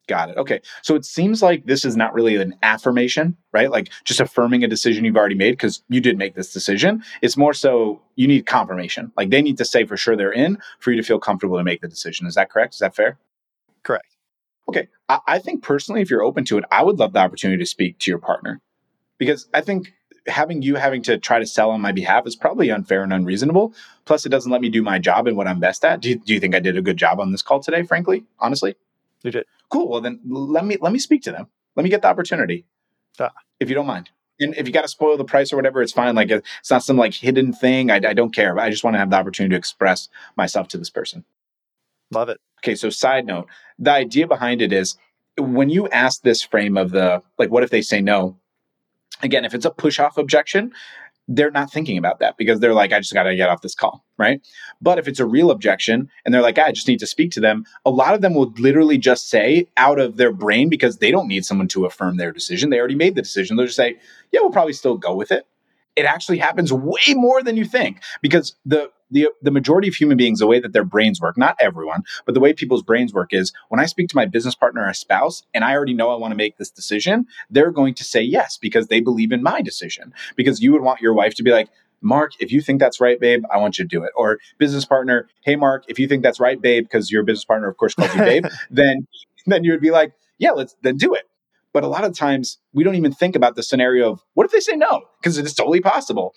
Got 0.08 0.30
it. 0.30 0.38
Okay. 0.38 0.62
So 0.84 0.93
it 0.93 1.03
seems 1.03 1.41
like 1.41 1.66
this 1.66 1.84
is 1.84 1.97
not 1.97 2.14
really 2.14 2.36
an 2.36 2.56
affirmation, 2.62 3.36
right? 3.51 3.72
Like 3.72 3.89
just 4.03 4.20
affirming 4.20 4.64
a 4.64 4.68
decision 4.68 5.03
you've 5.03 5.18
already 5.18 5.34
made 5.36 5.51
because 5.53 5.82
you 5.89 5.99
did 5.99 6.16
make 6.16 6.36
this 6.36 6.53
decision. 6.53 7.03
It's 7.24 7.36
more 7.36 7.53
so 7.56 7.99
you 8.16 8.28
need 8.28 8.45
confirmation. 8.45 9.12
Like 9.18 9.32
they 9.32 9.41
need 9.41 9.58
to 9.58 9.66
say 9.66 9.84
for 9.84 9.97
sure 9.97 10.16
they're 10.16 10.32
in 10.32 10.60
for 10.80 10.91
you 10.91 10.97
to 10.97 11.03
feel 11.03 11.18
comfortable 11.18 11.58
to 11.58 11.64
make 11.64 11.82
the 11.82 11.88
decision. 11.88 12.28
Is 12.28 12.36
that 12.36 12.51
correct? 12.51 12.76
Is 12.76 12.82
that 12.82 12.95
fair? 12.95 13.18
Correct. 13.82 14.14
Okay. 14.68 14.88
I, 15.09 15.20
I 15.28 15.39
think 15.39 15.63
personally, 15.63 16.01
if 16.01 16.09
you're 16.09 16.24
open 16.24 16.45
to 16.45 16.57
it, 16.57 16.63
I 16.72 16.84
would 16.84 16.99
love 16.99 17.13
the 17.13 17.20
opportunity 17.20 17.59
to 17.59 17.66
speak 17.66 17.99
to 17.99 18.11
your 18.11 18.20
partner 18.20 18.61
because 19.18 19.47
I 19.53 19.61
think 19.61 19.93
having 20.28 20.61
you 20.63 20.76
having 20.76 21.03
to 21.03 21.18
try 21.20 21.38
to 21.39 21.45
sell 21.45 21.70
on 21.70 21.82
my 21.82 21.91
behalf 21.91 22.26
is 22.26 22.36
probably 22.36 22.72
unfair 22.72 23.03
and 23.03 23.13
unreasonable. 23.13 23.74
Plus, 24.05 24.26
it 24.26 24.30
doesn't 24.30 24.51
let 24.51 24.61
me 24.61 24.70
do 24.70 24.82
my 24.82 24.97
job 24.97 25.28
and 25.28 25.38
what 25.38 25.47
I'm 25.47 25.59
best 25.59 25.86
at. 25.86 26.01
Do 26.01 26.09
you, 26.09 26.16
do 26.20 26.34
you 26.34 26.39
think 26.39 26.55
I 26.55 26.59
did 26.59 26.78
a 26.78 26.82
good 26.82 26.97
job 26.97 27.20
on 27.20 27.32
this 27.32 27.41
call 27.43 27.59
today, 27.59 27.84
frankly? 27.84 28.26
Honestly? 28.39 28.76
You 29.22 29.32
did. 29.32 29.45
Cool. 29.70 29.88
Well, 29.89 30.01
then 30.01 30.20
let 30.26 30.66
me 30.66 30.78
let 30.82 30.93
me 30.93 30.99
speak 30.99 31.22
to 31.24 31.32
them. 31.32 31.47
Let 31.76 31.84
me 31.84 31.89
get 31.89 32.01
the 32.01 32.07
opportunity, 32.07 32.66
Ah. 33.20 33.32
if 33.59 33.70
you 33.70 33.76
don't 33.76 33.88
mind. 33.88 34.09
And 34.39 34.55
if 34.57 34.68
you 34.68 34.74
got 34.74 34.82
to 34.82 34.88
spoil 34.88 35.16
the 35.18 35.24
price 35.26 35.53
or 35.53 35.55
whatever, 35.55 35.82
it's 35.82 35.93
fine. 35.93 36.13
Like 36.16 36.30
it's 36.30 36.70
not 36.72 36.84
some 36.84 36.97
like 36.97 37.13
hidden 37.13 37.53
thing. 37.53 37.89
I, 37.89 37.95
I 37.95 38.13
don't 38.13 38.34
care. 38.36 38.57
I 38.59 38.70
just 38.70 38.84
want 38.84 38.95
to 38.95 38.99
have 38.99 39.09
the 39.09 39.16
opportunity 39.16 39.53
to 39.53 39.57
express 39.57 40.09
myself 40.36 40.68
to 40.70 40.78
this 40.78 40.89
person. 40.89 41.24
Love 42.12 42.30
it. 42.30 42.39
Okay. 42.64 42.76
So 42.76 42.89
side 42.89 43.26
note, 43.26 43.47
the 43.78 43.91
idea 43.91 44.28
behind 44.28 44.62
it 44.62 44.72
is 44.74 44.97
when 45.38 45.70
you 45.70 45.88
ask 45.89 46.22
this 46.22 46.41
frame 46.41 46.78
of 46.78 46.91
the 46.91 47.22
like, 47.38 47.51
what 47.51 47.64
if 47.64 47.70
they 47.70 47.82
say 47.82 48.01
no? 48.01 48.38
Again, 49.22 49.45
if 49.45 49.53
it's 49.53 49.66
a 49.66 49.72
push 49.72 49.99
off 49.99 50.18
objection, 50.18 50.74
they're 51.28 51.51
not 51.51 51.72
thinking 51.72 51.97
about 51.97 52.20
that 52.20 52.38
because 52.38 52.60
they're 52.60 52.74
like, 52.74 52.93
I 52.93 52.99
just 52.99 53.14
got 53.14 53.24
to 53.24 53.36
get 53.36 53.49
off 53.49 53.62
this 53.62 53.74
call, 53.74 54.06
right? 54.18 54.45
But 54.82 54.99
if 54.99 55.08
it's 55.08 55.20
a 55.20 55.26
real 55.26 55.49
objection 55.49 56.10
and 56.24 56.34
they're 56.34 56.41
like, 56.41 56.60
I 56.60 56.72
just 56.72 56.88
need 56.88 56.99
to 56.99 57.08
speak 57.08 57.32
to 57.32 57.39
them, 57.39 57.66
a 57.86 57.89
lot 57.89 58.14
of 58.14 58.22
them 58.22 58.34
will 58.34 58.53
literally 58.58 58.97
just 58.97 59.30
say 59.30 59.68
out 59.78 59.99
of 59.99 60.18
their 60.18 60.32
brain 60.32 60.70
because 60.70 60.97
they 60.97 61.12
don't 61.12 61.28
need 61.28 61.45
someone 61.45 61.68
to 61.70 61.86
affirm 61.86 62.18
their 62.18 62.32
decision. 62.32 62.70
They 62.70 62.80
already 62.80 62.95
made 62.95 63.16
the 63.16 63.22
decision. 63.22 63.58
They'll 63.58 63.66
just 63.66 63.78
say, 63.78 63.95
Yeah, 64.32 64.41
we'll 64.41 64.51
probably 64.51 64.74
still 64.74 64.97
go 64.97 65.16
with 65.16 65.32
it. 65.32 65.47
It 65.95 66.06
actually 66.06 66.38
happens 66.38 66.72
way 66.72 67.14
more 67.16 67.41
than 67.41 67.58
you 67.58 67.66
think 67.66 68.01
because 68.22 68.56
the 68.66 68.91
the 69.12 69.30
the 69.41 69.51
majority 69.51 69.88
of 69.88 69.95
human 69.95 70.18
beings, 70.18 70.39
the 70.39 70.47
way 70.47 70.60
that 70.60 70.74
their 70.74 70.84
brains 70.84 71.22
work, 71.22 71.38
not 71.38 71.56
everyone, 71.60 72.03
but 72.26 72.34
the 72.34 72.39
way 72.39 72.53
people's 72.53 72.84
brains 72.84 73.14
work 73.14 73.34
is 73.34 73.53
when 73.70 73.80
I 73.80 73.86
speak 73.86 74.10
to 74.10 74.16
my 74.16 74.26
business 74.26 74.56
partner 74.56 74.88
or 74.88 74.93
spouse 74.93 75.43
and 75.53 75.64
I 75.64 75.74
already 75.74 75.93
know 75.93 76.12
I 76.12 76.18
want 76.18 76.32
to 76.32 76.38
make 76.38 76.58
this 76.58 76.70
decision, 76.70 77.28
they're 77.49 77.72
going 77.72 77.93
to 77.95 78.03
say 78.03 78.22
yes 78.22 78.58
because 78.58 78.88
they 78.88 78.99
believe 78.99 79.32
in 79.32 79.43
my 79.43 79.62
decision. 79.62 80.14
Because 80.36 80.62
you 80.62 80.72
would 80.72 80.82
want 80.82 81.01
your 81.01 81.14
wife 81.14 81.36
to 81.36 81.43
be 81.43 81.51
like, 81.51 81.70
Mark, 82.01 82.32
if 82.39 82.51
you 82.51 82.62
think 82.62 82.80
that's 82.80 82.99
right, 82.99 83.20
babe, 83.20 83.43
I 83.51 83.58
want 83.58 83.78
you 83.78 83.86
to 83.86 83.89
do 83.89 84.03
it. 84.03 84.12
Or 84.16 84.39
business 84.58 84.86
partner, 84.86 85.28
hey 85.43 85.56
Mark, 85.56 85.86
if 85.88 85.99
you 85.99 86.08
think 86.08 86.24
that's 86.24 86.39
right, 86.39 86.62
babe, 86.62 86.86
because 86.86 87.12
your 87.12 87.24
business 87.24 87.45
partner, 87.45 87.68
of 87.68 87.78
course, 87.78 87.95
calls 87.95 88.14
you 88.14 88.22
babe, 88.22 88.45
then 88.70 89.08
then 89.45 89.64
you 89.64 89.72
would 89.72 89.82
be 89.82 89.91
like, 89.91 90.14
yeah, 90.38 90.51
let's 90.51 90.76
then 90.82 90.97
do 90.97 91.14
it. 91.14 91.24
But 91.76 91.84
a 91.84 91.88
lot 91.88 92.06
of 92.06 92.14
times 92.14 92.58
we 92.74 92.86
don't 92.86 92.95
even 92.95 93.12
think 93.12 93.36
about 93.36 93.56
the 93.56 93.64
scenario 93.64 94.12
of 94.12 94.24
what 94.34 94.45
if 94.45 94.51
they 94.51 94.62
say 94.62 94.78
no? 94.78 95.01
Because 95.20 95.38
it 95.38 95.45
is 95.45 95.53
totally 95.53 95.82
possible. 95.82 96.34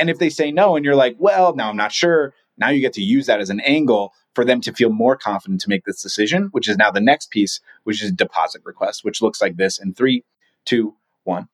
And 0.00 0.10
if 0.10 0.18
they 0.18 0.30
say 0.30 0.50
no 0.50 0.76
and 0.76 0.84
you're 0.84 0.96
like, 0.96 1.16
well, 1.18 1.54
now 1.54 1.68
I'm 1.68 1.76
not 1.76 1.92
sure, 1.92 2.34
now 2.56 2.70
you 2.70 2.80
get 2.80 2.94
to 2.94 3.02
use 3.02 3.26
that 3.26 3.40
as 3.40 3.50
an 3.50 3.60
angle 3.60 4.12
for 4.34 4.44
them 4.44 4.60
to 4.62 4.72
feel 4.72 4.90
more 4.90 5.16
confident 5.16 5.60
to 5.60 5.68
make 5.68 5.84
this 5.84 6.02
decision, 6.02 6.48
which 6.52 6.68
is 6.68 6.76
now 6.76 6.90
the 6.90 7.00
next 7.00 7.30
piece, 7.30 7.60
which 7.84 8.02
is 8.02 8.10
a 8.10 8.14
deposit 8.14 8.62
request, 8.64 9.04
which 9.04 9.20
looks 9.20 9.40
like 9.40 9.56
this 9.56 9.78
in 9.78 9.92
three, 9.92 10.24
two, 10.64 10.94
one. 11.24 11.48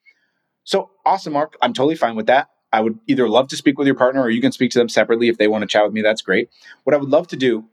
So 0.65 0.91
awesome, 1.05 1.33
Mark. 1.33 1.57
I'm 1.61 1.73
totally 1.73 1.97
fine 1.97 2.17
with 2.17 2.27
that. 2.27 2.51
I 2.73 2.81
would 2.81 2.99
either 3.07 3.29
love 3.29 3.49
to 3.49 3.57
speak 3.57 3.79
with 3.79 3.87
your 3.87 3.97
partner 3.97 4.21
or 4.21 4.31
you 4.31 4.41
can 4.41 4.53
speak 4.53 4.71
to 4.73 4.79
them 4.79 4.89
separately 4.89 5.29
if 5.29 5.39
they 5.39 5.49
want 5.49 5.63
to 5.63 5.69
chat 5.69 5.85
with 5.85 5.93
me. 5.93 6.03
That's 6.03 6.23
great. 6.23 6.51
What 6.85 6.95
I 6.95 6.99
would 6.99 7.09
love 7.09 7.29
to 7.29 7.37
do 7.37 7.65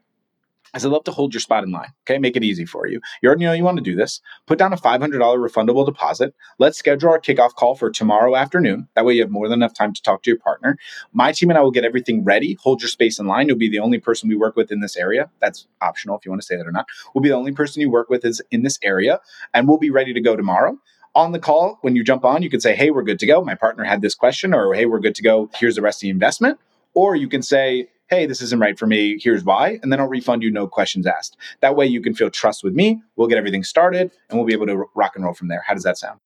is 0.76 0.86
I'd 0.86 0.92
love 0.92 1.04
to 1.06 1.12
hold 1.12 1.34
your 1.34 1.42
spot 1.42 1.64
in 1.64 1.72
line. 1.72 1.90
Okay, 2.04 2.18
make 2.18 2.36
it 2.36 2.44
easy 2.44 2.66
for 2.66 2.88
you. 2.88 3.00
You 3.22 3.28
already 3.28 3.46
know 3.46 3.54
you 3.54 3.64
want 3.64 3.78
to 3.78 3.84
do 3.84 3.96
this. 3.96 4.22
Put 4.48 4.58
down 4.58 4.74
a 4.74 4.78
$500 4.78 5.00
refundable 5.10 5.86
deposit. 5.86 6.34
Let's 6.60 6.78
schedule 6.78 7.10
our 7.10 7.20
kickoff 7.20 7.54
call 7.54 7.76
for 7.76 7.92
tomorrow 7.92 8.36
afternoon. 8.36 8.88
That 8.96 9.06
way 9.06 9.14
you 9.14 9.22
have 9.22 9.32
more 9.32 9.48
than 9.48 9.60
enough 9.60 9.74
time 9.74 9.94
to 9.94 10.02
talk 10.02 10.24
to 10.24 10.30
your 10.30 10.40
partner. 10.40 10.78
My 11.12 11.32
team 11.32 11.50
and 11.50 11.58
I 11.58 11.62
will 11.62 11.72
get 11.72 11.86
everything 11.86 12.24
ready. 12.24 12.58
Hold 12.62 12.82
your 12.82 12.90
space 12.90 13.20
in 13.20 13.28
line. 13.28 13.48
You'll 13.48 13.58
be 13.58 13.70
the 13.70 13.80
only 13.80 14.00
person 14.00 14.30
we 14.30 14.36
work 14.36 14.56
with 14.56 14.72
in 14.72 14.80
this 14.80 14.98
area. 14.98 15.30
That's 15.40 15.68
optional 15.82 16.18
if 16.18 16.26
you 16.26 16.32
want 16.32 16.42
to 16.42 16.46
say 16.46 16.56
that 16.56 16.68
or 16.68 16.72
not. 16.72 16.88
We'll 17.14 17.22
be 17.22 17.30
the 17.30 17.36
only 17.36 17.52
person 17.52 17.82
you 17.82 17.90
work 17.90 18.10
with 18.10 18.26
is 18.26 18.42
in 18.52 18.64
this 18.64 18.80
area, 18.84 19.20
and 19.54 19.68
we'll 19.68 19.78
be 19.78 19.90
ready 19.90 20.14
to 20.14 20.22
go 20.22 20.36
tomorrow 20.36 20.78
on 21.16 21.32
the 21.32 21.40
call, 21.40 21.78
when 21.82 21.96
you 21.96 22.04
jump 22.04 22.26
on, 22.26 22.42
you 22.42 22.50
can 22.50 22.60
say, 22.60 22.76
Hey, 22.76 22.90
we're 22.90 23.04
good 23.04 23.20
to 23.20 23.28
go. 23.28 23.44
My 23.44 23.56
partner 23.56 23.84
had 23.84 24.02
this 24.02 24.16
question, 24.16 24.54
or 24.54 24.74
Hey, 24.74 24.86
we're 24.86 25.00
good 25.00 25.16
to 25.16 25.22
go. 25.22 25.50
Here's 25.56 25.76
the 25.76 25.82
rest 25.82 26.00
of 26.00 26.02
the 26.02 26.10
investment. 26.10 26.60
Or 26.96 27.16
you 27.16 27.28
can 27.28 27.42
say, 27.42 27.90
Hey, 28.14 28.28
this 28.28 28.44
isn't 28.44 28.60
right 28.60 28.78
for 28.78 28.86
me. 28.86 29.18
Here's 29.20 29.44
why. 29.44 29.80
And 29.82 29.92
then 29.92 30.00
I'll 30.00 30.08
refund 30.08 30.44
you, 30.44 30.52
no 30.52 30.68
questions 30.68 31.08
asked. 31.08 31.36
That 31.62 31.76
way 31.76 31.88
you 31.88 32.00
can 32.00 32.14
feel 32.14 32.30
trust 32.30 32.64
with 32.64 32.76
me. 32.76 33.02
We'll 33.16 33.28
get 33.28 33.40
everything 33.40 33.64
started 33.64 34.12
and 34.30 34.38
we'll 34.38 34.46
be 34.46 34.54
able 34.54 34.68
to 34.68 34.86
rock 34.94 35.14
and 35.16 35.26
roll 35.26 35.34
from 35.34 35.48
there. 35.48 35.64
How 35.66 35.74
does 35.74 35.82
that 35.82 35.98
sound? 35.98 36.20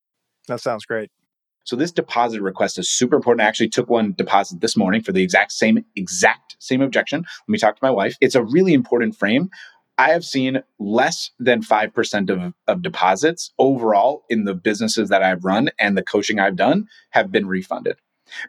That 0.50 0.60
sounds 0.60 0.86
great. 0.86 1.10
So 1.64 1.78
this 1.78 1.94
deposit 1.94 2.42
request 2.42 2.78
is 2.78 2.90
super 2.90 3.16
important. 3.16 3.46
I 3.46 3.48
actually 3.48 3.70
took 3.70 3.90
one 3.90 4.12
deposit 4.18 4.60
this 4.60 4.76
morning 4.76 5.02
for 5.02 5.14
the 5.14 5.24
exact 5.24 5.54
same 5.54 5.86
exact 5.96 6.58
same 6.60 6.82
objection. 6.82 7.20
Let 7.22 7.50
me 7.50 7.58
talk 7.58 7.78
to 7.78 7.86
my 7.86 7.92
wife. 7.92 8.18
It's 8.20 8.36
a 8.36 8.44
really 8.44 8.74
important 8.74 9.16
frame. 9.16 9.50
I 9.98 10.10
have 10.10 10.26
seen 10.26 10.64
less 10.80 11.32
than 11.40 11.62
5% 11.62 12.30
of, 12.30 12.54
of 12.68 12.82
deposits 12.82 13.54
overall 13.58 14.26
in 14.30 14.44
the 14.44 14.54
businesses 14.56 15.08
that 15.08 15.24
I've 15.24 15.46
run 15.46 15.70
and 15.80 15.98
the 15.98 16.04
coaching 16.04 16.38
I've 16.38 16.58
done 16.58 16.90
have 17.12 17.32
been 17.32 17.48
refunded. 17.48 17.96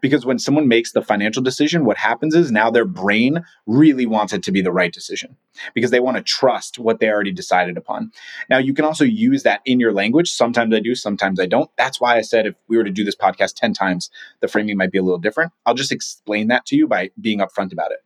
Because 0.01 0.27
when 0.27 0.39
someone 0.39 0.69
makes 0.69 0.93
the 0.93 1.03
financial 1.03 1.43
decision, 1.43 1.85
what 1.85 1.97
happens 1.97 2.35
is 2.35 2.51
now 2.51 2.71
their 2.71 2.85
brain 2.85 3.45
really 3.67 4.07
wants 4.07 4.33
it 4.33 4.43
to 4.45 4.53
be 4.53 4.61
the 4.61 4.73
right 4.73 4.93
decision 4.93 5.37
because 5.75 5.91
they 5.91 6.01
want 6.01 6.17
to 6.17 6.23
trust 6.23 6.79
what 6.79 7.01
they 7.01 7.09
already 7.09 7.33
decided 7.33 7.77
upon. 7.77 8.13
Now, 8.49 8.59
you 8.59 8.75
can 8.75 8.85
also 8.85 9.05
use 9.05 9.43
that 9.43 9.61
in 9.65 9.81
your 9.81 9.93
language. 9.93 10.31
Sometimes 10.31 10.75
I 10.75 10.81
do, 10.81 10.95
sometimes 10.95 11.41
I 11.41 11.47
don't. 11.47 11.71
That's 11.77 12.01
why 12.01 12.17
I 12.17 12.23
said 12.23 12.47
if 12.47 12.55
we 12.69 12.77
were 12.77 12.85
to 12.85 12.91
do 12.91 13.05
this 13.05 13.17
podcast 13.17 13.55
10 13.55 13.73
times, 13.73 14.11
the 14.41 14.49
framing 14.49 14.77
might 14.77 14.93
be 14.93 14.99
a 14.99 15.03
little 15.03 15.19
different. 15.19 15.53
I'll 15.67 15.75
just 15.75 15.93
explain 15.93 16.49
that 16.49 16.67
to 16.67 16.77
you 16.77 16.87
by 16.87 17.11
being 17.21 17.41
upfront 17.41 17.73
about 17.73 17.93
it. 17.93 17.99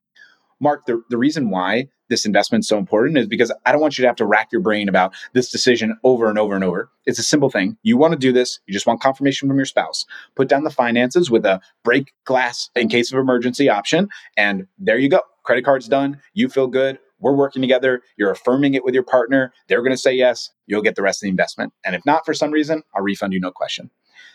Mark, 0.60 0.86
the, 0.86 1.02
the 1.10 1.18
reason 1.18 1.50
why 1.50 1.88
this 2.12 2.26
investment 2.26 2.66
so 2.66 2.76
important 2.76 3.16
is 3.16 3.26
because 3.26 3.50
I 3.64 3.72
don't 3.72 3.80
want 3.80 3.96
you 3.96 4.02
to 4.02 4.06
have 4.06 4.16
to 4.16 4.26
rack 4.26 4.52
your 4.52 4.60
brain 4.60 4.86
about 4.86 5.14
this 5.32 5.50
decision 5.50 5.96
over 6.04 6.28
and 6.28 6.38
over 6.38 6.54
and 6.54 6.62
over. 6.62 6.90
It's 7.06 7.18
a 7.18 7.22
simple 7.22 7.48
thing. 7.48 7.78
You 7.82 7.96
want 7.96 8.12
to 8.12 8.18
do 8.18 8.32
this, 8.32 8.60
you 8.66 8.74
just 8.74 8.86
want 8.86 9.00
confirmation 9.00 9.48
from 9.48 9.56
your 9.56 9.64
spouse. 9.64 10.04
Put 10.36 10.48
down 10.48 10.64
the 10.64 10.70
finances 10.70 11.30
with 11.30 11.46
a 11.46 11.62
break 11.82 12.12
glass 12.24 12.68
in 12.76 12.90
case 12.90 13.10
of 13.12 13.18
emergency 13.18 13.70
option, 13.70 14.10
and 14.36 14.66
there 14.78 14.98
you 14.98 15.08
go. 15.08 15.22
Credit 15.42 15.64
card's 15.64 15.88
done. 15.88 16.20
You 16.34 16.50
feel 16.50 16.66
good. 16.66 16.98
We're 17.18 17.34
working 17.34 17.62
together. 17.62 18.02
You're 18.18 18.30
affirming 18.30 18.74
it 18.74 18.84
with 18.84 18.94
your 18.94 19.04
partner. 19.04 19.54
They're 19.68 19.80
going 19.80 19.92
to 19.92 19.96
say 19.96 20.12
yes. 20.12 20.50
You'll 20.66 20.82
get 20.82 20.96
the 20.96 21.02
rest 21.02 21.22
of 21.22 21.26
the 21.26 21.30
investment. 21.30 21.72
And 21.82 21.94
if 21.94 22.04
not, 22.04 22.26
for 22.26 22.34
some 22.34 22.50
reason, 22.50 22.82
I'll 22.94 23.02
refund 23.02 23.32
you, 23.32 23.40
no 23.40 23.52
question. 23.52 23.90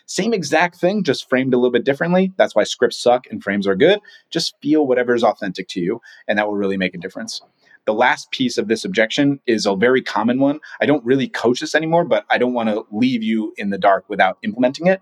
Same 0.06 0.32
exact 0.32 0.76
thing, 0.76 1.04
just 1.04 1.28
framed 1.28 1.52
a 1.52 1.58
little 1.58 1.70
bit 1.70 1.84
differently. 1.84 2.32
That's 2.38 2.54
why 2.54 2.64
scripts 2.64 3.00
suck 3.00 3.26
and 3.30 3.42
frames 3.42 3.66
are 3.66 3.76
good. 3.76 4.00
Just 4.30 4.54
feel 4.62 4.86
whatever 4.86 5.14
is 5.14 5.22
authentic 5.22 5.68
to 5.68 5.80
you, 5.80 6.00
and 6.26 6.38
that 6.38 6.46
will 6.46 6.56
really 6.56 6.78
make 6.78 6.94
a 6.94 6.98
difference. 6.98 7.42
The 7.88 7.94
last 7.94 8.30
piece 8.32 8.58
of 8.58 8.68
this 8.68 8.84
objection 8.84 9.40
is 9.46 9.64
a 9.64 9.74
very 9.74 10.02
common 10.02 10.40
one. 10.40 10.60
I 10.78 10.84
don't 10.84 11.02
really 11.06 11.26
coach 11.26 11.60
this 11.60 11.74
anymore, 11.74 12.04
but 12.04 12.26
I 12.28 12.36
don't 12.36 12.52
want 12.52 12.68
to 12.68 12.84
leave 12.90 13.22
you 13.22 13.54
in 13.56 13.70
the 13.70 13.78
dark 13.78 14.04
without 14.10 14.36
implementing 14.42 14.88
it. 14.88 15.00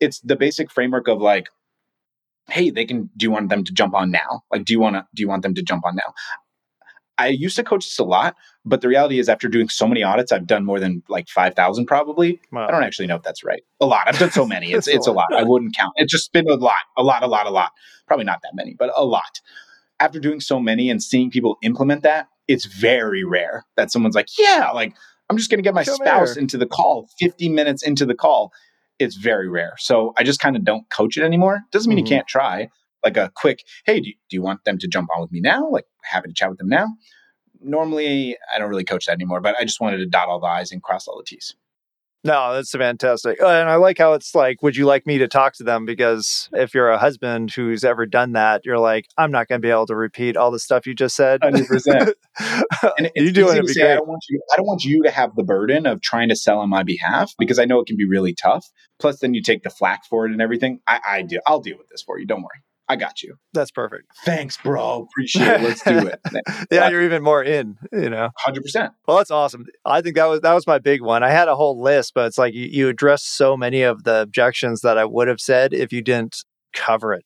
It's 0.00 0.20
the 0.20 0.34
basic 0.34 0.70
framework 0.70 1.06
of 1.06 1.20
like, 1.20 1.50
hey, 2.48 2.70
they 2.70 2.86
can 2.86 3.10
do 3.18 3.24
you 3.24 3.30
want 3.30 3.50
them 3.50 3.62
to 3.62 3.72
jump 3.74 3.94
on 3.94 4.10
now? 4.10 4.42
Like, 4.50 4.64
do 4.64 4.72
you 4.72 4.80
want 4.80 4.96
to 4.96 5.06
do 5.14 5.20
you 5.20 5.28
want 5.28 5.42
them 5.42 5.54
to 5.54 5.62
jump 5.62 5.84
on 5.84 5.96
now? 5.96 6.14
I 7.18 7.26
used 7.26 7.56
to 7.56 7.62
coach 7.62 7.84
this 7.84 7.98
a 7.98 8.04
lot, 8.04 8.36
but 8.64 8.80
the 8.80 8.88
reality 8.88 9.18
is 9.18 9.28
after 9.28 9.46
doing 9.46 9.68
so 9.68 9.86
many 9.86 10.02
audits, 10.02 10.32
I've 10.32 10.46
done 10.46 10.64
more 10.64 10.80
than 10.80 11.02
like 11.10 11.28
5,000 11.28 11.84
probably. 11.84 12.40
Wow. 12.50 12.68
I 12.68 12.70
don't 12.70 12.84
actually 12.84 13.06
know 13.06 13.16
if 13.16 13.22
that's 13.22 13.44
right. 13.44 13.62
A 13.82 13.86
lot. 13.86 14.04
I've 14.06 14.18
done 14.18 14.30
so 14.30 14.46
many. 14.46 14.72
It's 14.72 14.88
it's 14.88 15.06
a 15.06 15.12
lot. 15.12 15.26
I 15.34 15.42
wouldn't 15.42 15.76
count. 15.76 15.92
It's 15.96 16.10
just 16.10 16.32
been 16.32 16.48
a 16.48 16.54
lot, 16.54 16.84
a 16.96 17.02
lot, 17.02 17.22
a 17.22 17.26
lot, 17.26 17.46
a 17.46 17.50
lot. 17.50 17.72
Probably 18.06 18.24
not 18.24 18.40
that 18.44 18.54
many, 18.54 18.72
but 18.78 18.90
a 18.96 19.04
lot. 19.04 19.42
After 20.04 20.20
doing 20.20 20.40
so 20.40 20.60
many 20.60 20.90
and 20.90 21.02
seeing 21.02 21.30
people 21.30 21.56
implement 21.62 22.02
that, 22.02 22.28
it's 22.46 22.66
very 22.66 23.24
rare 23.24 23.64
that 23.78 23.90
someone's 23.90 24.14
like, 24.14 24.28
"Yeah, 24.38 24.70
like 24.74 24.94
I'm 25.30 25.38
just 25.38 25.50
going 25.50 25.58
to 25.60 25.62
get 25.62 25.72
my 25.74 25.84
Come 25.84 25.94
spouse 25.96 26.34
here. 26.34 26.42
into 26.42 26.58
the 26.58 26.66
call 26.66 27.08
50 27.18 27.48
minutes 27.48 27.82
into 27.82 28.04
the 28.04 28.14
call." 28.14 28.52
It's 28.98 29.16
very 29.16 29.48
rare. 29.48 29.74
So 29.78 30.12
I 30.18 30.22
just 30.22 30.40
kind 30.40 30.56
of 30.56 30.64
don't 30.64 30.84
coach 30.90 31.16
it 31.16 31.22
anymore. 31.24 31.62
Doesn't 31.72 31.88
mean 31.88 31.98
Mhm. 32.04 32.06
you 32.06 32.14
can't 32.16 32.26
try. 32.26 32.68
Like 33.02 33.16
a 33.16 33.32
quick, 33.34 33.64
"Hey, 33.86 34.00
do 34.00 34.08
you, 34.08 34.14
do 34.28 34.36
you 34.36 34.42
want 34.42 34.64
them 34.64 34.76
to 34.78 34.86
jump 34.86 35.08
on 35.14 35.22
with 35.22 35.32
me 35.32 35.40
now?" 35.40 35.68
Like 35.70 35.86
happy 36.02 36.28
to 36.28 36.34
chat 36.34 36.50
with 36.50 36.58
them 36.58 36.68
now. 36.68 36.86
Normally, 37.60 38.36
I 38.54 38.58
don't 38.58 38.68
really 38.68 38.84
coach 38.84 39.06
that 39.06 39.12
anymore, 39.12 39.40
but 39.40 39.56
I 39.58 39.64
just 39.64 39.80
wanted 39.80 39.98
to 39.98 40.06
dot 40.06 40.28
all 40.28 40.38
the 40.40 40.46
i's 40.46 40.70
and 40.70 40.82
cross 40.82 41.08
all 41.08 41.16
the 41.16 41.24
t's. 41.24 41.54
No, 42.24 42.54
that's 42.54 42.70
fantastic. 42.70 43.40
Uh, 43.40 43.48
And 43.48 43.68
I 43.68 43.76
like 43.76 43.98
how 43.98 44.14
it's 44.14 44.34
like, 44.34 44.62
would 44.62 44.76
you 44.76 44.86
like 44.86 45.06
me 45.06 45.18
to 45.18 45.28
talk 45.28 45.52
to 45.54 45.62
them? 45.64 45.84
Because 45.84 46.48
if 46.54 46.72
you're 46.72 46.88
a 46.90 46.96
husband 46.96 47.52
who's 47.52 47.84
ever 47.84 48.06
done 48.06 48.32
that, 48.32 48.64
you're 48.64 48.78
like, 48.78 49.06
I'm 49.18 49.30
not 49.30 49.46
going 49.46 49.60
to 49.60 49.66
be 49.66 49.70
able 49.70 49.86
to 49.86 49.94
repeat 49.94 50.34
all 50.34 50.50
the 50.50 50.58
stuff 50.58 50.86
you 50.86 50.94
just 50.94 51.16
said. 51.16 51.42
100%. 51.42 52.14
And 52.98 53.10
you 53.14 53.30
doing 53.30 53.56
it 53.58 53.68
say, 53.68 53.82
I 53.82 53.84
great. 53.86 53.94
don't 53.96 54.08
want 54.08 54.22
you. 54.28 54.40
I 54.52 54.56
don't 54.56 54.66
want 54.66 54.84
you 54.84 55.02
to 55.04 55.10
have 55.10 55.34
the 55.36 55.44
burden 55.44 55.86
of 55.86 56.00
trying 56.00 56.28
to 56.30 56.36
sell 56.36 56.58
on 56.60 56.68
my 56.70 56.82
behalf 56.82 57.32
because 57.38 57.58
I 57.58 57.64
know 57.64 57.78
it 57.80 57.86
can 57.86 57.96
be 57.96 58.06
really 58.06 58.34
tough. 58.34 58.66
Plus, 58.98 59.20
then 59.20 59.34
you 59.34 59.42
take 59.42 59.62
the 59.62 59.70
flack 59.70 60.04
for 60.08 60.26
it 60.26 60.32
and 60.32 60.40
everything. 60.40 60.80
I, 60.86 61.00
I 61.06 61.22
do. 61.22 61.40
I'll 61.46 61.60
deal 61.60 61.76
with 61.78 61.88
this 61.88 62.02
for 62.02 62.18
you. 62.18 62.26
Don't 62.26 62.42
worry. 62.42 62.62
I 62.88 62.96
got 62.96 63.22
you. 63.22 63.36
That's 63.54 63.70
perfect. 63.70 64.04
Thanks, 64.24 64.58
bro. 64.58 65.06
Appreciate 65.10 65.46
it. 65.46 65.60
Let's 65.62 65.82
do 65.82 66.06
it. 66.06 66.20
Yeah, 66.70 66.88
you're 66.88 67.02
even 67.02 67.22
more 67.22 67.42
in, 67.42 67.76
you 67.92 68.10
know. 68.10 68.30
Hundred 68.38 68.62
percent. 68.62 68.92
Well, 69.06 69.18
that's 69.18 69.30
awesome. 69.30 69.66
I 69.84 70.02
think 70.02 70.16
that 70.16 70.26
was 70.26 70.40
that 70.40 70.52
was 70.52 70.66
my 70.66 70.78
big 70.78 71.00
one. 71.00 71.22
I 71.22 71.30
had 71.30 71.48
a 71.48 71.56
whole 71.56 71.80
list, 71.80 72.12
but 72.14 72.26
it's 72.26 72.38
like 72.38 72.54
you, 72.54 72.66
you 72.66 72.88
addressed 72.88 73.36
so 73.36 73.56
many 73.56 73.82
of 73.82 74.04
the 74.04 74.20
objections 74.20 74.80
that 74.82 74.98
I 74.98 75.04
would 75.04 75.28
have 75.28 75.40
said 75.40 75.72
if 75.72 75.92
you 75.92 76.02
didn't 76.02 76.44
cover 76.72 77.12
it 77.12 77.24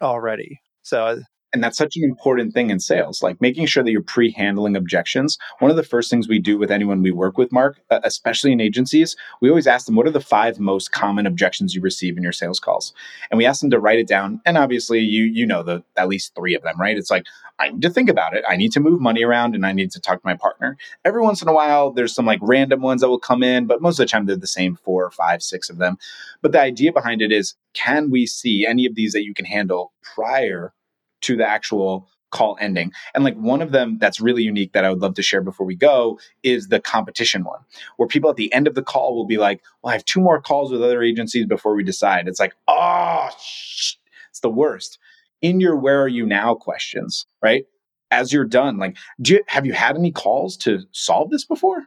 already. 0.00 0.60
So 0.82 1.20
And 1.56 1.64
that's 1.64 1.78
such 1.78 1.96
an 1.96 2.04
important 2.04 2.52
thing 2.52 2.68
in 2.68 2.78
sales, 2.80 3.22
like 3.22 3.40
making 3.40 3.64
sure 3.64 3.82
that 3.82 3.90
you're 3.90 4.02
pre 4.02 4.30
handling 4.30 4.76
objections. 4.76 5.38
One 5.60 5.70
of 5.70 5.78
the 5.78 5.82
first 5.82 6.10
things 6.10 6.28
we 6.28 6.38
do 6.38 6.58
with 6.58 6.70
anyone 6.70 7.00
we 7.00 7.12
work 7.12 7.38
with, 7.38 7.50
Mark, 7.50 7.80
especially 7.90 8.52
in 8.52 8.60
agencies, 8.60 9.16
we 9.40 9.48
always 9.48 9.66
ask 9.66 9.86
them, 9.86 9.96
what 9.96 10.06
are 10.06 10.10
the 10.10 10.20
five 10.20 10.60
most 10.60 10.92
common 10.92 11.26
objections 11.26 11.74
you 11.74 11.80
receive 11.80 12.18
in 12.18 12.22
your 12.22 12.30
sales 12.30 12.60
calls? 12.60 12.92
And 13.30 13.38
we 13.38 13.46
ask 13.46 13.62
them 13.62 13.70
to 13.70 13.80
write 13.80 13.98
it 13.98 14.06
down. 14.06 14.42
And 14.44 14.58
obviously, 14.58 15.00
you 15.00 15.22
you 15.24 15.46
know 15.46 15.62
the 15.62 15.82
at 15.96 16.08
least 16.08 16.34
three 16.34 16.54
of 16.54 16.62
them, 16.62 16.78
right? 16.78 16.98
It's 16.98 17.10
like, 17.10 17.24
I 17.58 17.70
need 17.70 17.80
to 17.80 17.90
think 17.90 18.10
about 18.10 18.36
it. 18.36 18.44
I 18.46 18.56
need 18.56 18.72
to 18.72 18.80
move 18.80 19.00
money 19.00 19.24
around 19.24 19.54
and 19.54 19.64
I 19.64 19.72
need 19.72 19.90
to 19.92 20.00
talk 20.00 20.20
to 20.20 20.26
my 20.26 20.36
partner. 20.36 20.76
Every 21.06 21.22
once 21.22 21.40
in 21.40 21.48
a 21.48 21.54
while, 21.54 21.90
there's 21.90 22.14
some 22.14 22.26
like 22.26 22.40
random 22.42 22.82
ones 22.82 23.00
that 23.00 23.08
will 23.08 23.18
come 23.18 23.42
in, 23.42 23.66
but 23.66 23.80
most 23.80 23.98
of 23.98 24.04
the 24.04 24.10
time 24.10 24.26
they're 24.26 24.36
the 24.36 24.46
same 24.46 24.76
four 24.76 25.06
or 25.06 25.10
five, 25.10 25.42
six 25.42 25.70
of 25.70 25.78
them. 25.78 25.96
But 26.42 26.52
the 26.52 26.60
idea 26.60 26.92
behind 26.92 27.22
it 27.22 27.32
is 27.32 27.54
can 27.72 28.10
we 28.10 28.26
see 28.26 28.66
any 28.66 28.84
of 28.84 28.94
these 28.94 29.14
that 29.14 29.24
you 29.24 29.32
can 29.32 29.46
handle 29.46 29.94
prior 30.02 30.74
to 31.22 31.36
the 31.36 31.48
actual 31.48 32.08
call 32.30 32.58
ending. 32.60 32.92
And 33.14 33.24
like 33.24 33.36
one 33.36 33.62
of 33.62 33.72
them 33.72 33.98
that's 33.98 34.20
really 34.20 34.42
unique 34.42 34.72
that 34.72 34.84
I 34.84 34.90
would 34.90 35.00
love 35.00 35.14
to 35.14 35.22
share 35.22 35.40
before 35.40 35.66
we 35.66 35.76
go 35.76 36.18
is 36.42 36.68
the 36.68 36.80
competition 36.80 37.44
one, 37.44 37.60
where 37.96 38.08
people 38.08 38.28
at 38.28 38.36
the 38.36 38.52
end 38.52 38.66
of 38.66 38.74
the 38.74 38.82
call 38.82 39.14
will 39.14 39.26
be 39.26 39.38
like, 39.38 39.62
well, 39.82 39.90
I 39.90 39.94
have 39.94 40.04
two 40.04 40.20
more 40.20 40.40
calls 40.40 40.70
with 40.70 40.82
other 40.82 41.02
agencies 41.02 41.46
before 41.46 41.74
we 41.74 41.84
decide. 41.84 42.28
It's 42.28 42.40
like, 42.40 42.54
oh, 42.68 43.28
it's 43.30 44.40
the 44.42 44.50
worst. 44.50 44.98
In 45.40 45.60
your 45.60 45.76
where 45.76 46.02
are 46.02 46.08
you 46.08 46.26
now 46.26 46.54
questions, 46.54 47.26
right? 47.42 47.64
As 48.10 48.32
you're 48.32 48.44
done, 48.44 48.78
like, 48.78 48.96
do 49.20 49.34
you, 49.34 49.44
have 49.46 49.66
you 49.66 49.72
had 49.72 49.96
any 49.96 50.12
calls 50.12 50.56
to 50.58 50.80
solve 50.92 51.30
this 51.30 51.44
before? 51.44 51.86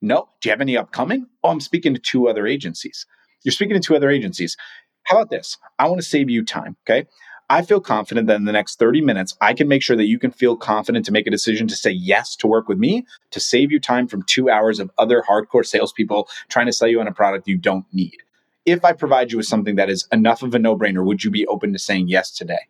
No. 0.00 0.28
Do 0.40 0.48
you 0.48 0.52
have 0.52 0.60
any 0.60 0.76
upcoming? 0.76 1.26
Oh, 1.42 1.50
I'm 1.50 1.60
speaking 1.60 1.94
to 1.94 2.00
two 2.00 2.28
other 2.28 2.46
agencies. 2.46 3.06
You're 3.44 3.52
speaking 3.52 3.74
to 3.74 3.80
two 3.80 3.96
other 3.96 4.10
agencies. 4.10 4.56
How 5.04 5.16
about 5.16 5.30
this? 5.30 5.58
I 5.78 5.88
want 5.88 6.00
to 6.00 6.06
save 6.06 6.30
you 6.30 6.44
time. 6.44 6.76
Okay. 6.88 7.06
I 7.50 7.62
feel 7.62 7.80
confident 7.80 8.28
that 8.28 8.36
in 8.36 8.44
the 8.44 8.52
next 8.52 8.78
30 8.78 9.00
minutes, 9.00 9.36
I 9.40 9.54
can 9.54 9.66
make 9.66 9.82
sure 9.82 9.96
that 9.96 10.06
you 10.06 10.20
can 10.20 10.30
feel 10.30 10.56
confident 10.56 11.04
to 11.06 11.12
make 11.12 11.26
a 11.26 11.32
decision 11.32 11.66
to 11.66 11.74
say 11.74 11.90
yes 11.90 12.36
to 12.36 12.46
work 12.46 12.68
with 12.68 12.78
me 12.78 13.04
to 13.32 13.40
save 13.40 13.72
you 13.72 13.80
time 13.80 14.06
from 14.06 14.22
two 14.22 14.48
hours 14.48 14.78
of 14.78 14.88
other 14.98 15.24
hardcore 15.28 15.66
salespeople 15.66 16.28
trying 16.48 16.66
to 16.66 16.72
sell 16.72 16.86
you 16.86 17.00
on 17.00 17.08
a 17.08 17.12
product 17.12 17.48
you 17.48 17.56
don't 17.56 17.84
need. 17.92 18.18
If 18.66 18.84
I 18.84 18.92
provide 18.92 19.32
you 19.32 19.38
with 19.38 19.46
something 19.46 19.74
that 19.74 19.90
is 19.90 20.06
enough 20.12 20.44
of 20.44 20.54
a 20.54 20.60
no 20.60 20.78
brainer, 20.78 21.04
would 21.04 21.24
you 21.24 21.30
be 21.32 21.44
open 21.48 21.72
to 21.72 21.78
saying 21.80 22.06
yes 22.06 22.30
today? 22.30 22.68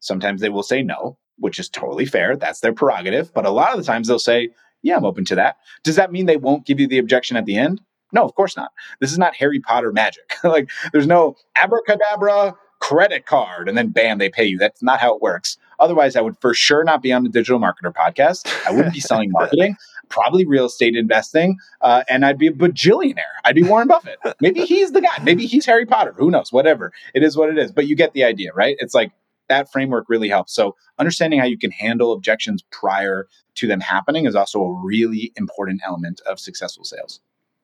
Sometimes 0.00 0.40
they 0.40 0.48
will 0.48 0.64
say 0.64 0.82
no, 0.82 1.16
which 1.38 1.60
is 1.60 1.68
totally 1.68 2.04
fair. 2.04 2.34
That's 2.34 2.58
their 2.58 2.72
prerogative. 2.72 3.32
But 3.32 3.46
a 3.46 3.50
lot 3.50 3.70
of 3.70 3.78
the 3.78 3.84
times 3.84 4.08
they'll 4.08 4.18
say, 4.18 4.50
yeah, 4.82 4.96
I'm 4.96 5.04
open 5.04 5.24
to 5.26 5.36
that. 5.36 5.56
Does 5.84 5.94
that 5.94 6.10
mean 6.10 6.26
they 6.26 6.36
won't 6.36 6.66
give 6.66 6.80
you 6.80 6.88
the 6.88 6.98
objection 6.98 7.36
at 7.36 7.44
the 7.44 7.56
end? 7.56 7.80
No, 8.12 8.24
of 8.24 8.34
course 8.34 8.56
not. 8.56 8.72
This 9.00 9.12
is 9.12 9.18
not 9.18 9.36
Harry 9.36 9.60
Potter 9.60 9.92
magic. 9.92 10.32
like, 10.42 10.68
there's 10.92 11.06
no 11.06 11.36
abracadabra 11.54 12.56
credit 12.80 13.26
card 13.26 13.68
and 13.68 13.76
then 13.76 13.88
bam, 13.88 14.18
they 14.18 14.28
pay 14.28 14.44
you. 14.44 14.58
That's 14.58 14.82
not 14.82 15.00
how 15.00 15.14
it 15.14 15.22
works. 15.22 15.56
Otherwise, 15.78 16.16
I 16.16 16.20
would 16.20 16.36
for 16.40 16.54
sure 16.54 16.84
not 16.84 17.02
be 17.02 17.12
on 17.12 17.22
the 17.22 17.28
Digital 17.28 17.60
Marketer 17.60 17.92
podcast. 17.92 18.52
I 18.66 18.72
wouldn't 18.72 18.94
be 18.94 19.00
selling 19.00 19.30
marketing, 19.32 19.76
probably 20.08 20.44
real 20.44 20.66
estate 20.66 20.96
investing, 20.96 21.56
uh, 21.80 22.04
and 22.08 22.24
I'd 22.24 22.38
be 22.38 22.48
a 22.48 22.52
bajillionaire. 22.52 23.22
I'd 23.44 23.54
be 23.54 23.62
Warren 23.62 23.88
Buffett. 23.88 24.18
Maybe 24.40 24.64
he's 24.64 24.92
the 24.92 25.00
guy. 25.00 25.22
Maybe 25.22 25.46
he's 25.46 25.66
Harry 25.66 25.86
Potter. 25.86 26.14
Who 26.16 26.30
knows? 26.30 26.52
Whatever. 26.52 26.92
It 27.14 27.22
is 27.22 27.36
what 27.36 27.48
it 27.48 27.58
is. 27.58 27.70
But 27.70 27.86
you 27.86 27.94
get 27.94 28.12
the 28.12 28.24
idea, 28.24 28.52
right? 28.54 28.76
It's 28.80 28.94
like 28.94 29.12
that 29.48 29.70
framework 29.70 30.06
really 30.08 30.28
helps. 30.28 30.52
So 30.52 30.76
understanding 30.98 31.40
how 31.40 31.46
you 31.46 31.58
can 31.58 31.70
handle 31.70 32.12
objections 32.12 32.62
prior 32.70 33.28
to 33.56 33.66
them 33.66 33.80
happening 33.80 34.26
is 34.26 34.34
also 34.34 34.62
a 34.62 34.84
really 34.84 35.32
important 35.36 35.80
element 35.84 36.20
of 36.26 36.38
successful 36.38 36.84
sales. 36.84 37.20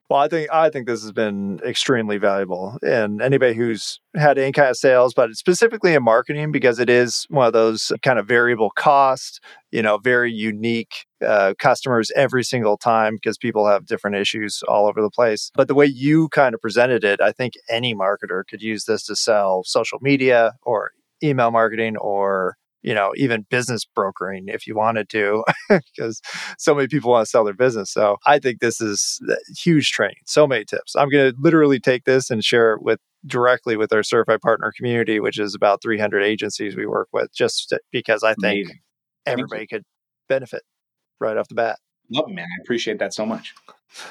Well, 0.09 0.19
I 0.19 0.27
think 0.27 0.49
I 0.53 0.69
think 0.69 0.85
this 0.85 1.01
has 1.01 1.11
been 1.11 1.59
extremely 1.65 2.17
valuable, 2.19 2.77
and 2.83 3.23
anybody 3.23 3.55
who's 3.55 3.99
had 4.15 4.37
any 4.37 4.51
kind 4.51 4.69
of 4.69 4.77
sales, 4.77 5.15
but 5.15 5.33
specifically 5.33 5.95
in 5.95 6.03
marketing, 6.03 6.51
because 6.51 6.79
it 6.79 6.91
is 6.91 7.25
one 7.29 7.47
of 7.47 7.53
those 7.53 7.91
kind 8.03 8.19
of 8.19 8.27
variable 8.27 8.69
cost, 8.75 9.41
you 9.71 9.81
know, 9.81 9.97
very 9.97 10.31
unique 10.31 11.07
uh, 11.25 11.55
customers 11.57 12.11
every 12.15 12.43
single 12.43 12.77
time 12.77 13.15
because 13.15 13.39
people 13.39 13.65
have 13.67 13.87
different 13.87 14.15
issues 14.15 14.61
all 14.67 14.87
over 14.87 15.01
the 15.01 15.09
place. 15.09 15.49
But 15.55 15.67
the 15.67 15.75
way 15.75 15.87
you 15.87 16.29
kind 16.29 16.53
of 16.53 16.61
presented 16.61 17.03
it, 17.03 17.19
I 17.19 17.31
think 17.31 17.53
any 17.67 17.95
marketer 17.95 18.43
could 18.47 18.61
use 18.61 18.85
this 18.85 19.03
to 19.07 19.15
sell 19.15 19.63
social 19.65 19.97
media 20.03 20.53
or 20.61 20.91
email 21.23 21.49
marketing 21.49 21.97
or 21.97 22.57
you 22.85 22.93
know, 22.93 23.11
even 23.17 23.47
business 23.49 23.83
brokering 23.83 24.45
if 24.47 24.67
you 24.67 24.75
wanted 24.75 25.09
to, 25.09 25.43
because 25.69 26.21
so 26.59 26.75
many 26.75 26.87
people 26.87 27.09
want 27.09 27.25
to 27.25 27.29
sell 27.29 27.43
their 27.43 27.55
business. 27.55 27.89
So 27.89 28.17
I 28.27 28.37
think 28.37 28.59
this 28.59 28.79
is 28.79 29.19
huge 29.57 29.91
training. 29.91 30.21
So 30.27 30.45
many 30.45 30.65
tips. 30.65 30.95
I'm 30.95 31.09
going 31.09 31.31
to 31.31 31.37
literally 31.39 31.79
take 31.79 32.05
this 32.05 32.29
and 32.29 32.45
share 32.45 32.73
it 32.73 32.83
with 32.83 32.99
directly 33.25 33.75
with 33.75 33.91
our 33.91 34.03
certified 34.03 34.41
partner 34.41 34.71
community, 34.77 35.19
which 35.19 35.39
is 35.39 35.55
about 35.55 35.81
300 35.81 36.21
agencies 36.21 36.75
we 36.75 36.85
work 36.85 37.07
with, 37.11 37.33
just 37.33 37.73
because 37.91 38.21
I 38.21 38.35
think 38.35 38.67
Amazing. 38.67 38.79
everybody 39.25 39.65
could 39.65 39.83
benefit 40.29 40.61
right 41.19 41.37
off 41.37 41.47
the 41.47 41.55
bat. 41.55 41.79
Love 42.11 42.25
it, 42.29 42.35
man. 42.35 42.45
I 42.45 42.61
appreciate 42.61 42.99
that 42.99 43.15
so 43.15 43.25
much. 43.25 43.55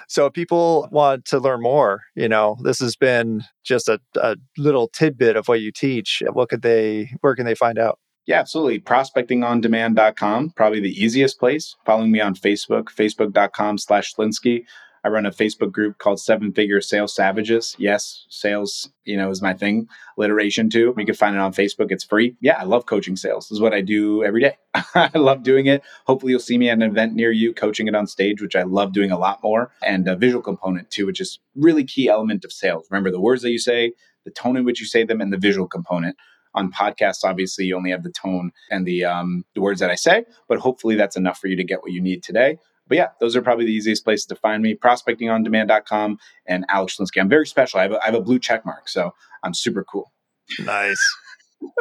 So 0.09 0.27
if 0.27 0.33
people 0.33 0.89
want 0.91 1.27
to 1.27 1.39
learn 1.39 1.63
more, 1.63 2.01
you 2.17 2.29
know, 2.29 2.57
this 2.65 2.81
has 2.81 2.97
been 2.97 3.45
just 3.63 3.89
a, 3.89 4.01
a 4.17 4.35
little 4.59 4.89
tidbit 4.89 5.37
of 5.37 5.47
what 5.47 5.61
you 5.61 5.71
teach. 5.71 6.25
What 6.33 6.49
could 6.49 6.63
they, 6.63 7.13
where 7.21 7.37
can 7.37 7.47
they 7.47 7.55
find 7.55 7.79
out? 7.79 8.01
Yeah, 8.27 8.41
absolutely. 8.41 8.81
Prospectingondemand.com, 8.81 10.51
probably 10.57 10.81
the 10.81 11.03
easiest 11.03 11.39
place. 11.39 11.77
Following 11.85 12.11
me 12.11 12.21
on 12.21 12.35
Facebook, 12.35 12.85
facebook.com 12.85 13.79
slash 13.79 14.15
Schlinsky. 14.15 14.65
I 15.05 15.09
run 15.09 15.27
a 15.27 15.31
Facebook 15.31 15.71
group 15.71 15.99
called 15.99 16.19
Seven 16.19 16.51
Figure 16.51 16.81
Sales 16.81 17.15
Savages. 17.15 17.77
Yes, 17.79 18.25
sales, 18.31 18.89
you 19.05 19.19
know, 19.19 19.29
is 19.29 19.43
my 19.43 19.53
thing. 19.53 19.87
Alliteration 20.17 20.71
too. 20.71 20.95
You 20.97 21.05
can 21.05 21.15
find 21.15 21.37
it 21.37 21.41
on 21.41 21.53
Facebook. 21.53 21.93
It's 21.93 22.05
free. 22.05 22.37
Yeah, 22.41 22.57
I 22.59 22.65
love 22.65 22.87
coaching 22.87 23.15
sales. 23.15 23.45
This 23.45 23.57
is 23.57 23.61
what 23.61 23.75
I 23.75 23.83
do 23.83 24.25
every 24.25 24.41
day. 24.41 24.57
I 24.95 25.11
love 25.15 25.43
doing 25.43 25.67
it. 25.67 25.83
Hopefully, 26.07 26.31
you'll 26.31 26.41
see 26.41 26.57
me 26.57 26.71
at 26.71 26.79
an 26.79 26.83
event 26.83 27.13
near 27.15 27.31
you, 27.31 27.53
coaching 27.53 27.87
it 27.87 27.95
on 27.95 28.07
stage, 28.07 28.41
which 28.41 28.57
I 28.57 28.63
love 28.63 28.95
doing 28.95 29.11
a 29.11 29.19
lot 29.19 29.43
more. 29.43 29.73
And 29.83 30.09
a 30.09 30.17
visual 30.17 30.43
component 30.43 30.91
too, 30.91 31.05
which 31.05 31.21
is 31.21 31.39
really 31.55 31.85
key 31.85 32.09
element 32.09 32.47
of 32.47 32.53
sales. 32.53 32.87
Remember 32.91 33.11
the 33.11 33.21
words 33.21 33.43
that 33.43 33.51
you 33.51 33.59
say, 33.59 33.93
the 34.25 34.31
tone 34.31 34.57
in 34.57 34.65
which 34.65 34.81
you 34.81 34.87
say 34.87 35.05
them, 35.05 35.21
and 35.21 35.31
the 35.31 35.39
visual 35.39 35.69
component 35.69 36.17
on 36.55 36.71
podcasts 36.71 37.25
obviously 37.25 37.65
you 37.65 37.77
only 37.77 37.91
have 37.91 38.03
the 38.03 38.13
tone 38.13 38.51
and 38.71 38.87
the 38.87 39.05
um, 39.05 39.45
the 39.55 39.61
words 39.61 39.81
that 39.81 39.91
i 39.91 39.95
say 39.95 40.25
but 40.49 40.59
hopefully 40.59 40.95
that's 40.95 41.17
enough 41.17 41.39
for 41.39 41.49
you 41.49 41.57
to 41.57 41.65
get 41.65 41.83
what 41.83 41.93
you 41.93 42.01
need 42.01 42.23
today 42.23 42.59
but 42.89 42.97
yeah 42.97 43.09
those 43.21 43.37
are 43.37 43.43
probably 43.43 43.67
the 43.67 43.73
easiest 43.73 44.05
places 44.05 44.27
to 44.27 44.37
find 44.37 44.63
me 44.63 44.75
prospectingondemand.com 44.75 46.19
and 46.47 46.65
alex 46.69 46.97
Schlinsky 46.97 47.21
i'm 47.21 47.29
very 47.29 47.47
special 47.47 47.81
i 47.81 47.83
have 47.83 47.93
a, 47.93 48.03
I 48.03 48.07
have 48.07 48.15
a 48.15 48.21
blue 48.21 48.39
check 48.39 48.65
mark 48.65 48.89
so 48.89 49.13
i'm 49.43 49.55
super 49.55 49.85
cool 49.85 50.13
Nice. 50.61 51.01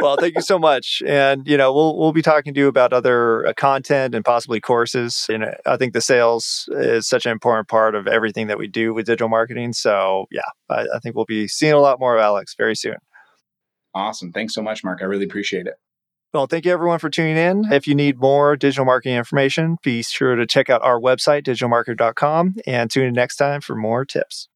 well, 0.01 0.15
thank 0.17 0.36
you 0.36 0.41
so 0.41 0.57
much. 0.57 1.01
And 1.05 1.47
you 1.47 1.57
know, 1.57 1.74
we'll 1.74 1.97
we'll 1.97 2.13
be 2.13 2.21
talking 2.21 2.53
to 2.53 2.59
you 2.59 2.67
about 2.67 2.93
other 2.93 3.45
uh, 3.45 3.53
content 3.53 4.15
and 4.15 4.24
possibly 4.24 4.59
courses. 4.59 5.26
And 5.30 5.45
I 5.65 5.78
think 5.78 5.93
the 5.93 6.01
sales 6.01 6.69
is 6.71 7.07
such 7.07 7.26
an 7.26 7.32
important 7.32 7.67
part 7.67 7.95
of 7.95 8.07
everything 8.07 8.47
that 8.47 8.57
we 8.57 8.67
do 8.67 8.93
with 8.93 9.05
digital 9.05 9.30
marketing. 9.30 9.74
So 9.74 10.26
yeah, 10.32 10.41
I, 10.69 10.86
I 10.95 10.99
think 11.01 11.15
we'll 11.15 11.26
be 11.26 11.47
seeing 11.47 11.74
a 11.74 11.80
lot 11.80 11.99
more 11.99 12.15
of 12.15 12.21
Alex 12.21 12.55
very 12.57 12.76
soon. 12.76 12.95
Awesome 13.95 14.31
thanks 14.31 14.53
so 14.53 14.61
much 14.61 14.83
mark 14.83 14.99
i 15.01 15.05
really 15.05 15.25
appreciate 15.25 15.67
it 15.67 15.75
Well, 16.33 16.47
thank 16.47 16.65
you 16.65 16.71
everyone 16.71 16.97
for 16.97 17.11
tuning 17.11 17.37
in. 17.37 17.71
If 17.71 17.85
you 17.87 17.93
need 17.93 18.17
more 18.17 18.55
digital 18.55 18.85
marketing 18.85 19.17
information, 19.17 19.77
be 19.83 20.01
sure 20.01 20.35
to 20.35 20.47
check 20.47 20.67
out 20.67 20.81
our 20.81 20.99
website, 20.99 21.43
digitalmarketer.com, 21.43 22.55
and 22.65 22.89
tune 22.89 23.05
in 23.05 23.13
next 23.13 23.35
time 23.35 23.61
for 23.61 23.75
more 23.75 24.03
tips. 24.03 24.49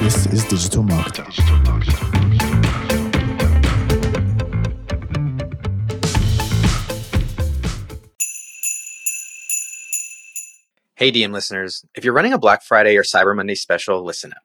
This 0.00 0.26
is 0.32 0.44
Digital 0.44 0.84
Marketer. 0.84 1.26
Hey, 10.94 11.12
DM 11.12 11.30
listeners, 11.32 11.84
if 11.94 12.04
you're 12.04 12.14
running 12.14 12.32
a 12.32 12.38
Black 12.38 12.62
Friday 12.62 12.96
or 12.96 13.02
Cyber 13.02 13.36
Monday 13.36 13.54
special, 13.54 14.02
listen 14.02 14.32
up. 14.32 14.42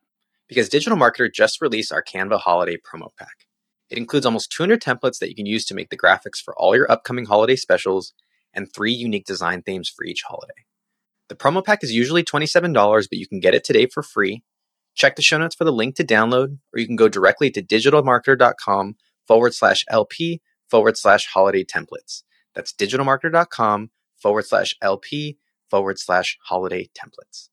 Because 0.52 0.68
Digital 0.68 0.98
Marketer 0.98 1.34
just 1.34 1.62
released 1.62 1.94
our 1.94 2.04
Canva 2.04 2.42
Holiday 2.42 2.76
Promo 2.76 3.08
Pack. 3.18 3.48
It 3.90 3.98
includes 3.98 4.26
almost 4.26 4.52
200 4.52 4.82
templates 4.82 5.20
that 5.20 5.30
you 5.30 5.36
can 5.36 5.46
use 5.46 5.64
to 5.68 5.74
make 5.74 5.90
the 5.92 5.98
graphics 5.98 6.44
for 6.44 6.54
all 6.58 6.76
your 6.76 6.92
upcoming 6.92 7.24
holiday 7.24 7.56
specials 7.56 8.12
and 8.54 8.68
three 8.70 8.92
unique 8.92 9.24
design 9.24 9.62
themes 9.62 9.88
for 9.88 10.04
each 10.04 10.24
holiday. 10.28 10.66
The 11.30 11.36
promo 11.36 11.64
pack 11.64 11.86
is 11.86 11.94
usually 11.94 12.22
$27, 12.26 12.74
but 12.74 13.18
you 13.18 13.30
can 13.30 13.40
get 13.40 13.56
it 13.56 13.64
today 13.64 13.86
for 13.86 14.04
free. 14.04 14.44
Check 14.94 15.16
the 15.16 15.22
show 15.22 15.38
notes 15.38 15.56
for 15.56 15.64
the 15.64 15.72
link 15.72 15.96
to 15.96 16.04
download, 16.04 16.58
or 16.74 16.82
you 16.82 16.86
can 16.86 16.98
go 16.98 17.08
directly 17.08 17.50
to 17.52 17.64
digitalmarketer.com 17.64 18.96
forward 19.26 19.54
slash 19.54 19.86
LP 19.90 20.42
forward 20.70 20.98
slash 20.98 21.28
holiday 21.28 21.64
templates. 21.64 22.24
That's 22.56 22.74
digitalmarketer.com 22.74 23.92
forward 24.22 24.46
slash 24.46 24.76
LP 24.82 25.38
forward 25.70 25.98
slash 25.98 26.38
holiday 26.44 26.90
templates. 26.94 27.51